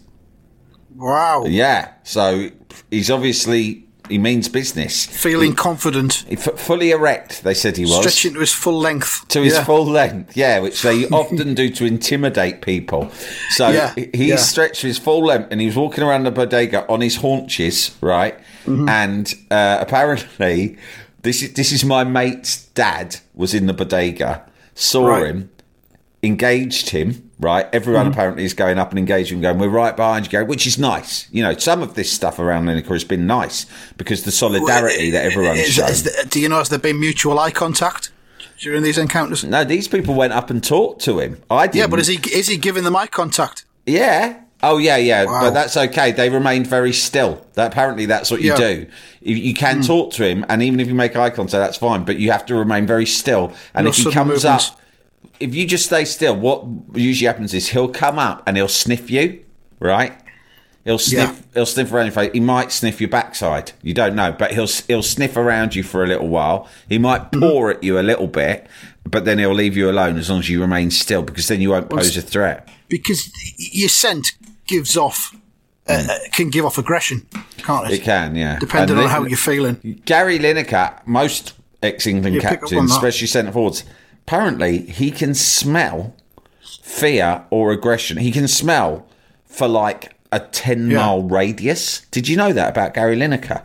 Wow. 0.95 1.43
Yeah, 1.45 1.91
so 2.03 2.49
he's 2.89 3.11
obviously 3.11 3.83
he 4.07 4.17
means 4.19 4.47
business. 4.47 5.05
Feeling 5.07 5.55
confident. 5.55 6.23
He 6.29 6.37
f- 6.37 6.59
fully 6.59 6.91
erect, 6.91 7.43
they 7.43 7.55
said 7.55 7.75
he 7.75 7.83
was. 7.83 7.97
Stretching 7.99 8.35
to 8.35 8.39
his 8.39 8.53
full 8.53 8.77
length. 8.79 9.27
to 9.29 9.41
his 9.41 9.55
Yeah. 9.55 9.63
full 9.65 9.85
length, 9.85 10.37
yeah, 10.37 10.59
which 10.59 10.83
they 10.83 11.05
often 11.09 11.53
do 11.55 11.69
to 11.71 11.85
intimidate 11.85 12.61
people. 12.61 13.09
So 13.49 13.69
Yeah, 13.69 13.93
he 13.95 14.09
he 14.13 14.25
yeah. 14.29 14.35
stretched 14.37 14.81
to 14.81 14.87
his 14.87 14.99
full 14.99 15.25
length 15.25 15.47
and 15.51 15.59
he 15.59 15.65
was 15.67 15.75
walking 15.75 16.03
around 16.03 16.23
the 16.25 16.31
bodega 16.31 16.87
on 16.87 17.01
his 17.01 17.15
haunches, 17.17 17.91
right? 17.99 18.37
Mm-hmm. 18.65 18.87
And 18.87 19.33
uh, 19.51 19.79
apparently, 19.81 20.77
this 21.23 21.41
is 21.41 21.53
this 21.53 21.71
is 21.73 21.83
my 21.83 22.03
mate's 22.05 22.67
dad 22.67 23.17
was 23.33 23.53
in 23.55 23.65
the 23.65 23.73
bodega, 23.73 24.43
saw 24.75 25.07
Right. 25.07 25.25
him, 25.25 25.49
engaged 26.25 26.89
him, 26.89 27.29
right? 27.39 27.67
Everyone 27.73 28.05
Mm-hmm. 28.05 28.11
apparently 28.13 28.43
is 28.45 28.53
going 28.53 28.77
up 28.79 28.89
and 28.91 28.99
engaging, 28.99 29.41
going, 29.41 29.57
we're 29.59 29.69
right 29.69 29.95
behind 29.95 30.25
you, 30.25 30.31
going, 30.31 30.47
which 30.47 30.65
is 30.67 30.77
nice. 30.77 31.27
You 31.31 31.43
know, 31.43 31.55
some 31.55 31.81
of 31.81 31.93
this 31.95 32.11
stuff 32.11 32.39
around 32.39 32.65
Lineker 32.65 32.89
has 32.89 33.03
been 33.03 33.27
nice 33.27 33.65
because 33.97 34.23
the 34.23 34.31
solidarity 34.31 35.09
that 35.11 35.25
everyone's 35.25 35.59
Is- 35.59 35.73
shown. 35.73 35.89
is 35.89 36.03
do 36.29 36.39
you 36.39 36.49
know 36.49 36.57
has 36.57 36.69
there 36.69 36.79
been 36.79 36.99
mutual 36.99 37.39
eye 37.39 37.51
contact 37.51 38.11
during 38.59 38.83
these 38.83 38.97
encounters? 38.97 39.43
no, 39.43 39.63
these 39.63 39.87
people 39.87 40.15
went 40.15 40.33
up 40.33 40.49
and 40.49 40.63
talked 40.63 41.01
to 41.03 41.19
him. 41.19 41.41
I 41.49 41.67
did. 41.67 41.79
Yeah, 41.79 41.87
but 41.87 41.99
is 41.99 42.07
he 42.07 42.19
is 42.33 42.47
he 42.47 42.57
giving 42.57 42.83
them 42.83 42.95
eye 42.95 43.07
contact? 43.07 43.65
Yeah. 43.85 44.41
Oh 44.63 44.77
yeah, 44.77 44.95
yeah, 44.97 45.25
Wow. 45.25 45.41
but 45.41 45.51
that's 45.53 45.77
okay. 45.77 46.11
They 46.11 46.29
remained 46.29 46.65
very 46.65 46.93
still. 46.93 47.45
That 47.53 47.67
apparently 47.71 48.05
that's 48.07 48.31
what 48.31 48.41
you 48.41 48.51
Yeah. 48.51 48.57
do. 48.57 48.85
You, 49.21 49.35
you 49.35 49.53
can 49.53 49.81
talk 49.83 50.11
to 50.13 50.23
him, 50.25 50.43
and 50.49 50.63
even 50.63 50.79
if 50.79 50.87
you 50.87 50.95
make 50.95 51.15
eye 51.15 51.29
contact, 51.29 51.51
that's 51.61 51.77
fine. 51.77 52.03
But 52.05 52.17
you 52.17 52.31
have 52.31 52.45
to 52.47 52.55
remain 52.55 52.87
very 52.87 53.05
still. 53.05 53.51
And 53.75 53.83
No 53.83 53.89
if 53.89 53.97
he 53.97 54.03
comes 54.11 54.15
movements. 54.43 54.45
up, 54.71 54.79
if 55.39 55.53
you 55.55 55.65
just 55.65 55.85
stay 55.85 56.05
still, 56.05 56.35
what 56.35 56.65
usually 56.93 57.27
happens 57.27 57.53
is 57.53 57.69
he'll 57.69 57.89
come 57.89 58.19
up 58.19 58.43
and 58.47 58.57
he'll 58.57 58.67
sniff 58.67 59.09
you, 59.09 59.43
right? 59.79 60.13
He'll 60.83 60.99
sniff. 60.99 61.29
Yeah. 61.29 61.41
He'll 61.55 61.65
sniff 61.65 61.91
around 61.91 62.05
your 62.05 62.13
face. 62.13 62.31
He 62.33 62.39
might 62.39 62.71
sniff 62.71 63.01
your 63.01 63.09
backside. 63.09 63.71
You 63.81 63.93
don't 63.93 64.15
know, 64.15 64.31
but 64.31 64.51
he'll 64.51 64.67
he'll 64.87 65.01
sniff 65.03 65.35
around 65.35 65.75
you 65.75 65.81
for 65.83 66.03
a 66.03 66.07
little 66.07 66.27
while. 66.27 66.67
He 66.87 66.97
might 66.99 67.31
Mm-hmm. 67.31 67.39
paw 67.39 67.69
at 67.69 67.83
you 67.83 67.97
a 67.99 68.01
little 68.01 68.27
bit, 68.27 68.67
but 69.03 69.25
then 69.25 69.39
he'll 69.39 69.53
leave 69.53 69.75
you 69.75 69.89
alone 69.89 70.17
as 70.17 70.29
long 70.29 70.39
as 70.39 70.49
you 70.49 70.61
remain 70.61 70.91
still, 70.91 71.23
because 71.23 71.47
then 71.47 71.59
you 71.61 71.71
won't 71.71 71.89
pose 71.89 72.15
a 72.17 72.21
threat. 72.21 72.69
Because 72.87 73.31
your 73.57 73.89
scent 73.89 74.33
gives 74.67 74.95
off 74.95 75.35
uh, 75.87 76.05
uh, 76.09 76.17
can 76.33 76.49
give 76.49 76.65
off 76.65 76.77
aggression, 76.77 77.25
can't 77.57 77.87
it? 77.91 77.99
It 77.99 78.03
can, 78.03 78.35
yeah. 78.35 78.59
Depending 78.59 78.97
on 78.97 79.07
how 79.09 79.23
you're 79.23 79.37
feeling. 79.37 80.01
Gary 80.05 80.37
Lineker, 80.39 81.05
most 81.07 81.53
ex-England 81.83 82.35
You 82.35 82.41
pick 82.41 82.51
up 82.51 82.63
on 82.63 82.69
captains, 82.69 82.91
especially 82.91 83.27
centre 83.27 83.51
forwards, 83.51 83.83
apparently 84.27 84.79
he 84.79 85.11
can 85.11 85.33
smell 85.35 86.15
fear 86.81 87.45
or 87.49 87.71
aggression. 87.71 88.17
He 88.17 88.31
can 88.31 88.47
smell 88.47 89.07
for 89.45 89.67
like 89.67 90.15
a 90.31 90.39
ten 90.39 90.89
Yeah. 90.89 90.97
mile 90.97 91.23
radius. 91.23 92.01
Did 92.11 92.27
you 92.27 92.35
know 92.35 92.51
that 92.53 92.69
about 92.69 92.93
Gary 92.93 93.15
Lineker? 93.15 93.63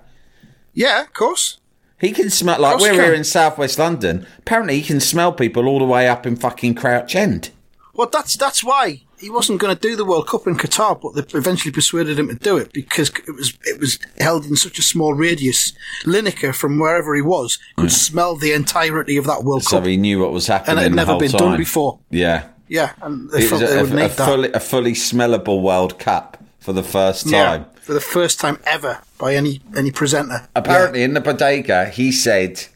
Yeah, 0.74 1.00
of 1.02 1.12
course. 1.12 1.58
He 1.98 2.12
can 2.12 2.30
smell 2.30 2.60
like 2.60 2.78
we're 2.78 2.92
here 2.92 3.12
in 3.14 3.24
southwest 3.24 3.78
London. 3.78 4.26
Apparently, 4.38 4.76
he 4.80 4.86
can 4.86 5.00
smell 5.00 5.32
people 5.32 5.66
all 5.66 5.78
the 5.78 5.84
way 5.84 6.08
up 6.08 6.26
in 6.26 6.36
fucking 6.36 6.74
Crouch 6.74 7.14
End. 7.14 7.50
Well, 7.94 8.08
that's 8.10 8.36
that's 8.36 8.62
why 8.64 9.02
he 9.20 9.30
wasn't 9.30 9.60
going 9.60 9.74
to 9.76 9.80
do 9.80 9.94
the 9.96 10.04
World 10.04 10.26
Cup 10.26 10.46
in 10.46 10.56
Qatar, 10.56 11.00
but 11.00 11.14
they 11.14 11.38
eventually 11.38 11.72
persuaded 11.72 12.18
him 12.18 12.28
to 12.28 12.34
do 12.34 12.56
it 12.56 12.72
because 12.72 13.10
it 13.28 13.34
was 13.34 13.52
it 13.64 13.78
was 13.78 13.98
held 14.18 14.46
in 14.46 14.56
such 14.56 14.78
a 14.78 14.82
small 14.82 15.14
radius. 15.14 15.72
Lineker, 16.04 16.54
from 16.54 16.78
wherever 16.78 17.14
he 17.14 17.22
was, 17.22 17.58
could 17.76 17.92
smell 17.92 18.36
the 18.36 18.52
entirety 18.52 19.16
of 19.16 19.26
that 19.26 19.44
World 19.44 19.62
So 19.64 19.76
Cup, 19.76 19.84
So 19.84 19.88
he 19.88 19.96
knew 19.96 20.20
what 20.20 20.32
was 20.32 20.46
happening. 20.46 20.70
and 20.70 20.80
it 20.80 20.82
had 20.84 20.94
never 20.94 21.18
been 21.18 21.30
time. 21.30 21.38
done 21.50 21.58
before. 21.58 21.98
Yeah, 22.10 22.44
Yeah, 22.68 22.92
and 23.02 23.28
they 23.30 23.44
it 23.44 23.50
was 23.50 23.60
felt 23.60 23.70
they 23.70 23.78
a, 23.78 23.82
would 23.82 23.92
a, 23.92 23.96
need 23.96 24.04
a 24.04 24.08
that. 24.08 24.26
fully, 24.26 24.52
a 24.52 24.60
fully 24.60 24.92
smellable 24.94 25.62
World 25.62 25.98
Cup 25.98 26.38
for 26.58 26.72
the 26.72 26.82
first 26.82 27.26
yeah, 27.26 27.44
time. 27.44 27.66
for 27.80 27.92
the 27.94 28.00
first 28.00 28.38
time 28.40 28.58
ever 28.64 29.00
by 29.18 29.34
any 29.34 29.60
any 29.76 29.90
presenter. 29.90 30.48
Apparently, 30.56 31.02
in 31.02 31.14
the 31.14 31.20
bodega, 31.20 31.86
he 31.86 32.12
said, 32.12 32.66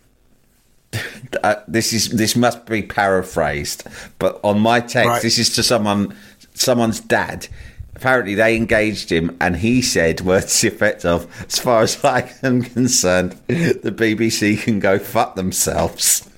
uh, 1.43 1.57
"This 1.69 1.93
is 1.93 2.11
this 2.11 2.37
must 2.37 2.67
be 2.67 2.83
paraphrased, 2.83 3.85
but 4.19 4.41
on 4.43 4.61
my 4.61 4.81
text, 4.81 5.09
Right. 5.09 5.23
this 5.23 5.39
is 5.39 5.51
to 5.57 5.63
someone, 5.63 6.15
someone's 6.55 7.01
dad." 7.01 7.49
Apparently, 7.97 8.35
they 8.35 8.57
engaged 8.57 9.13
him, 9.13 9.37
and 9.41 9.57
he 9.57 9.81
said, 9.81 10.23
"Words 10.23 10.61
to 10.61 10.71
the 10.71 10.75
effect 10.75 11.05
of, 11.05 11.27
as 11.47 11.59
far 11.59 11.83
as 11.83 12.03
I 12.05 12.33
am 12.43 12.63
concerned, 12.63 13.37
the 13.47 13.95
BBC 13.97 14.57
can 14.63 14.81
go 14.81 14.99
fuck 14.99 15.37
themselves." 15.37 16.29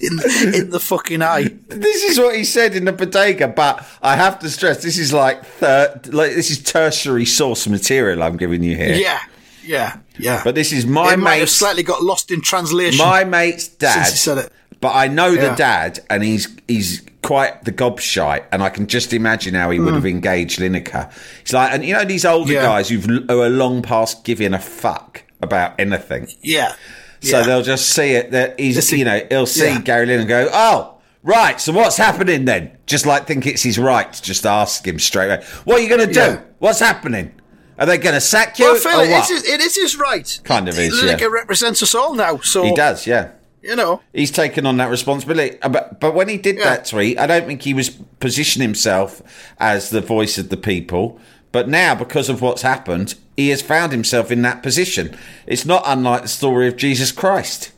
in 0.00 0.18
in 0.54 0.70
the 0.70 0.80
fucking 0.80 1.22
eye. 1.22 1.50
This 1.68 2.02
is 2.04 2.18
what 2.18 2.34
he 2.34 2.44
said 2.44 2.74
in 2.74 2.84
the 2.84 2.92
bodega, 2.92 3.48
but 3.48 3.86
I 4.02 4.16
have 4.16 4.38
to 4.40 4.50
stress, 4.50 4.82
this 4.82 4.98
is 4.98 5.12
like 5.12 5.44
third, 5.44 6.12
like 6.12 6.34
this 6.34 6.50
is 6.50 6.62
tertiary 6.62 7.26
source 7.26 7.66
material 7.66 8.22
I'm 8.22 8.36
giving 8.36 8.62
you 8.62 8.76
here. 8.76 8.94
Yeah, 8.94 9.20
yeah, 9.64 9.98
yeah. 10.18 10.42
But 10.42 10.54
this 10.54 10.72
is 10.72 10.86
my 10.86 11.14
it 11.14 11.40
have 11.40 11.50
slightly 11.50 11.82
got 11.82 12.02
lost 12.02 12.30
in 12.30 12.40
translation. 12.40 13.04
my 13.04 13.24
mate's 13.24 13.68
dad. 13.68 14.04
Said 14.04 14.38
it. 14.38 14.52
But 14.80 14.94
I 14.94 15.08
know 15.08 15.34
the 15.34 15.54
dad, 15.56 16.00
and 16.08 16.22
he's 16.22 16.48
he's 16.66 17.02
quite 17.22 17.64
the 17.64 17.72
gobshite, 17.72 18.44
and 18.50 18.62
I 18.62 18.70
can 18.70 18.86
just 18.86 19.12
imagine 19.12 19.54
how 19.54 19.70
he 19.70 19.78
would 19.78 19.92
have 19.94 20.06
engaged 20.06 20.58
Lineker. 20.58 21.12
He's 21.42 21.52
like, 21.52 21.72
and 21.72 21.84
you 21.84 21.92
know 21.92 22.04
these 22.04 22.24
older 22.24 22.50
Mm. 22.50 22.54
Yeah. 22.54 22.62
guys 22.62 22.88
who've 22.88 23.04
who 23.04 23.40
are 23.42 23.50
long 23.50 23.82
past 23.82 24.24
giving 24.24 24.54
a 24.54 24.58
fuck 24.58 25.24
about 25.42 25.78
anything. 25.78 26.28
yeah. 26.42 26.74
So 27.22 27.40
yeah. 27.40 27.46
they'll 27.46 27.62
just 27.62 27.90
see 27.90 28.12
it 28.12 28.30
that 28.30 28.58
he's, 28.58 28.90
you 28.92 29.04
know, 29.04 29.20
he'll 29.28 29.44
see 29.44 29.66
yeah. 29.68 29.80
Gary 29.82 30.06
Lineker 30.06 30.20
and 30.20 30.28
go, 30.28 30.48
oh. 30.52 30.94
Right, 31.22 31.60
so 31.60 31.70
what's 31.74 31.98
happening 31.98 32.46
then? 32.46 32.78
Just 32.86 33.04
like 33.04 33.26
think 33.26 33.44
it's 33.46 33.62
his 33.62 33.78
right 33.78 34.10
to 34.10 34.22
just 34.22 34.46
ask 34.46 34.86
him 34.86 34.98
straight 34.98 35.26
away. 35.26 35.44
What 35.64 35.78
are 35.78 35.82
you 35.82 35.88
going 35.90 36.06
to 36.08 36.14
do? 36.14 36.18
Yeah. 36.18 36.40
What's 36.60 36.80
happening? 36.80 37.34
Are 37.78 37.84
they 37.84 37.98
going 37.98 38.14
to 38.14 38.22
sack 38.22 38.58
you? 38.58 38.64
Well, 38.64 38.76
Phil, 38.80 39.00
or 39.00 39.04
it 39.04 39.10
what? 39.10 39.30
is, 39.30 39.46
it 39.46 39.60
is 39.60 39.76
his 39.76 39.98
right. 39.98 40.40
Kind 40.44 40.66
of 40.70 40.78
is, 40.78 40.94
Lineker 40.94 41.20
yeah. 41.20 41.26
represents 41.26 41.82
us 41.82 41.94
all 41.94 42.14
now, 42.14 42.38
so 42.38 42.62
He 42.62 42.74
does, 42.74 43.06
yeah. 43.06 43.32
You 43.62 43.76
know, 43.76 44.00
He's 44.14 44.30
taken 44.30 44.64
on 44.66 44.76
that 44.78 44.88
responsibility. 44.90 45.58
Uh, 45.62 45.68
But, 45.68 46.00
but 46.00 46.14
when 46.14 46.28
he 46.28 46.36
did 46.38 46.56
Yeah. 46.56 46.64
that 46.64 46.86
tweet, 46.86 47.18
I 47.18 47.26
don't 47.26 47.46
think 47.46 47.62
he 47.62 47.74
was 47.74 47.90
positioning 48.18 48.66
himself 48.66 49.22
as 49.58 49.90
the 49.90 50.00
voice 50.00 50.38
of 50.38 50.48
the 50.48 50.56
people. 50.56 51.18
But 51.52 51.68
now, 51.68 51.94
because 51.94 52.28
of 52.28 52.40
what's 52.40 52.62
happened, 52.62 53.16
he 53.36 53.48
has 53.50 53.60
found 53.60 53.92
himself 53.92 54.30
in 54.30 54.42
that 54.42 54.62
position. 54.62 55.16
It's 55.46 55.66
not 55.66 55.82
unlike 55.84 56.22
the 56.22 56.28
story 56.28 56.68
of 56.68 56.76
Jesus 56.76 57.12
Christ. 57.12 57.72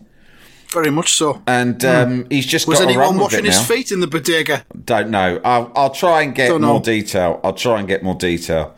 very 0.73 0.91
much 0.91 1.13
so. 1.15 1.43
and 1.47 1.85
um, 1.85 2.27
he's 2.31 2.47
just 2.47 2.67
Was 2.69 2.81
anyone 2.81 3.19
washing 3.19 3.45
his 3.45 3.61
feet 3.61 3.91
in 3.93 4.01
the 4.01 4.07
bodega? 4.07 4.65
Don't 4.85 5.11
know. 5.11 5.41
I'll, 5.45 5.71
I'll 5.75 5.91
try 5.91 6.23
and 6.23 6.35
get 6.35 6.59
more 6.61 6.81
detail. 6.81 7.41
I'll 7.45 7.53
try 7.55 7.79
and 7.79 7.89
get 7.89 8.03
more 8.03 8.15
detail. 8.15 8.75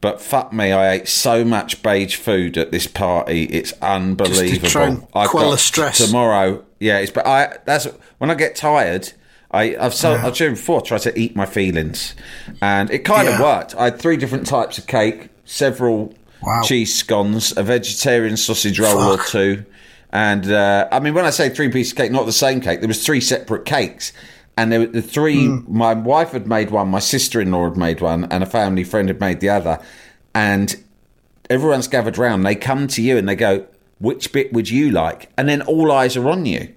But 0.00 0.20
fuck 0.22 0.52
me, 0.52 0.72
I 0.72 0.92
ate 0.92 1.08
so 1.08 1.44
much 1.44 1.82
beige 1.82 2.16
food 2.16 2.56
at 2.56 2.70
this 2.72 2.86
party. 2.86 3.44
It's 3.44 3.72
unbelievable. 3.82 4.68
try 4.68 4.86
and 4.86 5.06
I 5.14 5.26
quell 5.26 5.44
got 5.46 5.50
the 5.52 5.58
stress. 5.58 5.98
tomorrow. 6.06 6.64
Yeah, 6.78 6.98
it's 6.98 7.10
but 7.12 7.26
I 7.26 7.58
that's 7.66 7.86
when 8.18 8.30
I 8.30 8.34
get 8.34 8.56
tired. 8.56 9.12
I, 9.52 9.76
I've 9.76 9.94
so 9.94 10.14
I've 10.14 10.36
said 10.36 10.50
before. 10.52 10.80
Try 10.80 10.98
to 10.98 11.18
eat 11.18 11.36
my 11.36 11.44
feelings, 11.44 12.14
and 12.62 12.90
it 12.90 13.00
kind 13.00 13.28
of 13.28 13.40
worked. 13.40 13.74
I 13.74 13.84
had 13.86 13.98
three 13.98 14.16
different 14.16 14.46
types 14.46 14.78
of 14.78 14.86
cake, 14.86 15.28
several 15.44 16.14
Wow. 16.42 16.62
cheese 16.62 16.94
scones, 16.94 17.54
a 17.58 17.62
vegetarian 17.62 18.34
sausage 18.38 18.80
roll 18.80 18.96
or 18.98 19.18
two, 19.24 19.66
and 20.10 20.50
uh, 20.50 20.88
I 20.90 20.98
mean 20.98 21.12
when 21.12 21.26
I 21.26 21.30
say 21.30 21.50
three 21.50 21.68
pieces 21.68 21.92
of 21.92 21.98
cake, 21.98 22.10
not 22.12 22.24
the 22.24 22.32
same 22.32 22.62
cake. 22.62 22.80
There 22.80 22.88
was 22.88 23.04
three 23.04 23.20
separate 23.20 23.66
cakes, 23.66 24.14
and 24.60 24.70
there 24.70 24.80
were 24.80 24.86
the 24.86 25.02
three. 25.02 25.46
Hmm. 25.46 25.60
My 25.66 25.94
wife 25.94 26.32
had 26.32 26.46
made 26.46 26.70
one, 26.70 26.88
my 26.88 26.98
sister-in-law 26.98 27.64
had 27.70 27.76
made 27.76 28.00
one, 28.00 28.24
and 28.30 28.42
a 28.42 28.46
family 28.46 28.84
friend 28.84 29.08
had 29.08 29.18
made 29.20 29.40
the 29.40 29.48
other, 29.48 29.78
and 30.34 30.76
everyone's 31.48 31.88
gathered 31.88 32.18
round. 32.18 32.44
They 32.44 32.54
come 32.54 32.86
to 32.88 33.00
you 33.02 33.16
and 33.16 33.28
they 33.28 33.36
go, 33.36 33.64
"Which 33.98 34.32
bit 34.32 34.52
would 34.52 34.68
you 34.68 34.90
like?" 34.90 35.30
And 35.36 35.48
then 35.48 35.62
all 35.62 35.90
eyes 35.90 36.16
are 36.16 36.28
on 36.28 36.44
you, 36.46 36.68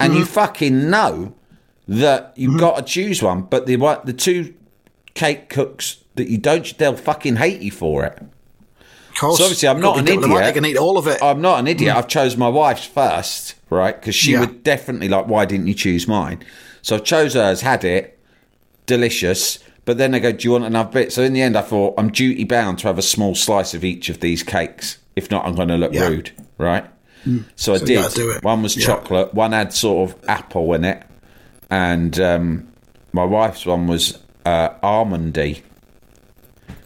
and 0.00 0.12
Hmm. 0.12 0.18
you 0.18 0.24
fucking 0.24 0.90
know 0.90 1.32
that 1.88 2.32
you've 2.36 2.58
got 2.58 2.76
to 2.76 2.82
choose 2.82 3.22
one. 3.22 3.42
But 3.42 3.66
the 3.66 3.76
what 3.76 4.06
the 4.06 4.12
two 4.12 4.52
cake 5.14 5.48
cooks 5.48 5.98
that 6.16 6.28
you 6.28 6.38
don't, 6.38 6.76
they'll 6.78 6.96
fucking 6.96 7.36
hate 7.36 7.60
you 7.62 7.70
for 7.70 8.04
it. 8.04 8.18
Course. 9.18 9.38
So 9.38 9.44
obviously, 9.44 9.68
I'm 9.68 9.80
not 9.80 9.98
an 9.98 10.04
idiot. 10.04 10.20
diplomatic 10.22 10.48
idiot. 10.50 10.56
and 10.56 10.66
eat 10.66 10.76
all 10.76 10.98
of 10.98 11.06
it. 11.06 11.22
I'm 11.22 11.40
not 11.40 11.58
an 11.60 11.66
idiot. 11.66 11.96
I've 11.96 12.08
chose 12.08 12.36
my 12.36 12.48
wife's 12.50 12.84
first, 12.84 13.54
right? 13.70 13.98
Because 13.98 14.14
she 14.14 14.32
Yeah. 14.32 14.40
would 14.40 14.62
definitely 14.62 15.08
like. 15.08 15.26
Why 15.26 15.46
didn't 15.46 15.68
you 15.68 15.74
choose 15.74 16.06
mine? 16.06 16.40
So 16.86 16.94
I 16.94 16.98
chose 17.00 17.34
hers, 17.34 17.62
had 17.62 17.82
it, 17.82 18.16
delicious. 18.86 19.58
But 19.84 19.98
then 19.98 20.12
they 20.12 20.20
go, 20.20 20.30
"Do 20.30 20.46
you 20.46 20.52
want 20.52 20.66
another 20.66 20.88
bit?" 20.92 21.12
So 21.12 21.22
in 21.22 21.32
the 21.32 21.42
end, 21.42 21.56
I 21.56 21.62
thought 21.62 21.94
I'm 21.98 22.12
duty 22.12 22.44
bound 22.44 22.78
to 22.78 22.86
have 22.86 22.96
a 22.96 23.02
small 23.02 23.34
slice 23.34 23.74
of 23.74 23.82
each 23.84 24.08
of 24.08 24.20
these 24.20 24.44
cakes. 24.44 24.98
If 25.16 25.28
not, 25.28 25.44
I'm 25.44 25.56
going 25.56 25.66
to 25.66 25.76
look 25.76 25.92
Yeah. 25.92 26.06
rude, 26.06 26.30
right? 26.58 26.84
So 27.56 27.74
I 27.74 27.78
So 27.78 27.86
you 27.86 28.08
did. 28.08 28.44
One 28.44 28.62
was 28.62 28.76
Yeah. 28.76 28.86
chocolate. 28.86 29.34
One 29.34 29.50
had 29.50 29.72
sort 29.72 30.10
of 30.10 30.16
apple 30.28 30.72
in 30.74 30.84
it, 30.84 31.02
and 31.70 32.20
um, 32.20 32.68
my 33.12 33.24
wife's 33.24 33.66
one 33.66 33.88
was 33.88 34.18
uh, 34.44 34.68
almondy. 34.80 35.62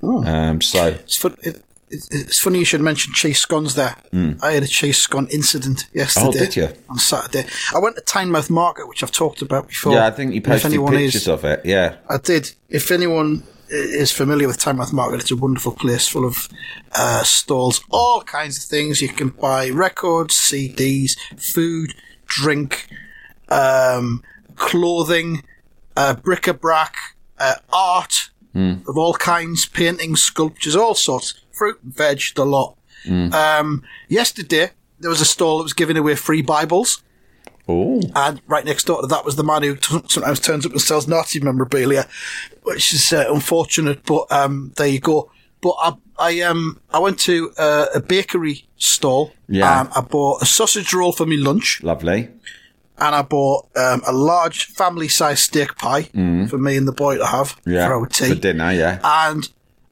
Um, 0.02 0.62
so 0.62 0.86
It's, 0.86 1.16
fun, 1.18 1.36
it, 1.42 1.62
it's, 1.90 2.38
funny 2.38 2.60
you 2.60 2.64
should 2.64 2.80
mention 2.80 3.12
Chase 3.12 3.40
scones 3.40 3.74
there. 3.74 3.96
I 4.42 4.52
had 4.52 4.62
a 4.62 4.68
Chase 4.68 4.98
scone 4.98 5.26
incident 5.32 5.88
yesterday. 5.92 6.24
Hmm. 6.24 6.28
Oh, 6.28 6.32
did 6.32 6.56
you? 6.56 6.68
On 6.88 6.98
Saturday. 6.98 7.48
I 7.74 7.78
went 7.78 7.96
to 7.96 8.02
Tynemouth 8.02 8.50
Market, 8.50 8.88
which 8.88 9.02
I've 9.02 9.10
talked 9.10 9.42
about 9.42 9.68
before. 9.68 9.94
yeah, 9.94 10.06
I 10.06 10.10
think 10.10 10.32
you 10.34 10.40
posted 10.40 10.72
pictures 10.72 11.14
is, 11.14 11.28
of 11.28 11.44
it. 11.44 11.62
Yeah, 11.64 11.96
I 12.08 12.18
did. 12.18 12.52
If 12.68 12.90
anyone 12.90 13.42
is 13.68 14.12
familiar 14.12 14.46
with 14.46 14.58
Tynemouth 14.58 14.92
Market, 14.92 15.20
it's 15.20 15.30
a 15.30 15.36
wonderful 15.36 15.72
place 15.72 16.06
full 16.08 16.24
of 16.24 16.48
uh, 16.94 17.22
stalls, 17.22 17.82
all 17.90 18.22
kinds 18.22 18.58
of 18.58 18.64
things. 18.64 19.02
You 19.02 19.08
can 19.08 19.30
buy 19.30 19.70
records, 19.70 20.34
CDs, 20.34 21.16
food, 21.36 21.94
drink, 22.26 22.88
um, 23.48 24.22
clothing, 24.54 25.42
uh, 25.96 26.14
bric-a-brac, 26.14 26.94
uh, 27.38 27.54
art 27.72 28.30
of 28.54 28.98
all 28.98 29.14
kinds, 29.14 29.66
paintings, 29.66 30.22
sculptures, 30.22 30.74
all 30.74 30.94
sorts, 30.94 31.34
fruit 31.60 31.78
and 31.84 31.94
veg, 31.94 32.20
the 32.34 32.44
lot. 32.46 32.76
Um, 33.08 33.82
yesterday, 34.08 34.70
there 34.98 35.10
was 35.10 35.20
a 35.20 35.24
stall 35.34 35.58
that 35.58 35.64
was 35.64 35.72
giving 35.74 35.96
away 35.98 36.14
free 36.14 36.42
Bibles. 36.42 37.02
oh, 37.68 38.00
And 38.14 38.40
right 38.46 38.64
next 38.64 38.84
door 38.86 39.00
to 39.02 39.06
that 39.08 39.24
was 39.24 39.36
the 39.36 39.44
man 39.44 39.62
who 39.62 39.76
t- 39.76 40.00
sometimes 40.08 40.40
turns 40.40 40.64
up 40.66 40.72
and 40.72 40.80
sells 40.80 41.06
Nazi 41.06 41.40
memorabilia, 41.40 42.06
which 42.62 42.92
is 42.94 43.12
uh, 43.12 43.24
unfortunate. 43.28 44.04
But 44.04 44.30
um, 44.32 44.72
there 44.76 44.86
you 44.88 45.00
go. 45.00 45.30
But 45.62 45.74
I, 45.80 45.92
I 46.18 46.40
um, 46.50 46.80
I 46.90 46.98
went 46.98 47.18
to 47.20 47.52
uh, 47.58 47.86
a 47.94 48.00
bakery 48.00 48.66
stall. 48.76 49.32
Yeah. 49.48 49.80
And 49.80 49.88
I 49.94 50.00
bought 50.00 50.42
a 50.42 50.46
sausage 50.46 50.92
roll 50.94 51.12
for 51.12 51.26
my 51.26 51.36
lunch, 51.36 51.82
lovely. 51.82 52.28
and 52.98 53.14
I 53.14 53.22
bought 53.22 53.66
um, 53.76 54.00
a 54.06 54.12
large 54.12 54.66
family-sized 54.66 55.40
steak 55.42 55.76
pie 55.76 56.04
for 56.50 56.58
me 56.58 56.76
and 56.76 56.86
the 56.88 56.92
boy 57.04 57.16
to 57.18 57.26
have 57.26 57.56
Mm. 57.66 57.72
Yeah, 57.74 57.86
for 57.88 57.94
our 57.94 58.06
tea. 58.06 58.28
for 58.30 58.40
dinner. 58.40 58.72
Yeah. 58.72 59.00
And 59.02 59.48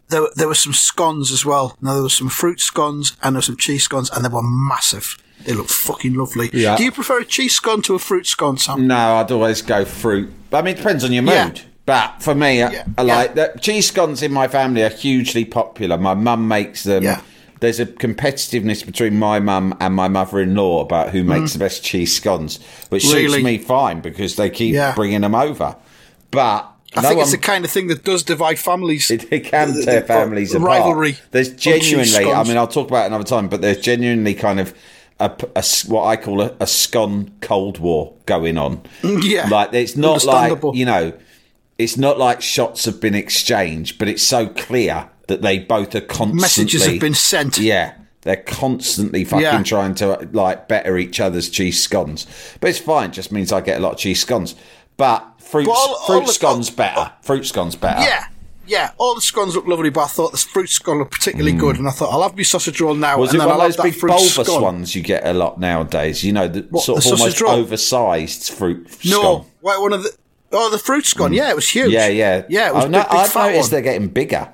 there, 0.09 0.27
there 0.37 0.49
were 0.49 0.55
some 0.55 0.73
scones 0.73 1.31
as 1.33 1.45
well. 1.45 1.77
Now 1.81 1.95
there 1.95 2.03
were 2.03 2.09
some 2.09 2.29
fruit 2.29 2.61
scones 2.61 3.17
and 3.23 3.35
there 3.35 3.39
were 3.39 3.43
some 3.43 3.57
cheese 3.57 3.85
scones, 3.85 4.11
and 4.11 4.25
they 4.25 4.29
were 4.29 4.43
massive. 4.43 5.17
They 5.45 5.53
looked 5.53 5.71
fucking 5.71 6.15
lovely. 6.15 6.51
Yeah. 6.53 6.77
Do 6.77 6.85
you 6.85 6.93
prefer 6.93 7.21
a 7.21 7.25
cheese 7.25 7.55
scone 7.55 7.81
to 7.83 7.95
a 7.95 7.99
fruit 7.99 8.27
scone, 8.27 8.59
Sam? 8.59 8.87
No, 8.87 8.97
I'd 9.17 9.31
always 9.31 9.63
go 9.63 9.85
fruit. 9.85 10.31
I 10.53 10.63
mean, 10.63 10.75
it 10.75 10.79
depends 10.79 11.05
on 11.05 11.13
your 11.13 11.23
mood. 11.23 11.33
Yeah. 11.33 11.53
But 11.87 12.23
for 12.23 12.35
me, 12.35 12.63
I- 12.63 12.71
Yeah, 12.73 12.85
I 12.99 13.03
like 13.03 13.35
that. 13.37 13.63
Cheese 13.63 13.89
scones 13.89 14.23
in 14.23 14.33
my 14.33 14.49
family 14.49 14.83
are 14.83 14.89
hugely 14.91 15.45
popular. 15.45 15.97
My 15.97 16.15
mum 16.15 16.49
makes 16.49 16.83
them. 16.83 17.03
Yeah. 17.05 17.21
There's 17.61 17.81
a 17.81 17.87
competitiveness 17.87 18.85
between 18.87 19.19
my 19.19 19.41
mum 19.41 19.75
and 19.81 19.95
my 19.95 20.07
mother-in-law 20.07 20.83
about 20.83 21.11
who 21.11 21.25
makes 21.25 21.55
the 21.55 21.59
best 21.59 21.83
cheese 21.83 22.15
scones, 22.15 22.61
which 22.91 23.05
suits 23.07 23.35
Mm. 23.35 23.43
Me 23.43 23.59
fine 23.59 24.01
because 24.01 24.37
they 24.37 24.49
keep 24.51 24.77
bringing 24.95 25.23
them 25.23 25.35
over. 25.35 25.75
But 26.31 26.71
I 26.97 27.03
no 27.03 27.09
think 27.11 27.20
it's 27.20 27.30
the 27.32 27.39
kind 27.39 27.64
of 27.64 27.70
thing 27.70 27.89
that 27.89 28.03
does 28.05 28.22
divide 28.22 28.59
families. 28.59 29.11
It, 29.11 29.30
it 29.32 29.41
can 29.45 29.74
The- 29.74 29.84
tear 29.84 30.01
the- 30.01 30.07
families 30.07 30.51
the 30.53 30.57
apart. 30.59 30.70
rivalry 30.80 31.16
There's 31.30 31.51
genuinely, 31.55 32.32
I 32.32 32.45
mean, 32.45 32.57
I'll 32.57 32.66
talk 32.66 32.89
about 32.89 33.05
it 33.05 33.07
another 33.09 33.24
time, 33.24 33.49
but 33.49 33.61
there's 33.61 33.78
genuinely 33.80 34.34
kind 34.34 34.59
of 34.59 34.74
a, 35.20 35.30
a 35.57 35.64
what 35.89 36.05
I 36.07 36.16
call 36.16 36.41
a, 36.41 36.55
a 36.61 36.66
scone 36.66 37.32
cold 37.41 37.78
war 37.78 38.14
going 38.26 38.57
on. 38.57 38.78
Mm, 39.03 39.22
yeah. 39.22 39.49
like 39.49 39.74
it's 39.74 39.97
not 39.97 40.24
like 40.24 40.61
you 40.74 40.84
know, 40.84 41.12
it's 41.76 41.97
not 41.97 42.18
like 42.18 42.41
shots 42.41 42.84
have 42.86 43.01
been 43.01 43.14
exchanged, 43.14 43.99
but 43.99 44.09
it's 44.09 44.22
so 44.22 44.47
clear 44.49 45.11
that 45.26 45.43
they 45.43 45.59
both 45.59 45.95
are 45.95 46.01
constantly 46.01 46.41
Messages 46.41 46.86
have 46.86 47.01
been 47.01 47.14
sent. 47.14 47.59
Yeah. 47.59 47.95
They're 48.22 48.36
constantly 48.36 49.24
fucking 49.24 49.43
Yeah. 49.45 49.62
trying 49.62 49.95
to 49.97 50.28
like 50.32 50.68
better 50.68 50.99
each 50.99 51.20
other's 51.20 51.49
cheese 51.49 51.80
scones, 51.82 52.26
but 52.61 52.68
it's 52.70 52.78
fine. 52.78 53.12
Just 53.12 53.30
means 53.30 53.53
I 53.53 53.61
get 53.61 53.78
a 53.78 53.80
lot 53.80 53.93
of 53.93 53.99
cheese 53.99 54.20
scones. 54.20 54.55
But 54.99 55.24
fruit 55.38 55.64
But 55.66 55.72
all- 55.72 55.94
all 55.94 56.07
fruit 56.07 56.26
the- 56.26 56.32
scones 56.34 56.68
better. 56.70 57.11
Fruit 57.22 57.46
scones 57.46 57.74
better. 57.76 58.03
Yeah, 58.03 58.24
yeah. 58.66 58.90
All 58.99 59.14
the 59.14 59.20
scones 59.22 59.55
look 59.57 59.66
lovely, 59.66 59.88
but 59.90 60.03
I 60.03 60.07
thought 60.09 60.32
this 60.32 60.42
fruit 60.44 60.68
scone 60.68 60.99
looked 60.99 61.12
particularly 61.12 61.53
good, 61.53 61.76
and 61.78 61.88
I 61.88 61.90
thought 61.92 62.12
I'll 62.12 62.22
have 62.22 62.36
my 62.36 62.42
sausage 62.42 62.80
roll 62.80 62.94
now. 62.94 63.16
Mm. 63.16 63.20
Was 63.20 63.30
and 63.32 63.40
it 63.42 63.46
one 63.46 63.55
of 63.55 63.61
I'll 63.62 63.66
those 63.68 63.76
big 63.76 63.99
bulbous 64.01 64.34
scone. 64.34 64.61
ones 64.62 64.94
you 64.94 65.01
get 65.03 65.24
a 65.26 65.32
lot 65.32 65.59
nowadays? 65.59 66.22
You 66.24 66.32
know, 66.34 66.49
the 66.49 66.66
What, 66.70 66.82
sort 66.84 67.03
the 67.03 67.09
of 67.12 67.20
almost 67.20 67.40
roll? 67.40 67.53
oversized 67.53 68.51
fruit 68.53 68.86
No, 69.05 69.20
scone. 69.20 69.44
wait, 69.62 69.80
one 69.80 69.92
of 69.94 70.03
the 70.03 70.11
oh 70.53 70.68
the 70.70 70.78
fruit 70.78 71.07
scone. 71.07 71.32
Yeah, 71.32 71.49
it 71.51 71.55
was 71.57 71.68
huge. 71.68 71.90
Mm. 71.90 71.94
Yeah, 71.94 72.09
yeah, 72.09 72.42
yeah. 72.49 72.68
It 72.68 72.74
was 72.74 72.84
I've, 72.84 72.90
a 72.90 72.92
no- 72.92 72.99
big, 73.03 73.11
big 73.11 73.18
I've 73.20 73.34
noticed 73.36 73.61
one. 73.62 73.70
they're 73.70 73.80
getting 73.92 74.09
bigger. 74.09 74.49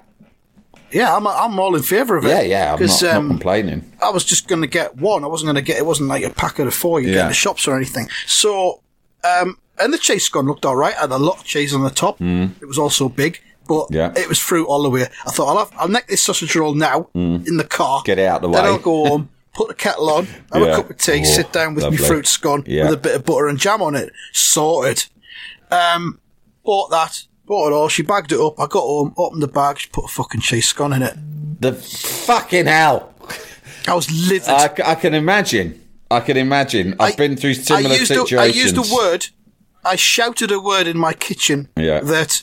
Yeah, 0.92 1.16
I'm 1.16 1.26
I'm 1.26 1.58
all 1.58 1.74
in 1.74 1.82
favour 1.82 2.16
of 2.18 2.24
it. 2.26 2.28
Yeah, 2.28 2.42
yeah. 2.42 2.74
I'm 2.74 2.80
not, 2.86 3.02
not 3.02 3.14
um, 3.16 3.28
complaining. 3.28 3.90
I 4.02 4.10
was 4.10 4.24
just 4.24 4.46
going 4.46 4.60
to 4.60 4.68
get 4.68 4.94
one. 4.96 5.24
I 5.24 5.26
wasn't 5.26 5.46
going 5.46 5.56
to 5.56 5.62
get. 5.62 5.78
It 5.78 5.86
wasn't 5.86 6.10
like 6.10 6.22
a 6.22 6.30
packet 6.30 6.66
of 6.68 6.74
four 6.74 7.00
you 7.00 7.08
get 7.14 7.22
in 7.22 7.28
the 7.28 7.34
shops 7.34 7.66
or 7.66 7.74
anything. 7.74 8.08
So, 8.26 8.80
um, 9.24 9.58
and 9.78 9.92
the 9.92 9.98
cheese 9.98 10.24
scone 10.24 10.46
looked 10.46 10.64
all 10.64 10.76
right. 10.76 10.94
Had 10.94 11.10
a 11.10 11.16
lot 11.18 11.38
of 11.38 11.44
cheese 11.44 11.74
on 11.74 11.82
the 11.82 11.90
top. 11.90 12.20
It 12.20 12.66
was 12.66 12.78
also 12.78 13.08
big, 13.08 13.40
but 13.66 13.88
Mm. 13.88 13.94
Yeah. 13.94 14.12
it 14.16 14.28
was 14.28 14.38
fruit 14.38 14.66
all 14.66 14.82
the 14.82 14.90
way. 14.90 15.02
I 15.26 15.30
thought 15.30 15.48
I'll 15.48 15.64
have, 15.64 15.72
I'll 15.78 15.88
neck 15.88 16.06
this 16.08 16.22
sausage 16.22 16.54
roll 16.56 16.74
now 16.74 17.08
in 17.14 17.56
the 17.56 17.64
car. 17.64 18.00
Mm. 18.00 18.04
Get 18.04 18.18
it 18.18 18.26
out 18.26 18.42
the 18.42 18.48
Then 18.48 18.62
way. 18.64 18.70
I'll 18.70 18.78
go 18.78 19.06
home. 19.06 19.28
Put 19.54 19.68
the 19.68 19.74
kettle 19.74 20.10
on, 20.10 20.26
have 20.52 20.62
Yeah. 20.62 20.72
a 20.72 20.76
cup 20.76 20.90
of 20.90 20.98
tea, 20.98 21.20
Oh, 21.20 21.24
sit 21.24 21.52
down 21.52 21.74
with 21.74 21.84
lovely. 21.84 22.00
my 22.00 22.06
fruit 22.08 22.26
scone 22.26 22.64
Yeah. 22.66 22.84
with 22.86 22.94
a 22.94 22.96
bit 22.96 23.14
of 23.14 23.24
butter 23.24 23.46
and 23.46 23.56
jam 23.56 23.82
on 23.82 23.94
it. 23.94 24.12
Sorted. 24.32 25.04
Um, 25.70 26.18
bought 26.64 26.90
that, 26.90 27.22
bought 27.46 27.68
it 27.68 27.72
all. 27.72 27.88
She 27.88 28.02
bagged 28.02 28.32
it 28.32 28.40
up. 28.40 28.58
I 28.58 28.66
got 28.66 28.80
home, 28.80 29.14
opened 29.16 29.42
the 29.42 29.48
bag, 29.48 29.78
she 29.78 29.88
put 29.90 30.06
a 30.06 30.08
fucking 30.08 30.40
cheese 30.40 30.66
scone 30.68 30.92
in 30.92 31.02
it. 31.02 31.14
The 31.60 31.72
fucking 31.72 32.66
hell! 32.66 33.14
I 33.86 33.94
was 33.94 34.10
livid. 34.10 34.48
I 34.48 34.94
can 34.96 35.14
imagine. 35.14 35.80
I 36.10 36.18
can 36.20 36.36
imagine. 36.36 36.94
I've 36.98 37.12
I- 37.12 37.16
been 37.16 37.36
through 37.36 37.54
similar 37.54 37.90
I 37.90 37.92
used 37.98 38.08
situations. 38.08 38.32
A, 38.40 38.42
I 38.42 38.46
used 38.46 38.76
a 38.76 38.94
word. 38.94 39.26
I 39.84 39.96
shouted 39.96 40.50
a 40.50 40.60
word 40.60 40.86
in 40.86 40.96
my 40.98 41.12
kitchen 41.12 41.68
Yeah. 41.76 42.00
that 42.00 42.42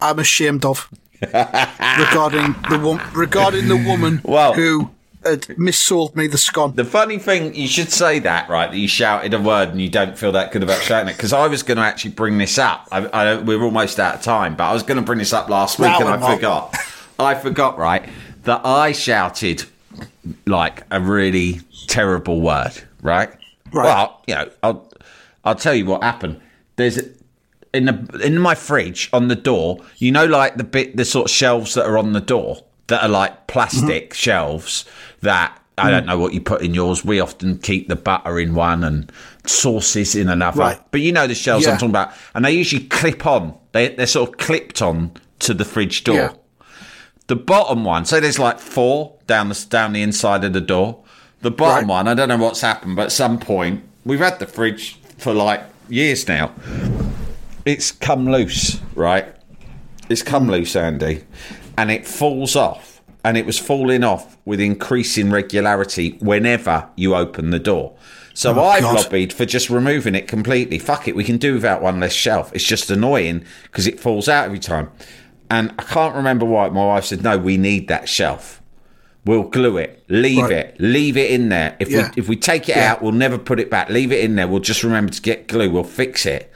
I'm 0.00 0.18
ashamed 0.18 0.64
of 0.64 0.88
regarding 1.22 2.54
the 2.70 2.78
wo- 2.82 3.00
regarding 3.14 3.68
the 3.68 3.76
woman 3.76 4.20
Well- 4.24 4.52
who 4.54 4.90
had 5.24 5.42
missold 5.58 6.14
me 6.14 6.28
the 6.28 6.38
scone. 6.38 6.74
The 6.76 6.84
funny 6.84 7.18
thing, 7.18 7.52
you 7.54 7.66
should 7.66 7.90
say 7.90 8.20
that, 8.20 8.48
right? 8.48 8.70
That 8.70 8.76
you 8.78 8.86
shouted 8.86 9.34
a 9.34 9.40
word 9.40 9.70
and 9.70 9.82
you 9.82 9.88
don't 9.88 10.16
feel 10.16 10.30
that 10.32 10.52
good 10.52 10.62
about 10.62 10.80
shouting 10.82 11.08
it. 11.08 11.16
Because 11.16 11.32
I 11.32 11.48
was 11.48 11.64
going 11.64 11.78
to 11.78 11.82
actually 11.82 12.12
bring 12.12 12.38
this 12.38 12.58
up. 12.58 12.86
I, 12.92 13.06
I, 13.06 13.36
we're 13.38 13.60
almost 13.64 13.98
out 13.98 14.14
of 14.14 14.22
time, 14.22 14.54
but 14.54 14.64
I 14.70 14.72
was 14.72 14.84
going 14.84 14.98
to 14.98 15.02
bring 15.02 15.18
this 15.18 15.32
up 15.32 15.48
last 15.48 15.80
week 15.80 15.88
No, 15.90 15.98
and 15.98 16.08
I 16.10 16.16
not. 16.18 16.34
forgot. 16.36 16.76
I 17.18 17.34
forgot, 17.34 17.76
right? 17.76 18.08
That 18.44 18.60
I 18.64 18.92
shouted 18.92 19.64
like 20.46 20.84
a 20.92 21.00
really 21.00 21.60
terrible 21.88 22.40
word, 22.40 22.72
right? 23.02 23.30
Right. 23.72 23.84
Well, 23.84 24.22
you 24.28 24.34
know, 24.36 24.48
I'll, 24.62 24.88
I'll 25.44 25.54
tell 25.56 25.74
you 25.74 25.86
what 25.86 26.04
happened. 26.04 26.40
There's 26.76 27.00
in 27.72 27.86
the 27.86 28.20
in 28.24 28.38
my 28.38 28.54
fridge 28.54 29.08
on 29.12 29.28
the 29.28 29.36
door, 29.36 29.78
you 29.98 30.12
know, 30.12 30.26
like 30.26 30.56
the 30.56 30.64
bit, 30.64 30.96
the 30.96 31.04
sort 31.04 31.26
of 31.26 31.30
shelves 31.30 31.74
that 31.74 31.86
are 31.86 31.98
on 31.98 32.12
the 32.12 32.20
door 32.20 32.64
that 32.86 33.02
are 33.02 33.08
like 33.08 33.46
plastic 33.46 34.10
mm-hmm. 34.10 34.14
shelves 34.14 34.84
that 35.20 35.60
I 35.78 35.90
don't 35.90 36.04
mm. 36.04 36.06
know 36.06 36.18
what 36.18 36.32
you 36.32 36.40
put 36.40 36.62
in 36.62 36.72
yours. 36.72 37.04
We 37.04 37.20
often 37.20 37.58
keep 37.58 37.88
the 37.88 37.96
butter 37.96 38.40
in 38.40 38.54
one 38.54 38.82
and 38.82 39.12
sauces 39.46 40.14
in 40.14 40.28
another. 40.28 40.60
Right. 40.60 40.80
But 40.90 41.02
you 41.02 41.12
know 41.12 41.26
the 41.26 41.34
shells 41.34 41.66
I'm 41.66 41.74
talking 41.74 41.90
about, 41.90 42.12
and 42.34 42.44
they 42.44 42.52
usually 42.52 42.84
clip 42.84 43.26
on. 43.26 43.56
They 43.72 43.88
they're 43.88 44.06
sort 44.06 44.30
of 44.30 44.38
clipped 44.38 44.80
on 44.80 45.12
to 45.40 45.52
the 45.52 45.64
fridge 45.64 46.04
door. 46.04 46.16
Yeah. 46.16 46.32
The 47.26 47.36
bottom 47.36 47.84
one, 47.84 48.04
so 48.04 48.20
there's 48.20 48.38
like 48.38 48.60
four 48.60 49.16
down 49.26 49.48
the 49.48 49.66
down 49.68 49.92
the 49.92 50.02
inside 50.02 50.44
of 50.44 50.52
the 50.52 50.60
door. 50.60 51.02
The 51.42 51.50
bottom 51.50 51.88
Right. 51.88 51.96
one, 51.96 52.08
I 52.08 52.14
don't 52.14 52.28
know 52.28 52.38
what's 52.38 52.62
happened, 52.62 52.96
but 52.96 53.06
at 53.06 53.12
some 53.12 53.38
point 53.38 53.84
we've 54.04 54.20
had 54.20 54.38
the 54.38 54.46
fridge 54.46 54.98
for 55.18 55.34
like 55.34 55.62
years 55.88 56.26
now. 56.28 56.52
It's 57.64 57.90
come 57.92 58.30
loose, 58.30 58.80
right? 58.94 59.26
It's 60.08 60.22
come 60.22 60.48
loose, 60.48 60.76
Andy, 60.76 61.24
and 61.76 61.90
it 61.90 62.06
falls 62.06 62.54
off, 62.54 63.02
and 63.24 63.36
it 63.36 63.44
was 63.44 63.58
falling 63.58 64.04
off 64.04 64.36
with 64.44 64.60
increasing 64.60 65.30
regularity 65.30 66.16
whenever 66.20 66.88
you 66.96 67.14
open 67.16 67.50
the 67.50 67.58
door. 67.58 67.96
So 68.34 68.54
Oh, 68.54 68.64
I've 68.64 68.82
God. 68.82 68.96
lobbied 69.04 69.32
for 69.32 69.46
just 69.46 69.70
removing 69.70 70.14
it 70.14 70.28
completely. 70.28 70.78
Fuck 70.78 71.08
it, 71.08 71.16
we 71.16 71.24
can 71.24 71.38
do 71.38 71.54
without 71.54 71.82
one 71.82 71.98
less 71.98 72.12
shelf. 72.12 72.52
It's 72.54 72.62
just 72.64 72.90
annoying 72.90 73.44
because 73.64 73.86
it 73.86 73.98
falls 73.98 74.28
out 74.28 74.44
every 74.44 74.58
time. 74.58 74.90
And 75.50 75.72
I 75.78 75.82
can't 75.84 76.14
remember 76.14 76.44
why. 76.44 76.68
My 76.68 76.84
wife 76.86 77.06
said, 77.06 77.22
"No, 77.22 77.38
we 77.38 77.56
need 77.56 77.88
that 77.88 78.08
shelf. 78.08 78.60
We'll 79.26 79.42
glue 79.42 79.76
it. 79.76 80.02
Leave 80.08 80.44
Right. 80.44 80.52
it. 80.52 80.76
Leave 80.78 81.16
it 81.18 81.30
in 81.32 81.48
there. 81.50 81.74
If 81.80 81.90
Yeah. 81.90 82.10
we 82.14 82.22
if 82.22 82.28
we 82.28 82.36
take 82.36 82.68
it 82.68 82.76
Yeah. 82.76 82.92
out, 82.92 83.02
we'll 83.02 83.12
never 83.12 83.36
put 83.38 83.60
it 83.60 83.70
back. 83.70 83.90
Leave 83.90 84.12
it 84.12 84.20
in 84.24 84.36
there. 84.36 84.46
We'll 84.48 84.60
just 84.60 84.82
remember 84.84 85.12
to 85.12 85.20
get 85.20 85.48
glue. 85.48 85.68
We'll 85.68 85.82
fix 85.84 86.24
it." 86.26 86.50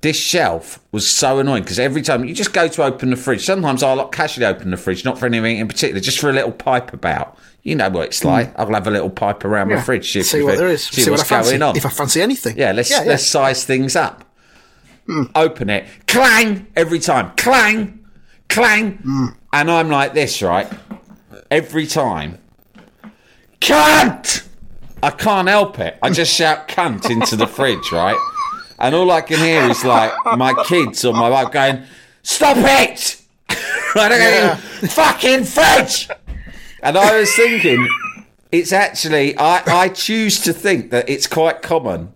This 0.00 0.16
shelf 0.16 0.80
was 0.90 1.06
so 1.08 1.38
annoying 1.38 1.62
because 1.62 1.78
every 1.78 2.02
time 2.02 2.24
you 2.24 2.34
just 2.34 2.52
go 2.52 2.66
to 2.66 2.82
open 2.82 3.10
the 3.10 3.16
fridge, 3.16 3.44
sometimes 3.44 3.84
I'll 3.84 3.94
like 3.96 4.10
casually 4.10 4.46
open 4.46 4.70
the 4.72 4.76
fridge, 4.76 5.04
not 5.04 5.16
for 5.18 5.26
anything 5.26 5.58
in 5.58 5.68
particular, 5.68 6.00
just 6.00 6.18
for 6.18 6.28
a 6.28 6.32
little 6.32 6.50
pipe 6.50 6.92
about. 6.92 7.36
You 7.62 7.76
know 7.76 7.88
what 7.90 8.06
it's 8.06 8.24
like. 8.24 8.52
I'll 8.58 8.72
have 8.74 8.88
a 8.88 8.90
little 8.90 9.10
pipe 9.10 9.44
around 9.44 9.68
my 9.68 9.76
Hmm. 9.76 9.82
Fridge, 9.82 10.10
see, 10.12 10.22
see 10.24 10.38
if 10.38 10.44
what 10.44 10.58
there 10.58 10.66
is. 10.68 10.82
see, 10.84 11.02
See, 11.02 11.10
what 11.10 11.18
I 11.18 11.20
what's 11.20 11.28
fancy. 11.28 11.50
going 11.50 11.62
on. 11.62 11.76
If 11.76 11.86
I 11.86 11.90
fancy 11.90 12.20
anything. 12.20 12.56
Yeah, 12.58 12.72
let's 12.72 12.90
Yeah, 12.90 13.02
yeah. 13.04 13.10
let's 13.10 13.24
size 13.26 13.62
things 13.64 13.94
up. 13.94 14.24
Open 15.36 15.68
it, 15.70 15.84
clang 16.08 16.66
every 16.74 16.98
time, 17.00 17.32
clang, 17.36 17.98
clang, 18.48 19.34
and 19.52 19.70
I'm 19.70 19.90
like 19.90 20.14
this, 20.14 20.40
right? 20.42 20.66
Every 21.52 21.86
time, 21.86 22.38
cunt. 23.60 24.46
I 25.02 25.10
can't 25.10 25.48
help 25.48 25.78
it. 25.80 25.98
I 26.00 26.08
just 26.08 26.32
shout 26.34 26.66
cunt 26.66 27.10
into 27.10 27.36
the 27.36 27.46
fridge, 27.46 27.92
right? 27.92 28.16
And 28.78 28.94
all 28.94 29.10
I 29.10 29.20
can 29.20 29.38
hear 29.38 29.68
is 29.68 29.84
like 29.84 30.12
my 30.38 30.54
kids 30.64 31.04
or 31.04 31.12
my 31.12 31.28
wife 31.28 31.50
going, 31.52 31.82
"Stop 32.22 32.56
it!" 32.56 33.20
I 33.50 34.08
don't 34.08 34.18
Yeah. 34.18 34.54
fucking 34.56 35.44
fridge. 35.44 36.08
And 36.82 36.96
I 36.96 37.18
was 37.18 37.30
thinking, 37.36 37.86
it's 38.50 38.72
actually 38.72 39.36
I, 39.36 39.62
I 39.66 39.88
choose 39.90 40.40
to 40.44 40.54
think 40.54 40.90
that 40.90 41.06
it's 41.06 41.26
quite 41.26 41.60
common 41.60 42.14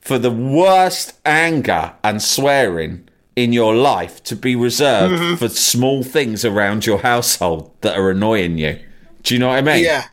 for 0.00 0.16
the 0.16 0.30
worst 0.30 1.14
anger 1.26 1.94
and 2.04 2.22
swearing 2.22 3.05
in 3.36 3.52
your 3.52 3.74
life 3.74 4.22
to 4.24 4.34
be 4.34 4.56
reserved 4.56 5.14
Mm-hmm. 5.14 5.34
for 5.36 5.48
small 5.48 6.02
things 6.02 6.44
around 6.44 6.86
your 6.86 6.98
household 6.98 7.70
that 7.82 7.96
are 7.96 8.10
annoying 8.10 8.56
you. 8.58 8.80
Do 9.22 9.34
you 9.34 9.38
know 9.40 9.48
what 9.48 9.58
I 9.58 9.60
mean? 9.62 9.84
Yeah. 9.84 10.06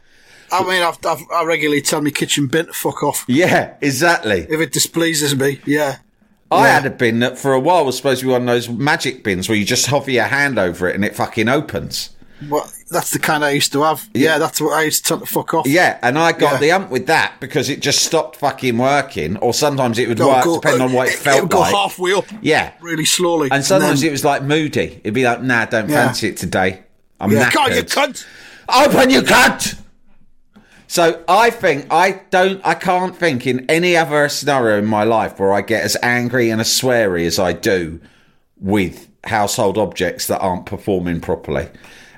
I 0.52 0.62
mean, 0.64 0.84
I've, 0.84 0.98
I've, 1.06 1.24
I 1.34 1.44
regularly 1.46 1.82
tell 1.82 2.02
my 2.02 2.12
kitchen 2.12 2.48
bin 2.48 2.68
to 2.68 2.74
fuck 2.74 3.02
off 3.02 3.26
Yeah, 3.28 3.74
exactly. 3.82 4.46
if 4.50 4.60
it 4.60 4.72
displeases 4.72 5.36
me. 5.36 5.62
Yeah. 5.66 5.98
I 6.52 6.68
Yeah. 6.68 6.74
had 6.74 6.86
a 6.86 6.90
bin 6.92 7.20
that 7.20 7.40
for 7.40 7.54
a 7.54 7.60
while 7.60 7.86
was 7.86 7.98
supposed 7.98 8.20
to 8.20 8.28
be 8.28 8.32
one 8.32 8.42
of 8.42 8.48
those 8.48 8.70
magic 8.70 9.24
bins 9.24 9.50
where 9.50 9.58
you 9.58 9.66
just 9.66 9.88
hover 9.88 10.12
your 10.12 10.26
hand 10.26 10.60
over 10.60 10.88
it 10.88 10.94
and 10.96 11.04
it 11.04 11.16
fucking 11.16 11.48
opens. 11.50 12.10
Well, 12.50 12.70
that's 12.90 13.12
the 13.12 13.20
kind 13.20 13.44
I 13.46 13.52
used 13.52 13.72
to 13.74 13.82
have. 13.84 14.08
Yeah, 14.14 14.38
that's 14.38 14.60
what 14.62 14.74
I 14.74 14.84
used 14.84 15.06
to 15.06 15.18
tell 15.18 15.26
fuck 15.26 15.54
off. 15.54 15.68
Yeah, 15.68 15.98
and 16.02 16.18
I 16.18 16.32
got 16.32 16.54
Yeah. 16.54 16.58
the 16.60 16.72
amp 16.72 16.90
with 16.90 17.08
that 17.08 17.34
because 17.40 17.70
it 17.70 17.80
just 17.82 18.04
stopped 18.04 18.38
fucking 18.38 18.78
working, 18.78 19.38
or 19.38 19.54
sometimes 19.54 19.98
it 20.00 20.08
would 20.08 20.20
work 20.20 20.44
go- 20.44 20.56
depending 20.56 20.82
on 20.82 20.94
what 20.94 21.08
it, 21.08 21.14
it 21.16 21.20
felt 21.20 21.42
would 21.44 21.52
go 21.52 21.62
halfway 21.64 22.14
up. 22.14 22.26
Yeah. 22.42 22.72
Really 22.82 23.06
slowly. 23.06 23.50
And 23.52 23.64
sometimes 23.66 24.02
then- 24.02 24.10
it 24.10 24.12
was 24.12 24.24
like 24.24 24.44
moody. 24.44 25.00
It'd 25.04 25.14
be 25.14 25.24
like, 25.24 25.42
nah, 25.42 25.66
don't 25.66 25.90
Yeah. 25.90 26.06
fancy 26.08 26.30
it 26.30 26.38
today. 26.38 26.80
I'm 27.20 27.32
Yeah. 27.32 27.50
knackered. 27.50 27.54
God, 27.54 27.72
you 27.76 27.84
cunt! 27.84 28.26
Open 28.70 29.10
you 29.10 29.22
cunt! 29.22 29.76
So 30.88 31.22
I 31.28 31.50
think 31.50 31.88
I 31.90 32.22
don't 32.30 32.62
I 32.64 32.76
can't 32.76 33.18
think 33.18 33.48
in 33.48 33.66
any 33.70 33.98
other 33.98 34.30
scenario 34.30 34.78
in 34.78 34.86
my 34.86 35.04
life 35.04 35.40
where 35.40 35.52
I 35.54 35.62
get 35.62 35.84
as 35.84 35.98
angry 36.04 36.50
and 36.52 36.62
as 36.62 36.68
sweary 36.70 37.26
as 37.26 37.40
I 37.40 37.54
do 37.54 38.00
with 38.60 39.08
household 39.24 39.78
objects 39.78 40.28
that 40.28 40.40
aren't 40.40 40.66
performing 40.66 41.20
properly. 41.20 41.68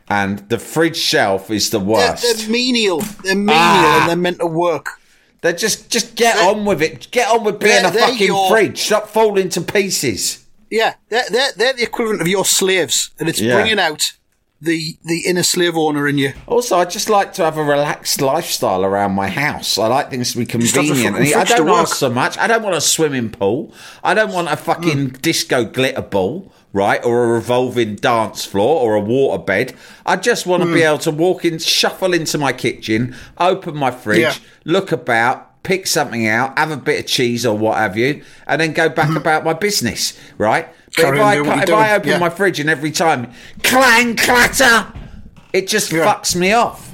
And 0.08 0.48
the 0.50 0.60
fridge 0.60 0.98
shelf 0.98 1.50
is 1.50 1.70
the 1.72 1.80
They're, 1.80 1.88
worst. 1.88 2.24
they're 2.24 2.50
menial. 2.50 3.02
They're 3.24 3.36
menial 3.36 3.56
Ah. 3.58 4.02
and 4.02 4.10
they're 4.10 4.16
meant 4.18 4.40
to 4.40 4.46
work. 4.48 5.00
They're 5.42 5.54
just 5.54 5.90
just 5.90 6.16
get 6.16 6.36
They're- 6.36 6.50
on 6.50 6.66
with 6.66 6.82
it. 6.82 7.08
Get 7.12 7.28
on 7.30 7.44
with 7.44 7.60
being 7.60 7.86
a 7.86 7.92
fucking 7.92 8.28
your- 8.28 8.50
fridge. 8.50 8.82
Stop 8.84 9.08
falling 9.10 9.50
to 9.50 9.62
pieces. 9.62 10.40
Yeah, 10.72 10.96
they're, 11.10 11.26
they're, 11.30 11.52
they're 11.56 11.74
the 11.74 11.84
equivalent 11.84 12.22
of 12.22 12.28
your 12.28 12.46
slaves, 12.46 13.12
and 13.20 13.30
it's 13.30 13.40
Yeah. 13.40 13.54
bringing 13.56 13.80
out 13.80 14.14
the 14.62 14.96
the 15.04 15.22
inner 15.28 15.44
slave 15.44 15.76
owner 15.78 16.08
in 16.08 16.18
you. 16.18 16.34
Also, 16.48 16.78
I 16.80 16.86
just 16.86 17.10
like 17.10 17.34
to 17.34 17.44
have 17.44 17.58
a 17.58 17.64
relaxed 17.64 18.22
lifestyle 18.22 18.84
around 18.84 19.12
my 19.14 19.28
house. 19.28 19.78
I 19.78 19.88
like 19.88 20.10
things 20.10 20.32
to 20.32 20.38
be 20.40 20.46
convenient. 20.46 21.16
I 21.36 21.44
don't 21.44 21.70
ask 21.70 21.96
so 21.96 22.10
much. 22.10 22.38
I 22.38 22.48
don't 22.48 22.64
want 22.64 22.76
a 22.76 22.82
swimming 22.82 23.30
pool. 23.30 23.74
I 24.04 24.14
don't 24.14 24.32
want 24.34 24.50
a 24.50 24.56
fucking 24.58 25.10
Mm. 25.12 25.22
disco 25.22 25.66
glitter 25.66 26.02
ball, 26.02 26.52
right? 26.76 27.04
Or 27.06 27.24
a 27.24 27.28
revolving 27.30 27.96
dance 27.96 28.44
floor 28.46 28.82
or 28.82 28.96
a 28.96 29.00
water 29.00 29.42
bed. 29.42 29.74
I 30.06 30.18
just 30.18 30.46
want 30.46 30.62
to 30.62 30.68
Mm. 30.68 30.74
be 30.74 30.82
able 30.84 30.98
to 31.00 31.12
walk 31.12 31.46
in, 31.46 31.58
shuffle 31.58 32.14
into 32.14 32.38
my 32.38 32.52
kitchen, 32.52 33.16
open 33.40 33.78
my 33.78 33.92
fridge, 33.92 34.20
Yeah. 34.20 34.34
look 34.66 34.92
about, 34.92 35.64
pick 35.64 35.88
something 35.88 36.28
out, 36.28 36.60
have 36.60 36.72
a 36.72 36.78
bit 36.78 37.00
of 37.00 37.06
cheese 37.08 37.46
or 37.46 37.58
what 37.58 37.78
have 37.78 37.96
you, 37.98 38.22
and 38.46 38.60
then 38.60 38.74
go 38.74 38.90
back 38.90 39.16
about 39.16 39.46
my 39.46 39.54
business, 39.54 40.14
right? 40.38 40.68
But 40.98 41.06
Mm. 41.06 41.06
Carry 41.06 41.18
if 41.18 41.24
I, 41.24 41.64
if 41.64 41.70
I 41.72 41.96
open 41.96 42.10
yeah. 42.10 42.18
my 42.20 42.30
fridge 42.30 42.60
and 42.60 42.70
every 42.70 42.92
time 42.92 43.32
clang 43.64 44.18
clatter, 44.18 44.88
it 45.54 45.68
just 45.70 45.94
Yeah. 45.94 46.06
fucks 46.06 46.36
me 46.36 46.52
off. 46.52 46.92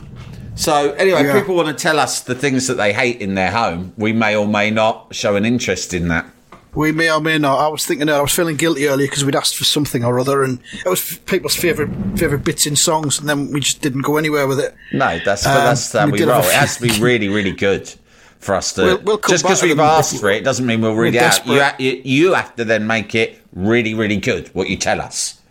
So 0.54 0.92
anyway, 0.92 1.24
Yeah. 1.26 1.40
people 1.40 1.56
want 1.56 1.70
to 1.70 1.74
tell 1.74 2.00
us 2.00 2.20
the 2.20 2.36
things 2.36 2.68
that 2.68 2.76
they 2.76 2.94
hate 2.94 3.20
in 3.20 3.34
their 3.34 3.50
home. 3.52 3.94
We 3.98 4.14
may 4.14 4.36
or 4.36 4.46
may 4.48 4.70
not 4.70 5.08
show 5.12 5.36
an 5.36 5.44
interest 5.44 5.92
in 5.92 6.08
that. 6.10 6.26
We 6.74 6.92
may 6.94 7.12
or 7.12 7.20
may 7.20 7.38
not. 7.38 7.60
I 7.60 7.68
was 7.68 7.86
thinking 7.86 8.08
that 8.08 8.16
I 8.16 8.22
was 8.22 8.32
feeling 8.34 8.56
guilty 8.56 8.88
earlier 8.88 9.08
because 9.08 9.26
we'd 9.26 9.36
asked 9.36 9.58
for 9.58 9.66
something 9.66 10.06
or 10.06 10.20
other, 10.20 10.42
and 10.44 10.60
it 10.86 10.90
was 10.90 11.18
people's 11.26 11.56
favourite 11.56 11.92
favourite 12.18 12.46
bits 12.46 12.66
in 12.66 12.76
songs, 12.78 13.20
and 13.20 13.28
then 13.28 13.52
we 13.52 13.60
just 13.60 13.82
didn't 13.82 14.02
go 14.04 14.16
anywhere 14.18 14.48
with 14.48 14.60
it. 14.60 14.74
No, 14.94 15.20
that's 15.26 15.46
Um, 15.46 15.54
that's 15.56 15.92
how 15.92 16.06
we 16.06 16.14
we 16.14 16.24
roll. 16.24 16.40
It 16.40 16.54
has 16.54 16.78
to 16.78 16.84
be 16.84 16.92
really, 17.00 17.28
really 17.28 17.52
good 17.52 17.94
for 18.40 18.56
us 18.56 18.72
to. 18.74 18.84
We'll- 18.84 19.02
we'll 19.02 19.18
just 19.18 19.44
because 19.44 19.62
we've 19.62 19.78
asked 19.80 20.20
for 20.20 20.30
it 20.30 20.44
doesn't 20.46 20.66
mean 20.66 20.82
we'll 20.82 20.96
read 20.96 21.16
it 21.16 21.22
out. 21.22 21.46
You, 21.80 21.86
you, 21.86 22.02
you 22.06 22.34
have 22.34 22.56
to 22.56 22.64
then 22.64 22.88
make 22.88 23.16
it 23.16 23.42
really, 23.54 23.94
really 23.94 24.18
good. 24.18 24.48
What 24.56 24.70
you 24.70 24.78
tell 24.78 25.02
us. 25.02 25.42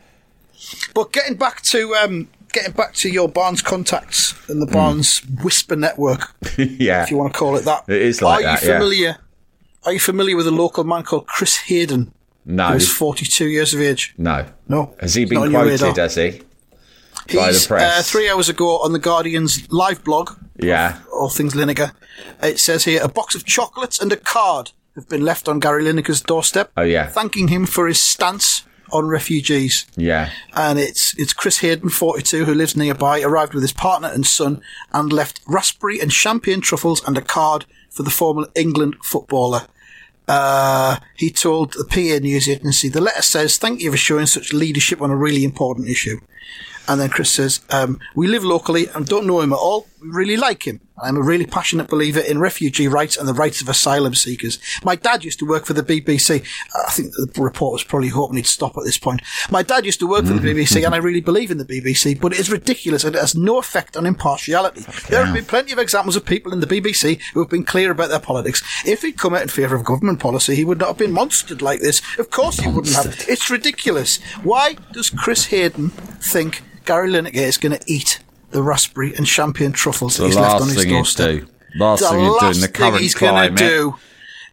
But 0.95 1.13
getting 1.13 1.37
back 1.37 1.61
to 1.63 1.95
um, 1.97 2.29
getting 2.53 2.73
back 2.73 2.95
to 2.95 3.11
your 3.11 3.29
Barnes 3.29 3.61
contacts 3.61 4.35
and 4.49 4.63
the 4.63 4.67
Barnes 4.67 5.21
Whisper 5.43 5.77
Network, 5.77 6.35
yeah, 6.57 7.03
if 7.03 7.11
you 7.11 7.19
want 7.19 7.33
to 7.35 7.39
call 7.39 7.57
it 7.57 7.65
that. 7.67 7.85
It 7.89 8.01
is 8.03 8.23
like 8.23 8.41
Are 8.41 8.57
that, 8.57 8.63
you 8.63 8.69
yeah. 9.05 9.17
Are 9.85 9.93
you 9.93 10.01
familiar 10.01 10.37
with 10.37 10.47
a 10.47 10.51
local 10.51 10.85
man 10.85 11.03
called 11.03 11.27
Chris 11.27 11.57
Hayden? 11.57 12.13
no, 12.45 12.69
Who's 12.73 12.91
42 12.91 13.47
years 13.49 13.75
of 13.75 13.81
age. 13.81 14.15
no, 14.19 14.47
No. 14.69 14.95
Has 15.01 15.15
he 15.15 15.25
been 15.25 15.39
not 15.39 15.47
on 15.47 15.53
your 15.53 15.77
quoted? 15.79 15.97
Has 15.99 16.15
he? 16.15 16.43
By 17.37 17.53
the 17.53 17.65
press. 17.69 17.99
uh, 17.99 18.03
three 18.03 18.29
hours 18.29 18.49
ago 18.49 18.79
on 18.79 18.93
the 18.93 18.99
Guardian's 18.99 19.71
live 19.71 20.03
blog. 20.03 20.33
Yeah. 20.57 20.99
All 21.13 21.29
things 21.29 21.55
Lineker. 21.55 21.93
It 22.43 22.59
says 22.59 22.85
here 22.85 23.01
a 23.03 23.09
box 23.09 23.35
of 23.35 23.45
chocolates 23.45 24.01
and 24.01 24.13
a 24.13 24.17
card 24.17 24.73
have 24.97 25.09
been 25.09 25.25
left 25.25 25.49
on 25.49 25.61
Gary 25.61 25.85
Lineker's 25.85 26.21
doorstep. 26.23 26.73
Oh, 26.77 26.83
yeah. 26.83 27.07
thanking 27.09 27.49
him 27.49 27.67
for 27.67 27.87
his 27.87 28.01
stance 28.03 28.65
on 28.91 29.07
refugees. 29.07 29.87
Yeah. 29.97 30.31
And 30.55 30.79
it's 30.79 31.15
it's 31.17 31.33
Chris 31.33 31.59
Hayden, 31.59 31.91
42, 31.91 32.45
who 32.47 32.55
lives 32.55 32.77
nearby, 32.77 33.21
arrived 33.23 33.55
with 33.55 33.63
his 33.63 33.73
partner 33.73 34.09
and 34.09 34.27
son, 34.27 34.61
and 34.93 35.13
left 35.13 35.41
raspberry 35.47 36.01
and 36.01 36.13
champagne 36.13 36.61
truffles 36.61 37.07
and 37.07 37.17
a 37.17 37.23
card 37.23 37.65
for 38.01 38.05
the 38.05 38.11
former 38.11 38.47
England 38.55 38.97
footballer. 39.03 39.67
Uh, 40.27 40.97
he 41.17 41.31
told 41.31 41.75
the 41.75 41.85
PA 41.85 42.23
news 42.23 42.49
agency, 42.49 42.89
the 42.89 43.01
letter 43.01 43.21
says, 43.21 43.59
thank 43.59 43.83
you 43.83 43.91
for 43.91 43.99
showing 43.99 44.25
such 44.25 44.55
leadership 44.55 45.03
on 45.03 45.11
a 45.11 45.17
really 45.17 45.45
important 45.45 45.87
issue. 45.87 46.19
And 46.89 46.99
then 46.99 47.11
Chris 47.11 47.31
says, 47.31 47.61
um, 47.69 48.01
we 48.15 48.27
live 48.27 48.43
locally 48.43 48.87
and 48.95 49.07
don't 49.07 49.27
know 49.27 49.43
him 49.43 49.53
at 49.53 49.59
all. 49.59 49.87
We 50.01 50.09
really 50.09 50.39
like 50.39 50.67
him. 50.67 50.81
I'm 51.03 51.17
a 51.17 51.23
really 51.23 51.47
passionate 51.47 51.89
believer 51.89 52.21
in 52.21 52.39
refugee 52.39 52.89
rights 52.89 53.17
and 53.17 53.29
the 53.29 53.35
rights 53.35 53.61
of 53.61 53.69
asylum 53.69 54.15
seekers. 54.15 54.59
My 54.85 54.97
dad 54.97 55.25
used 55.25 55.39
to 55.41 55.47
work 55.47 55.65
for 55.65 55.73
the 55.73 55.83
BBC. 55.83 56.43
Uh, 56.43 56.85
I 56.87 56.91
think 56.91 57.13
the 57.15 57.31
report 57.43 57.73
was 57.73 57.85
probably 57.85 58.09
hoping 58.09 58.37
he'd 58.37 58.47
stop 58.47 58.77
at 58.77 58.85
this 58.85 58.99
point. 58.99 59.23
My 59.51 59.63
dad 59.63 59.85
used 59.85 60.01
to 60.01 60.07
work 60.07 60.27
for 60.27 60.33
the 60.33 60.41
mm-hmm. 60.41 60.59
BBC 60.59 60.85
and 60.85 60.95
I 60.95 60.99
mm-hmm. 60.99 61.07
really 61.07 61.21
believe 61.21 61.51
in 61.51 61.59
the 61.59 61.65
BBC, 61.65 62.21
but 62.21 62.33
it 62.33 62.41
is 62.41 62.51
ridiculous 62.51 63.05
and 63.05 63.15
it 63.15 63.21
has 63.21 63.35
no 63.35 63.59
effect 63.59 63.97
on 63.97 64.07
impartiality. 64.07 64.83
There 65.09 65.25
have 65.25 65.35
been 65.35 65.45
plenty 65.45 65.73
of 65.73 65.79
examples 65.79 66.17
of 66.17 66.25
people 66.25 66.53
in 66.53 66.61
the 66.61 66.67
BBC 66.67 67.21
who 67.33 67.41
have 67.41 67.51
been 67.51 67.65
clear 67.65 67.91
about 67.91 68.11
their 68.11 68.21
politics. 68.21 68.63
If 68.87 69.03
he'd 69.03 69.19
come 69.19 69.35
out 69.35 69.43
in 69.43 69.49
favour 69.49 69.77
of 69.77 69.85
government 69.85 70.21
policy, 70.21 70.55
he 70.55 70.65
would 70.65 70.79
not 70.79 70.89
have 70.89 70.99
been 70.99 71.13
monstered 71.13 71.63
like 71.63 71.81
this. 71.81 72.03
Of 72.19 72.31
course 72.31 72.59
he 72.59 72.69
wouldn't 72.69 72.95
have. 72.95 73.25
It's 73.29 73.51
ridiculous. 73.51 74.21
Why 74.43 74.77
does 74.93 75.11
Chris 75.11 75.47
Hayden 75.47 75.91
think 75.91 76.63
Gary 76.85 77.11
Lineker 77.11 77.35
is 77.37 77.59
going 77.59 77.79
to 77.79 77.85
eat 77.87 78.21
the 78.51 78.63
raspberry 78.63 79.15
and 79.15 79.27
champagne 79.27 79.73
truffles 79.73 80.17
that 80.17 80.27
he's 80.27 80.37
left 80.37 80.63
on 80.63 80.69
his 80.69 80.85
doorstep. 80.85 81.41
do. 81.41 81.47
Last 81.79 82.01
the 82.01 82.09
thing 82.09 82.21
he'd 82.21 82.39
do 82.41 82.47
in 82.47 82.61
the 82.61 82.69
thing 82.69 82.95
he's 82.99 83.15
climate. 83.15 83.59
gonna 83.59 83.71
do 83.71 83.95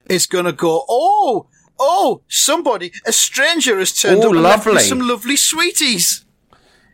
is 0.10 0.26
gonna 0.28 0.52
go, 0.54 0.86
oh, 0.88 1.48
oh, 1.80 2.22
somebody, 2.28 2.92
a 3.06 3.12
stranger 3.12 3.78
has 3.80 3.92
turned 4.00 4.24
Oh, 4.24 4.30
up 4.30 4.34
and 4.34 4.44
left 4.44 4.66
me 4.68 4.80
some 4.80 5.00
lovely 5.00 5.36
sweeties. 5.36 6.24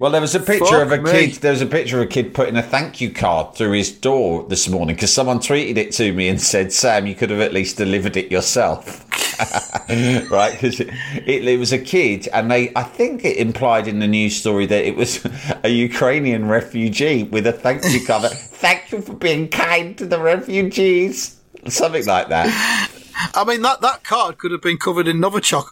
Well, 0.03 0.11
there 0.11 0.19
was 0.19 0.35
a 0.35 0.41
picture 0.41 0.65
Fuck 0.65 0.81
of 0.81 0.91
a 0.91 1.01
me. 1.01 1.11
kid. 1.11 1.31
There 1.35 1.53
was 1.53 1.61
a 1.61 1.65
picture 1.65 2.01
of 2.01 2.03
a 2.03 2.07
kid 2.07 2.33
putting 2.33 2.57
a 2.57 2.61
thank 2.61 2.99
you 2.99 3.09
card 3.09 3.55
through 3.55 3.71
his 3.71 3.89
door 3.89 4.45
this 4.49 4.67
morning 4.67 4.97
because 4.97 5.13
someone 5.13 5.39
tweeted 5.39 5.77
it 5.77 5.93
to 5.93 6.11
me 6.11 6.27
and 6.27 6.41
said, 6.41 6.73
"Sam, 6.73 7.07
you 7.07 7.15
could 7.15 7.29
have 7.29 7.39
at 7.39 7.53
least 7.53 7.77
delivered 7.77 8.17
it 8.17 8.29
yourself." 8.29 9.05
right? 10.29 10.51
Because 10.51 10.81
it, 10.81 10.89
it, 11.25 11.47
it 11.47 11.57
was 11.57 11.71
a 11.71 11.77
kid, 11.77 12.27
and 12.33 12.51
they. 12.51 12.73
I 12.75 12.83
think 12.83 13.23
it 13.23 13.37
implied 13.37 13.87
in 13.87 13.99
the 13.99 14.07
news 14.09 14.35
story 14.35 14.65
that 14.65 14.85
it 14.85 14.97
was 14.97 15.25
a 15.63 15.69
Ukrainian 15.69 16.49
refugee 16.49 17.23
with 17.23 17.47
a 17.47 17.53
thank 17.53 17.85
you 17.85 18.05
card. 18.05 18.29
thank 18.33 18.91
you 18.91 18.99
for 18.99 19.13
being 19.13 19.47
kind 19.47 19.97
to 19.99 20.05
the 20.05 20.19
refugees. 20.19 21.39
Something 21.69 22.05
like 22.05 22.27
that. 22.27 22.91
I 23.33 23.45
mean, 23.45 23.61
that, 23.61 23.79
that 23.79 24.03
card 24.03 24.37
could 24.37 24.51
have 24.51 24.61
been 24.61 24.79
covered 24.79 25.07
in 25.07 25.19
Novichok. 25.19 25.67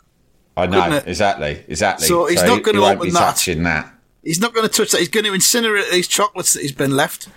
I 0.55 0.67
know 0.67 1.01
exactly, 1.05 1.65
exactly. 1.67 2.07
So 2.07 2.27
he's 2.27 2.41
not 2.41 2.65
he 2.65 2.79
won't 2.79 3.01
open 3.01 3.13
that. 3.13 3.19
touching 3.19 3.63
that. 3.63 3.93
He's 4.23 4.39
not 4.39 4.53
going 4.53 4.67
to 4.67 4.73
touch 4.73 4.91
that. 4.91 4.99
He's 4.99 5.09
going 5.09 5.25
to 5.25 5.31
incinerate 5.31 5.91
these 5.91 6.07
chocolates 6.07 6.53
that 6.53 6.61
he's 6.61 6.71
been 6.71 6.95
left. 6.95 7.27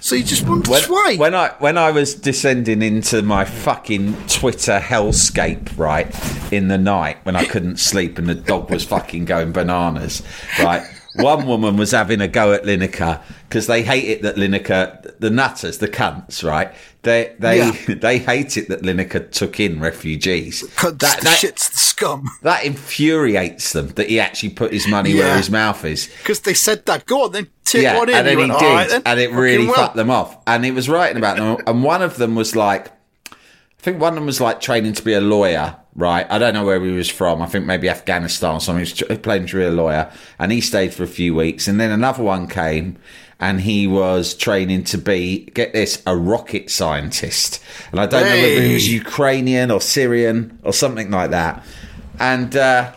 So 0.00 0.14
you 0.14 0.22
just 0.22 0.46
wonders 0.46 0.68
when, 0.68 0.82
why. 0.84 1.16
when 1.16 1.34
I 1.34 1.48
when 1.58 1.76
I 1.76 1.90
was 1.90 2.14
descending 2.14 2.82
into 2.82 3.20
my 3.22 3.44
fucking 3.44 4.14
Twitter 4.28 4.78
hellscape, 4.78 5.76
right, 5.76 6.06
in 6.52 6.68
the 6.68 6.78
night 6.78 7.18
when 7.24 7.34
I 7.34 7.44
couldn't 7.44 7.78
sleep 7.78 8.16
and 8.16 8.28
the 8.28 8.36
dog 8.36 8.70
was 8.70 8.84
fucking 8.84 9.24
going 9.24 9.52
bananas, 9.52 10.22
right. 10.60 10.82
One 11.16 11.48
woman 11.48 11.76
was 11.76 11.90
having 11.90 12.20
a 12.20 12.28
go 12.28 12.52
at 12.52 12.62
Lineker 12.62 13.20
because 13.48 13.66
they 13.66 13.82
hate 13.82 14.04
it 14.04 14.22
that 14.22 14.36
Lineker, 14.36 15.18
the 15.18 15.30
nutters, 15.30 15.78
the 15.78 15.88
cunts, 15.88 16.44
right? 16.44 16.72
They 17.08 17.32
they 17.38 17.58
Yeah. 17.58 17.94
they 17.94 18.18
hate 18.18 18.58
it 18.58 18.68
that 18.68 18.82
Lineker 18.82 19.30
took 19.30 19.58
in 19.58 19.80
refugees. 19.80 20.60
That, 20.82 20.98
that, 20.98 21.38
shits, 21.40 21.70
the 21.70 21.78
scum. 21.78 22.28
that 22.42 22.64
infuriates 22.64 23.72
them 23.72 23.88
that 23.96 24.10
he 24.10 24.20
actually 24.20 24.50
put 24.50 24.74
his 24.74 24.86
money 24.86 25.14
where 25.14 25.34
his 25.36 25.50
mouth 25.50 25.82
is 25.86 26.10
Because 26.18 26.40
they 26.40 26.52
said 26.52 26.84
that. 26.84 27.06
Go 27.06 27.24
on, 27.24 27.32
then 27.32 27.48
take 27.64 27.82
yeah, 27.82 27.96
one 27.96 28.10
in. 28.10 28.14
and 28.14 28.26
then 28.26 28.36
he 28.36 28.44
went, 28.44 28.58
did, 28.58 28.68
"All 28.68 28.74
right 28.74 28.88
then, 28.90 29.02
and 29.06 29.18
it 29.20 29.30
really 29.32 29.66
well." 29.66 29.74
fucked 29.76 29.96
them 29.96 30.10
off. 30.10 30.36
And 30.46 30.66
he 30.66 30.70
was 30.70 30.86
writing 30.86 31.16
about 31.16 31.38
them, 31.38 31.56
and 31.66 31.82
one 31.82 32.02
of 32.02 32.18
them 32.18 32.34
was 32.34 32.54
like, 32.54 32.88
I 33.30 33.80
think 33.80 34.00
one 34.00 34.12
of 34.12 34.16
them 34.16 34.26
was 34.26 34.40
like 34.40 34.60
training 34.60 34.92
to 34.94 35.02
be 35.02 35.14
a 35.14 35.20
lawyer, 35.20 35.76
right? 35.94 36.26
I 36.28 36.38
don't 36.38 36.52
know 36.52 36.66
where 36.66 36.84
he 36.84 36.92
was 36.92 37.08
from. 37.08 37.40
I 37.40 37.46
think 37.46 37.64
maybe 37.64 37.88
Afghanistan 37.88 38.56
or 38.56 38.60
something. 38.60 38.84
He 38.84 39.04
was 39.08 39.18
playing 39.20 39.46
to 39.46 39.56
be 39.56 39.64
a 39.64 39.70
lawyer, 39.70 40.12
and 40.38 40.52
he 40.52 40.60
stayed 40.60 40.92
for 40.92 41.04
a 41.04 41.08
few 41.08 41.34
weeks, 41.34 41.68
and 41.68 41.80
then 41.80 41.90
another 41.90 42.22
one 42.22 42.48
came. 42.48 42.98
And 43.40 43.60
he 43.60 43.86
was 43.86 44.34
training 44.34 44.82
to 44.84 44.98
be, 44.98 45.44
get 45.54 45.72
this, 45.72 46.02
a 46.06 46.16
rocket 46.16 46.70
scientist. 46.70 47.62
And 47.92 48.00
I 48.00 48.06
don't 48.06 48.24
know 48.24 48.30
whether 48.34 48.62
he 48.62 48.74
was 48.74 48.92
Ukrainian 48.92 49.70
or 49.70 49.80
Syrian 49.80 50.58
or 50.64 50.72
something 50.72 51.10
like 51.10 51.30
that. 51.30 51.64
And 52.18 52.56
uh, 52.56 52.92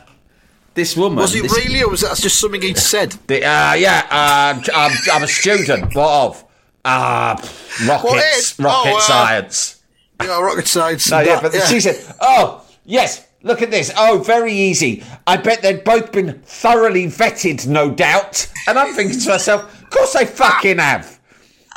this 0.74 0.98
woman. 0.98 1.18
Was 1.20 1.36
it 1.36 1.44
this- 1.44 1.56
really, 1.64 1.84
or 1.84 1.90
was 1.90 2.02
that 2.02 2.18
just 2.18 2.40
something 2.40 2.62
he'd 2.62 2.78
said? 2.80 3.12
the, 3.28 3.46
uh, 3.46 3.74
yeah, 3.74 4.08
uh, 4.10 4.60
I'm, 4.74 4.92
I'm 5.14 5.24
a 5.24 5.28
student. 5.28 5.94
What 5.96 6.10
of? 6.10 6.46
Uh, 6.84 7.38
rockets, 7.86 8.52
is? 8.54 8.60
rocket 8.60 8.94
Oh, 8.96 9.00
science. 9.02 9.84
Yeah, 10.24 10.40
rocket 10.42 10.68
science. 10.68 11.12
No, 11.12 11.20
yeah, 11.20 11.40
but 11.40 11.54
she 11.68 11.80
said, 11.80 12.16
oh, 12.20 12.66
yes, 12.86 13.28
look 13.44 13.62
at 13.62 13.70
this. 13.70 13.92
Oh, 13.96 14.24
very 14.26 14.54
easy. 14.54 15.04
I 15.28 15.38
bet 15.38 15.62
they'd 15.62 15.84
both 15.84 16.12
been 16.12 16.42
thoroughly 16.42 17.06
vetted, 17.06 17.68
no 17.68 17.92
doubt. 17.92 18.52
And 18.68 18.80
I'm 18.80 18.94
thinking 18.96 19.20
to 19.20 19.30
myself, 19.30 19.81
course 19.92 20.14
they 20.14 20.26
fucking 20.26 20.80
have. 20.80 21.20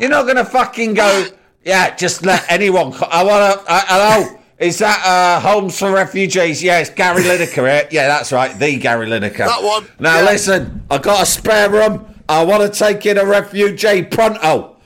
You're 0.01 0.11
not 0.11 0.25
going 0.25 0.37
to 0.37 0.45
fucking 0.45 0.95
go, 0.95 1.27
yeah, 1.65 1.95
just 1.95 2.25
let 2.25 2.45
anyone. 2.51 2.93
co- 2.93 3.07
I 3.11 3.23
want 3.23 3.61
to, 3.61 3.71
uh, 3.73 3.83
hello. 3.87 4.41
Is 4.59 4.79
that 4.79 5.05
uh, 5.05 5.41
Homes 5.41 5.79
for 5.79 5.93
Refugees? 5.93 6.63
Yeah, 6.63 6.79
it's 6.79 6.91
Gary 6.91 7.23
Lineker 7.23 7.69
here. 7.69 7.89
Yeah, 7.91 8.07
that's 8.09 8.33
right, 8.33 8.57
the 8.59 8.79
Gary 8.79 9.07
Lineker. 9.07 9.39
That 9.39 9.63
one, 9.63 9.87
Now 9.99 10.19
yeah. 10.21 10.25
listen, 10.25 10.85
I 10.91 10.99
got 10.99 11.23
a 11.23 11.27
spare 11.27 11.69
room. 11.71 12.07
I 12.29 12.45
want 12.45 12.63
to 12.73 12.79
take 12.79 13.05
in 13.05 13.19
a 13.19 13.25
refugee 13.27 14.03
pronto. 14.03 14.77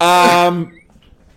Um, 0.00 0.78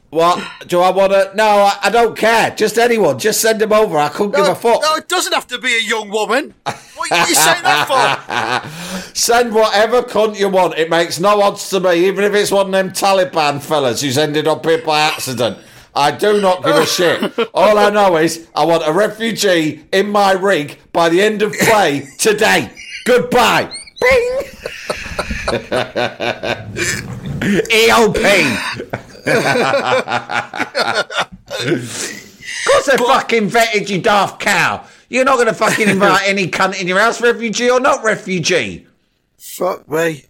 what 0.09 0.41
do 0.67 0.79
I 0.79 0.89
want 0.91 1.11
to? 1.11 1.31
No, 1.35 1.43
I, 1.43 1.77
I 1.83 1.89
don't 1.89 2.17
care. 2.17 2.51
Just 2.51 2.77
anyone. 2.77 3.19
Just 3.19 3.41
send 3.41 3.59
them 3.59 3.73
over. 3.73 3.97
I 3.97 4.07
couldn't 4.07 4.35
give 4.35 4.47
a 4.47 4.55
fuck. 4.55 4.81
no, 4.81 4.95
it 4.95 5.09
doesn't 5.09 5.33
have 5.33 5.47
to 5.47 5.59
be 5.59 5.75
a 5.75 5.81
young 5.81 6.09
woman. 6.09 6.53
What, 6.63 6.77
what 6.95 7.11
are 7.11 7.27
you 7.27 7.35
saying 7.35 7.63
that 7.63 8.63
for? 9.03 9.13
Send 9.13 9.53
whatever 9.53 10.03
cunt 10.03 10.39
you 10.39 10.47
want. 10.49 10.77
It 10.77 10.89
makes 10.89 11.19
no 11.19 11.41
odds 11.41 11.69
to 11.71 11.81
me, 11.81 12.07
even 12.07 12.23
if 12.23 12.33
it's 12.33 12.51
one 12.51 12.67
of 12.67 12.71
them 12.71 12.91
Taliban 12.91 13.61
fellas 13.61 14.01
who's 14.01 14.17
ended 14.17 14.47
up 14.47 14.65
here 14.65 14.81
by 14.81 15.01
accident. 15.01 15.57
I 15.93 16.11
do 16.11 16.39
not 16.39 16.63
give 16.63 16.75
a 16.75 16.85
shit. 16.85 17.37
All 17.53 17.77
I 17.77 17.89
know 17.89 18.17
is 18.17 18.47
I 18.55 18.65
want 18.65 18.87
a 18.87 18.93
refugee 18.93 19.83
in 19.91 20.09
my 20.09 20.31
rig 20.33 20.79
by 20.93 21.09
the 21.09 21.21
end 21.21 21.41
of 21.41 21.51
play 21.53 22.07
today. 22.19 22.71
Goodbye. 23.03 23.73
Bing. 23.99 24.39
EOP. 27.87 29.06
Of 29.27 29.35
course 32.65 32.85
they 32.85 32.97
fucking 32.97 33.49
vetted 33.49 33.89
you, 33.89 34.01
daft 34.01 34.39
cow. 34.41 34.85
You're 35.09 35.25
not 35.25 35.35
going 35.35 35.47
to 35.47 35.53
fucking 35.53 35.87
invite 35.87 36.23
any 36.25 36.47
cunt 36.47 36.79
in 36.81 36.87
your 36.87 36.99
house, 36.99 37.21
refugee 37.21 37.69
or 37.69 37.79
not 37.79 38.03
refugee. 38.03 38.87
Fuck 39.37 39.89
me. 39.89 40.25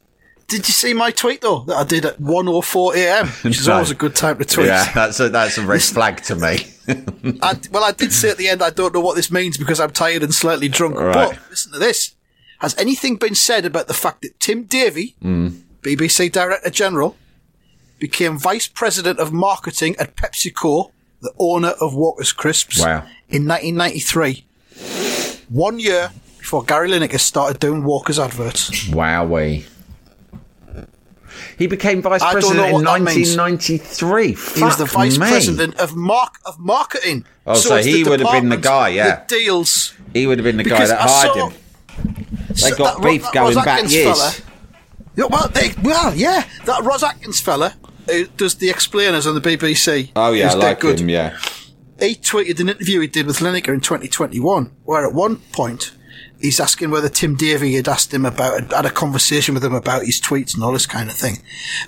Did 0.47 0.65
you 0.67 0.73
see 0.73 0.93
my 0.93 1.11
tweet 1.11 1.41
though 1.41 1.59
that 1.67 1.75
I 1.75 1.83
did 1.83 2.05
at 2.05 2.19
1:04 2.21 2.95
a.m., 2.95 3.27
which 3.41 3.59
is 3.59 3.67
No. 3.67 3.73
always 3.73 3.91
a 3.91 3.95
good 3.95 4.15
time 4.15 4.37
to 4.37 4.45
tweet? 4.45 4.67
Yeah, 4.67 4.89
that's 4.93 5.19
a 5.19 5.29
that's 5.29 5.57
a 5.57 5.61
red 5.63 5.81
flag 5.81 6.21
to 6.23 6.35
me. 6.35 6.67
I, 7.41 7.59
well, 7.71 7.83
I 7.83 7.91
did 7.91 8.13
say 8.13 8.29
at 8.29 8.37
the 8.37 8.47
end 8.47 8.61
I 8.61 8.69
don't 8.69 8.93
know 8.93 9.01
what 9.01 9.17
this 9.17 9.29
means 9.29 9.57
because 9.57 9.81
I'm 9.81 9.91
tired 9.91 10.23
and 10.23 10.33
slightly 10.33 10.69
drunk. 10.69 10.95
Right. 10.95 11.31
But 11.31 11.39
listen 11.49 11.73
to 11.73 11.79
this: 11.79 12.13
Has 12.59 12.77
anything 12.77 13.17
been 13.17 13.35
said 13.35 13.65
about 13.65 13.87
the 13.87 13.93
fact 13.93 14.21
that 14.21 14.39
Tim 14.39 14.63
Davie, 14.63 15.15
hmm. 15.21 15.49
BBC 15.81 16.31
Director 16.31 16.69
General, 16.69 17.17
became 17.99 18.37
Vice 18.37 18.67
President 18.67 19.19
of 19.19 19.31
Marketing 19.33 19.95
at 19.99 20.15
PepsiCo, 20.15 20.91
the 21.21 21.33
owner 21.39 21.73
of 21.81 21.93
Walker's 21.95 22.31
Crisps, 22.31 22.79
Wow. 22.79 23.03
in 23.29 23.47
1993, 23.47 24.45
one 25.49 25.79
year 25.79 26.11
before 26.37 26.63
Gary 26.63 26.89
Lineker 26.89 27.19
started 27.19 27.59
doing 27.59 27.83
Walker's 27.83 28.19
adverts? 28.19 28.69
Wowee. 28.89 29.65
He 31.57 31.65
became 31.67 32.01
vice 32.03 32.21
I 32.21 32.33
president 32.33 32.67
in 32.67 32.73
what 32.73 32.83
that 32.83 33.01
means. 33.01 33.35
1993. 33.35 34.27
He 34.59 34.63
was 34.63 34.77
the 34.77 34.85
vice 34.85 35.17
me. 35.17 35.27
president 35.27 35.75
of 35.79 35.95
mark 35.95 36.35
of 36.45 36.59
marketing. 36.59 37.25
Oh, 37.47 37.55
so 37.55 37.75
the 37.75 37.81
he 37.81 38.03
would 38.03 38.19
have 38.19 38.31
been 38.31 38.49
the 38.49 38.57
guy, 38.57 38.89
yeah. 38.89 39.23
deals. 39.27 39.93
He 40.13 40.27
would 40.27 40.37
have 40.37 40.43
been 40.43 40.57
the 40.57 40.63
guy 40.63 40.85
that 40.85 40.99
I 40.99 41.07
hired 41.07 41.33
saw- 41.33 41.49
him. 41.49 41.57
They 42.61 42.71
got 42.71 43.01
that 43.01 43.03
beef 43.03 43.23
that 43.23 43.33
going 43.33 43.55
back 43.55 43.89
years. 43.89 44.17
Fella, 44.17 44.33
yeah, 45.15 45.25
well, 45.25 45.47
they, 45.49 45.73
well, 45.81 46.15
yeah, 46.15 46.43
that 46.65 46.83
Ros 46.83 47.01
Atkins 47.03 47.39
fella 47.39 47.75
who 48.09 48.25
does 48.37 48.55
the 48.55 48.69
explainers 48.69 49.27
on 49.27 49.35
the 49.35 49.41
BBC. 49.41 50.11
Oh 50.15 50.33
yeah, 50.33 50.51
I 50.51 50.55
like 50.55 50.79
good. 50.79 50.99
him. 50.99 51.09
Yeah, 51.09 51.37
He 51.99 52.15
tweeted 52.15 52.59
an 52.59 52.69
interview 52.69 52.99
he 53.01 53.07
did 53.07 53.25
with 53.27 53.39
Lineker 53.39 53.73
in 53.73 53.81
2021, 53.81 54.71
where 54.83 55.05
at 55.05 55.13
one 55.13 55.37
point 55.51 55.91
he's 56.39 56.59
asking 56.59 56.91
whether 56.91 57.09
Tim 57.09 57.35
Davie 57.35 57.73
had 57.75 57.87
asked 57.87 58.13
him 58.13 58.25
about, 58.25 58.71
had 58.71 58.85
a 58.85 58.91
conversation 58.91 59.53
with 59.55 59.63
him 59.63 59.73
about 59.73 60.05
his 60.05 60.21
tweets 60.21 60.53
and 60.53 60.63
all 60.63 60.71
this 60.71 60.85
kind 60.85 61.09
of 61.09 61.15
thing. 61.15 61.37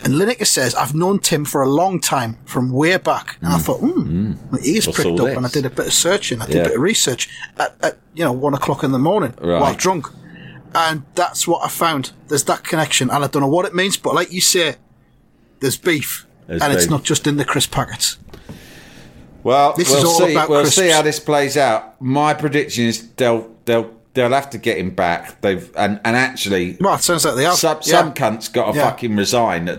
And 0.03 0.15
Lineker 0.15 0.47
says, 0.47 0.73
I've 0.75 0.95
known 0.95 1.19
Tim 1.19 1.45
for 1.45 1.61
a 1.61 1.69
long 1.69 1.99
time, 1.99 2.37
from 2.45 2.71
way 2.71 2.97
back. 2.97 3.37
And 3.41 3.53
I 3.53 3.57
mm. 3.57 3.61
thought, 3.61 3.79
hmm, 3.79 4.33
mm. 4.33 4.63
he 4.63 4.77
is 4.77 4.87
What's 4.87 5.01
pricked 5.01 5.19
up. 5.19 5.27
this? 5.27 5.37
And 5.37 5.45
I 5.45 5.49
did 5.49 5.65
a 5.65 5.69
bit 5.69 5.87
of 5.87 5.93
searching, 5.93 6.41
I 6.41 6.47
did 6.47 6.55
Yeah. 6.55 6.61
a 6.61 6.65
bit 6.65 6.75
of 6.75 6.81
research 6.81 7.29
at, 7.59 7.75
at 7.83 7.97
you 8.13 8.23
know, 8.23 8.31
one 8.33 8.53
o'clock 8.53 8.83
in 8.83 8.91
the 8.91 8.99
morning 8.99 9.33
Right. 9.39 9.61
while 9.61 9.75
drunk. 9.75 10.07
And 10.73 11.03
that's 11.15 11.47
what 11.47 11.63
I 11.63 11.69
found. 11.69 12.11
There's 12.27 12.43
that 12.45 12.63
connection. 12.63 13.09
And 13.09 13.23
I 13.23 13.27
don't 13.27 13.41
know 13.41 13.47
what 13.47 13.65
it 13.65 13.73
means, 13.73 13.97
but 13.97 14.13
like 14.13 14.31
you 14.31 14.41
say, 14.41 14.75
there's 15.59 15.77
beef. 15.77 16.25
There's 16.47 16.61
and 16.61 16.73
it's 16.73 16.89
not 16.89 17.03
just 17.03 17.27
in 17.27 17.37
the 17.37 17.45
crisp 17.45 17.71
packets. 17.71 18.17
Well, 19.43 19.73
This 19.77 19.89
we'll 19.89 19.99
is 19.99 20.03
all 20.05 20.19
see. 20.27 20.31
about 20.33 20.49
we'll 20.49 20.61
crisps. 20.61 20.77
see 20.81 20.89
how 20.89 21.01
this 21.01 21.19
plays 21.19 21.55
out. 21.57 22.01
My 22.01 22.33
prediction 22.33 22.85
is 22.85 23.07
they'll 23.13 23.55
they'll 23.65 23.93
they'll 24.13 24.31
have 24.31 24.49
to 24.49 24.57
get 24.57 24.77
him 24.77 24.89
back. 24.89 25.39
They've 25.41 25.71
and 25.77 26.01
and 26.03 26.15
actually. 26.17 26.75
Well, 26.79 26.95
it 26.95 27.01
sounds 27.03 27.23
like 27.23 27.35
they 27.35 27.43
have. 27.45 27.55
Some, 27.55 27.77
yeah. 27.83 28.01
some 28.01 28.13
cunts 28.13 28.51
got 28.51 28.71
to 28.73 28.77
Yeah. 28.77 28.89
fucking 28.89 29.15
resign. 29.15 29.69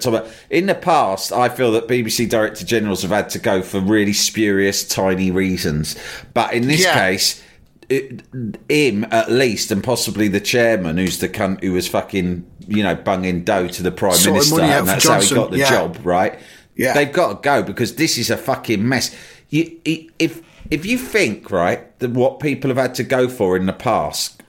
In 0.49 0.67
the 0.67 0.75
past, 0.75 1.33
I 1.33 1.51
feel 1.51 1.73
that 1.73 1.89
BBC 1.89 2.27
director 2.29 2.65
generals 2.65 3.03
have 3.03 3.11
had 3.11 3.29
to 3.31 3.39
go 3.39 3.61
for 3.61 3.81
really 3.81 4.15
spurious, 4.15 4.83
tiny 4.87 5.31
reasons. 5.31 5.95
But 6.33 6.55
in 6.55 6.67
this 6.67 6.83
Yeah. 6.85 6.95
case, 6.95 7.43
it, 7.91 8.23
him 8.71 9.05
at 9.11 9.31
least, 9.31 9.71
and 9.73 9.85
possibly 9.85 10.29
the 10.29 10.41
chairman, 10.41 10.97
who's 10.97 11.19
the 11.19 11.29
cunt 11.29 11.63
who 11.63 11.73
was 11.73 11.87
fucking, 11.89 12.47
you 12.71 12.83
know, 12.83 12.95
bunging 12.95 13.43
dough 13.43 13.69
to 13.69 13.83
the 13.83 13.91
prime 13.91 14.15
Sorting 14.15 14.35
minister, 14.35 14.61
and 14.61 14.89
that's 14.89 15.05
Johnson, 15.05 15.37
how 15.37 15.43
he 15.43 15.49
got 15.49 15.51
the 15.51 15.59
yeah. 15.59 15.71
job, 15.71 15.99
right? 16.05 16.39
Yeah. 16.77 16.95
they've 16.95 17.13
got 17.13 17.29
to 17.29 17.35
go 17.43 17.63
because 17.63 17.97
this 17.97 18.17
is 18.17 18.31
a 18.31 18.37
fucking 18.37 18.89
mess. 18.89 19.15
You, 19.51 19.79
if 19.85 20.41
if 20.71 20.87
you 20.87 20.97
think 20.97 21.51
right 21.51 21.99
that 21.99 22.13
what 22.13 22.39
people 22.39 22.69
have 22.69 22.79
had 22.79 22.95
to 22.95 23.05
go 23.05 23.29
for 23.29 23.57
in 23.57 23.67
the 23.67 23.73
past, 23.73 24.43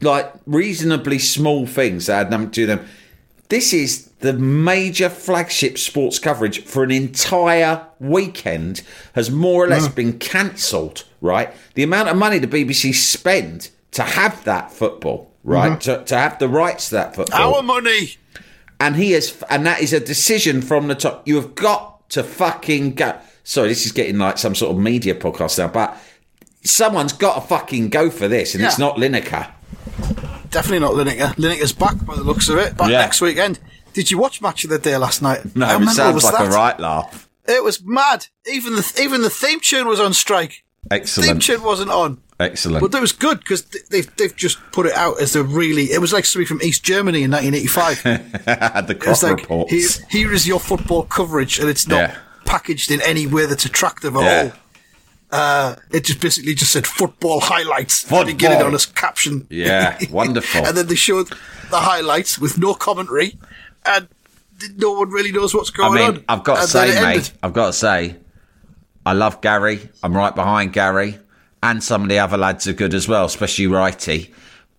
like 0.00 0.32
reasonably 0.46 1.18
small 1.18 1.66
things 1.66 2.06
that 2.06 2.16
had 2.16 2.30
nothing 2.30 2.50
to 2.52 2.66
do 2.66 2.66
with 2.68 2.78
them. 2.78 2.88
This 3.48 3.72
is 3.72 4.06
the 4.20 4.32
major 4.32 5.08
flagship 5.08 5.78
sports 5.78 6.18
coverage 6.18 6.64
for 6.64 6.82
an 6.82 6.90
entire 6.90 7.86
weekend 8.00 8.82
has 9.14 9.30
more 9.30 9.64
or 9.64 9.68
less 9.68 9.86
been 9.86 10.18
cancelled, 10.18 11.04
right? 11.20 11.54
The 11.74 11.84
amount 11.84 12.08
of 12.08 12.16
money 12.16 12.38
the 12.38 12.48
BBC 12.48 12.94
spend 12.94 13.70
to 13.92 14.02
have 14.02 14.42
that 14.44 14.72
football, 14.72 15.30
right? 15.46 15.70
Mm-hmm. 15.72 16.00
To, 16.00 16.04
to 16.04 16.16
have 16.18 16.38
the 16.38 16.48
rights 16.48 16.90
to 16.90 16.96
that 16.96 17.14
football 17.16 17.56
Our 17.56 17.62
money. 17.62 18.16
and 18.78 18.96
he 18.96 19.12
has, 19.12 19.42
and 19.48 19.64
that 19.66 19.80
is 19.80 19.92
a 19.94 20.00
decision 20.00 20.60
from 20.60 20.88
the 20.88 20.94
top. 20.94 21.26
You 21.26 21.36
have 21.36 21.54
got 21.54 22.08
to 22.10 22.22
fucking 22.22 22.94
go. 22.94 23.18
Sorry, 23.44 23.68
this 23.68 23.86
is 23.86 23.92
getting 23.92 24.18
like 24.18 24.36
some 24.38 24.54
sort 24.54 24.76
of 24.76 24.82
media 24.82 25.14
podcast 25.14 25.56
now, 25.58 25.68
but 25.68 25.96
someone's 26.64 27.12
got 27.12 27.36
to 27.36 27.40
fucking 27.42 27.88
go 27.90 28.10
for 28.10 28.28
this, 28.28 28.54
and 28.54 28.62
it's 28.64 28.78
not 28.78 28.96
Lineker. 28.96 29.50
Definitely 30.50 30.80
not 30.80 30.92
Lineker. 30.94 31.34
Lineker's 31.36 31.72
back 31.72 32.04
by 32.04 32.14
the 32.16 32.22
looks 32.24 32.48
of 32.48 32.58
it. 32.58 32.76
Back 32.76 32.90
Yeah. 32.90 32.98
next 32.98 33.20
weekend. 33.20 33.58
Did 33.92 34.10
you 34.10 34.18
watch 34.18 34.42
Match 34.42 34.64
of 34.64 34.70
the 34.70 34.78
Day 34.78 34.96
last 34.96 35.22
night? 35.22 35.56
No, 35.56 35.66
it 35.80 35.88
sounds 35.90 36.14
was 36.16 36.24
like 36.24 36.46
a 36.46 36.50
right 36.50 36.78
laugh. 36.78 37.28
It 37.48 37.62
was 37.64 37.82
mad. 37.82 38.26
Even 38.46 38.74
the 38.74 38.98
even 39.00 39.22
the 39.22 39.30
theme 39.30 39.60
tune 39.60 39.86
was 39.86 40.00
on 40.00 40.12
strike. 40.12 40.64
Theme 40.90 41.00
Excellent, 41.00 41.42
tune 41.42 41.62
wasn't 41.62 41.90
on. 41.90 42.20
excellent. 42.38 42.80
But 42.80 42.92
that 42.92 43.00
was 43.00 43.12
good 43.12 43.40
because 43.40 43.62
they've 43.90 44.14
they've 44.16 44.34
just 44.36 44.58
put 44.72 44.86
it 44.86 44.94
out 44.94 45.20
as 45.20 45.34
a 45.36 45.42
really. 45.42 45.84
It 45.92 46.00
was 46.00 46.12
like 46.12 46.24
somebody 46.24 46.46
from 46.46 46.62
East 46.62 46.84
Germany 46.84 47.22
in 47.24 47.30
1985. 47.30 48.86
the 48.86 48.94
crop 48.94 49.22
like 49.22 49.36
reports. 49.40 49.72
here, 49.72 49.88
here 50.10 50.32
is 50.32 50.46
your 50.46 50.60
football 50.60 51.02
coverage, 51.04 51.58
and 51.58 51.68
it's 51.68 51.88
not 51.88 52.10
Yeah. 52.10 52.16
packaged 52.44 52.90
in 52.90 53.00
any 53.02 53.26
way 53.26 53.46
that's 53.46 53.64
attractive 53.64 54.14
at 54.16 54.22
Yeah. 54.22 54.42
all. 54.52 54.52
Uh, 55.32 55.74
it 55.90 56.04
just 56.04 56.20
basically 56.20 56.54
just 56.54 56.70
said 56.72 56.86
football 56.86 57.40
highlights. 57.40 58.02
Football. 58.02 58.24
Beginning 58.26 58.62
on 58.62 58.74
its 58.74 58.86
caption. 58.86 59.46
Yeah, 59.50 59.98
wonderful. 60.10 60.64
and 60.64 60.76
then 60.76 60.86
they 60.86 60.94
showed 60.94 61.28
the 61.70 61.80
highlights 61.80 62.38
with 62.38 62.58
no 62.58 62.74
commentary, 62.74 63.36
and 63.84 64.06
no 64.76 64.92
one 64.92 65.10
really 65.10 65.32
knows 65.32 65.52
what's 65.52 65.72
I 65.74 65.76
going 65.78 65.94
mean, 65.94 66.04
on. 66.18 66.24
I've 66.28 66.44
got 66.44 66.54
to 66.56 66.60
And 66.60 66.70
say, 66.70 66.86
mate, 66.86 66.96
ended. 67.16 67.30
I've 67.42 67.52
got 67.52 67.66
to 67.66 67.72
say, 67.72 68.16
I 69.06 69.12
love 69.12 69.40
Gary. 69.40 69.88
I'm 70.02 70.14
right 70.14 70.34
behind 70.34 70.72
Gary, 70.72 71.18
and 71.62 71.82
some 71.82 72.02
of 72.02 72.08
the 72.08 72.18
other 72.18 72.36
lads 72.36 72.66
are 72.66 72.72
good 72.74 72.92
as 72.92 73.06
well, 73.08 73.24
especially 73.24 73.68
Righty. 73.68 74.34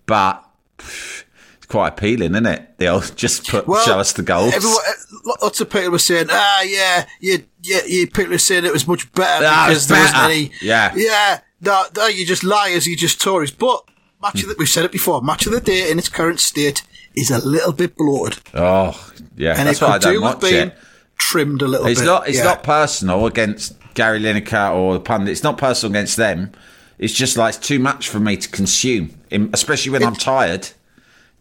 But 0.05 0.43
pff, 0.78 1.23
it's 1.55 1.65
quite 1.65 1.89
appealing, 1.89 2.32
isn't 2.34 2.45
it? 2.45 2.78
They'll 2.78 2.99
just 3.15 3.47
put 3.47 3.67
Well, 3.67 3.84
show 3.86 3.99
us 3.99 4.13
the 4.13 4.21
goals. 4.23 4.53
Everyone, 4.53 4.78
uh, 4.88 5.34
lots 5.41 5.61
of 5.61 5.69
people 5.69 5.91
were 5.91 5.99
saying, 5.99 6.28
ah, 6.30 6.61
yeah, 6.63 7.05
you, 7.21 7.45
yeah, 7.63 7.80
you 7.88 8.05
people 8.07 8.34
are 8.34 8.38
saying 8.38 8.65
it 8.65 8.73
was 8.73 8.88
much 8.88 9.11
better 9.13 9.45
Ah, 9.47 9.65
because 9.69 9.84
it's 9.84 9.88
there 9.88 10.01
wasn't 10.01 10.23
any. 10.23 10.51
Yeah. 10.61 10.93
yeah, 10.95 11.39
no, 11.61 11.86
no, 11.95 12.07
you 12.07 12.25
just 12.25 12.43
liars, 12.43 12.86
you 12.86 12.95
just 12.97 13.21
Tories. 13.21 13.51
But 13.51 13.84
match 14.21 14.43
of 14.43 14.49
the, 14.49 14.55
we've 14.59 14.67
said 14.69 14.86
it 14.86 14.91
before, 14.91 15.21
match 15.21 15.45
of 15.45 15.53
the 15.53 15.61
day 15.61 15.89
in 15.89 15.97
its 15.97 16.09
current 16.09 16.39
state 16.41 16.84
is 17.15 17.32
a 17.32 17.39
little 17.47 17.71
bit 17.73 17.95
bloated, 17.95 18.41
oh, 18.53 19.11
yeah, 19.36 19.55
and 19.57 19.67
that's 19.67 19.82
it 19.82 19.86
why 19.86 19.91
I 19.95 19.97
don't 19.97 20.13
do 20.13 20.21
with 20.21 20.34
watch 20.36 20.41
being 20.41 20.67
it. 20.67 20.78
trimmed 21.17 21.61
a 21.61 21.67
little 21.67 21.88
It's 21.88 22.01
bit. 22.01 22.05
not. 22.05 22.28
It's 22.28 22.38
yeah. 22.38 22.43
not 22.43 22.61
personal 22.63 23.25
against 23.25 23.73
Gary 23.97 24.19
Lineker 24.19 24.73
or 24.75 24.93
the 24.93 24.99
pundit. 24.99 25.31
It's 25.31 25.41
not 25.43 25.57
personal 25.57 25.91
against 25.91 26.17
them. 26.17 26.51
It's 26.99 27.13
just 27.13 27.35
like 27.35 27.55
it's 27.55 27.67
too 27.67 27.79
much 27.79 28.09
for 28.09 28.19
me 28.19 28.37
to 28.37 28.47
consume, 28.47 29.19
especially 29.31 29.91
when 29.91 30.03
I'm 30.03 30.15
tired. 30.15 30.69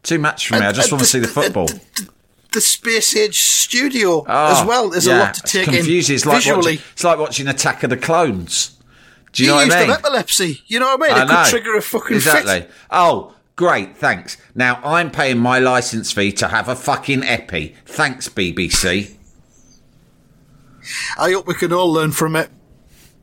Too 0.03 0.19
much 0.19 0.49
for 0.49 0.55
me. 0.55 0.61
I 0.65 0.73
just 0.73 0.91
want 0.91 1.03
to 1.05 1.09
see 1.09 1.19
the 1.19 1.29
football. 1.29 1.69
The 2.53 2.61
space 2.63 3.15
age 3.15 3.39
studio 3.39 4.25
Oh, 4.27 4.53
as 4.61 4.67
well. 4.67 4.89
There's 4.89 5.07
a 5.07 5.19
lot 5.19 5.35
to 5.35 5.41
it's 5.43 5.53
take 5.53 5.65
confusing. 5.67 6.15
in 6.15 6.17
It's 6.17 6.25
like 6.27 6.37
visually. 6.39 6.57
Watching, 6.77 6.81
it's 6.93 7.05
like 7.05 7.19
watching 7.19 7.49
Attack 7.49 7.83
of 7.83 7.91
the 7.91 7.97
Clones. 7.99 8.79
Do 9.33 9.43
you, 9.43 9.51
you 9.51 9.55
know 9.55 9.61
used 9.65 9.71
what 9.77 9.79
I 9.79 9.87
mean? 9.87 9.91
epilepsy. 9.91 10.63
You 10.67 10.81
know 10.81 10.97
what 10.97 11.03
I 11.03 11.09
mean? 11.09 11.19
I 11.19 11.23
it 11.25 11.27
could 11.29 11.35
know. 11.35 11.45
trigger 11.51 11.77
a 11.77 11.83
fucking 11.83 12.17
exactly. 12.17 12.61
fit. 12.63 12.71
Oh, 12.91 13.35
great, 13.57 13.99
thanks. 13.99 14.39
Now 14.55 14.81
I'm 14.83 15.11
paying 15.11 15.39
my 15.39 15.59
license 15.59 16.11
fee 16.13 16.33
to 16.33 16.49
have 16.49 16.69
a 16.71 16.77
fucking 16.77 17.23
epi. 17.23 17.75
Thanks, 17.85 18.31
BBC. 18.31 19.16
I 21.19 21.33
hope 21.33 21.47
we 21.47 21.55
can 21.55 21.73
all 21.73 21.93
learn 21.93 22.13
from 22.13 22.37
it. 22.37 22.51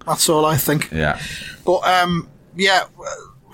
That's 0.06 0.28
all 0.30 0.46
I 0.46 0.58
think. 0.58 0.90
Yeah, 0.92 1.22
But 1.66 1.80
um, 1.88 2.28
yeah, 2.56 2.84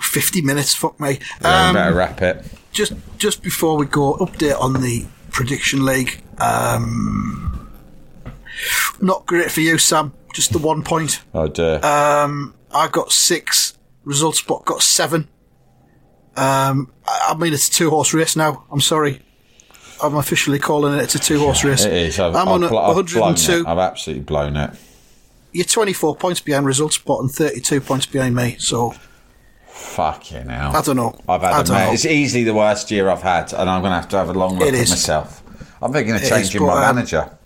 fifty 0.00 0.42
minutes. 0.42 0.74
Fuck 0.74 0.98
me. 1.00 1.18
yeah 1.42 1.68
Um, 1.68 1.74
better 1.74 1.94
wrap 1.94 2.20
it. 2.22 2.44
just 2.72 2.92
just 3.18 3.42
before 3.42 3.76
we 3.76 3.86
go, 3.86 4.14
update 4.16 4.58
on 4.60 4.74
the 4.80 5.06
prediction 5.30 5.84
league. 5.84 6.22
Um, 6.38 7.70
not 9.00 9.26
great 9.26 9.50
for 9.50 9.60
you, 9.60 9.78
Sam. 9.78 10.12
Just 10.34 10.52
the 10.52 10.58
one 10.58 10.82
point. 10.82 11.22
Oh 11.34 11.48
dear. 11.48 11.84
Um, 11.84 12.54
I 12.72 12.88
got 12.88 13.12
six. 13.12 13.76
Result 14.04 14.36
spot 14.36 14.64
got 14.64 14.82
seven. 14.82 15.28
Um, 16.36 16.92
I 17.06 17.28
I 17.30 17.34
mean, 17.36 17.52
it's 17.52 17.68
a 17.68 17.72
two 17.72 17.90
horse 17.90 18.12
race 18.14 18.34
now. 18.36 18.64
I'm 18.70 18.80
sorry. 18.80 19.20
I'm 20.02 20.16
officially 20.16 20.58
calling 20.58 20.94
it. 20.94 21.02
It's 21.02 21.14
a 21.14 21.18
two 21.18 21.38
horse 21.38 21.64
race. 21.64 21.84
it 21.84 21.92
is. 21.92 22.18
I've, 22.20 22.34
I'm 22.34 22.48
I've 22.48 22.54
on 22.54 22.64
I've 22.64 22.70
blown 22.70 22.94
102. 23.04 23.52
it. 23.52 23.66
I've 23.66 23.78
absolutely 23.78 24.24
blown 24.24 24.56
it. 24.56 24.70
You're 25.52 25.64
24 25.64 26.16
points 26.16 26.40
behind 26.40 26.64
result 26.66 26.92
spot 26.92 27.20
and 27.20 27.30
32 27.30 27.80
points 27.80 28.06
behind 28.06 28.34
me. 28.36 28.56
So 28.58 28.94
Fucking 29.66 30.48
hell. 30.48 30.76
I 30.76 30.82
don't 30.82 30.96
know. 30.96 31.18
I've 31.28 31.40
had 31.42 31.52
I 31.52 31.82
a 31.82 31.86
know. 31.86 31.92
It's 31.92 32.04
easily 32.04 32.44
the 32.44 32.54
worst 32.54 32.90
year 32.90 33.08
I've 33.08 33.22
had, 33.22 33.52
and 33.52 33.68
I'm 33.68 33.80
going 33.80 33.90
to 33.92 33.96
have 33.96 34.08
to 34.10 34.16
have 34.18 34.28
a 34.28 34.34
long 34.34 34.58
look 34.58 34.68
It 34.68 34.74
at 34.74 34.80
is. 34.80 34.90
myself. 34.90 35.42
I'm 35.82 35.92
thinking 35.92 36.14
of 36.14 36.22
is, 36.22 36.28
changing 36.28 36.60
but, 36.60 36.66
my 36.74 36.86
um, 36.86 36.96
manager. 36.96 37.36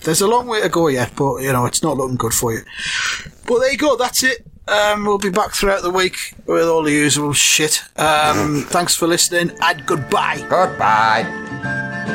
There's 0.00 0.20
a 0.20 0.26
long 0.26 0.46
way 0.46 0.60
to 0.62 0.68
go 0.68 0.88
yet, 0.88 1.12
but 1.16 1.38
you 1.42 1.52
know 1.52 1.64
it's 1.66 1.82
not 1.82 1.96
looking 1.96 2.16
good 2.16 2.34
for 2.34 2.52
you. 2.52 2.60
But 3.46 3.60
there 3.60 3.72
you 3.72 3.78
go. 3.78 3.96
That's 3.96 4.22
it. 4.24 4.46
Um, 4.68 5.04
we'll 5.04 5.18
be 5.18 5.30
back 5.30 5.52
throughout 5.52 5.82
the 5.82 5.90
week 5.90 6.34
with 6.46 6.66
all 6.66 6.82
the 6.82 6.92
usual 6.92 7.32
shit. 7.32 7.82
Um, 7.96 8.62
thanks 8.68 8.94
for 8.94 9.06
listening 9.06 9.56
and 9.62 9.86
goodbye. 9.86 10.44
Goodbye. 10.48 12.14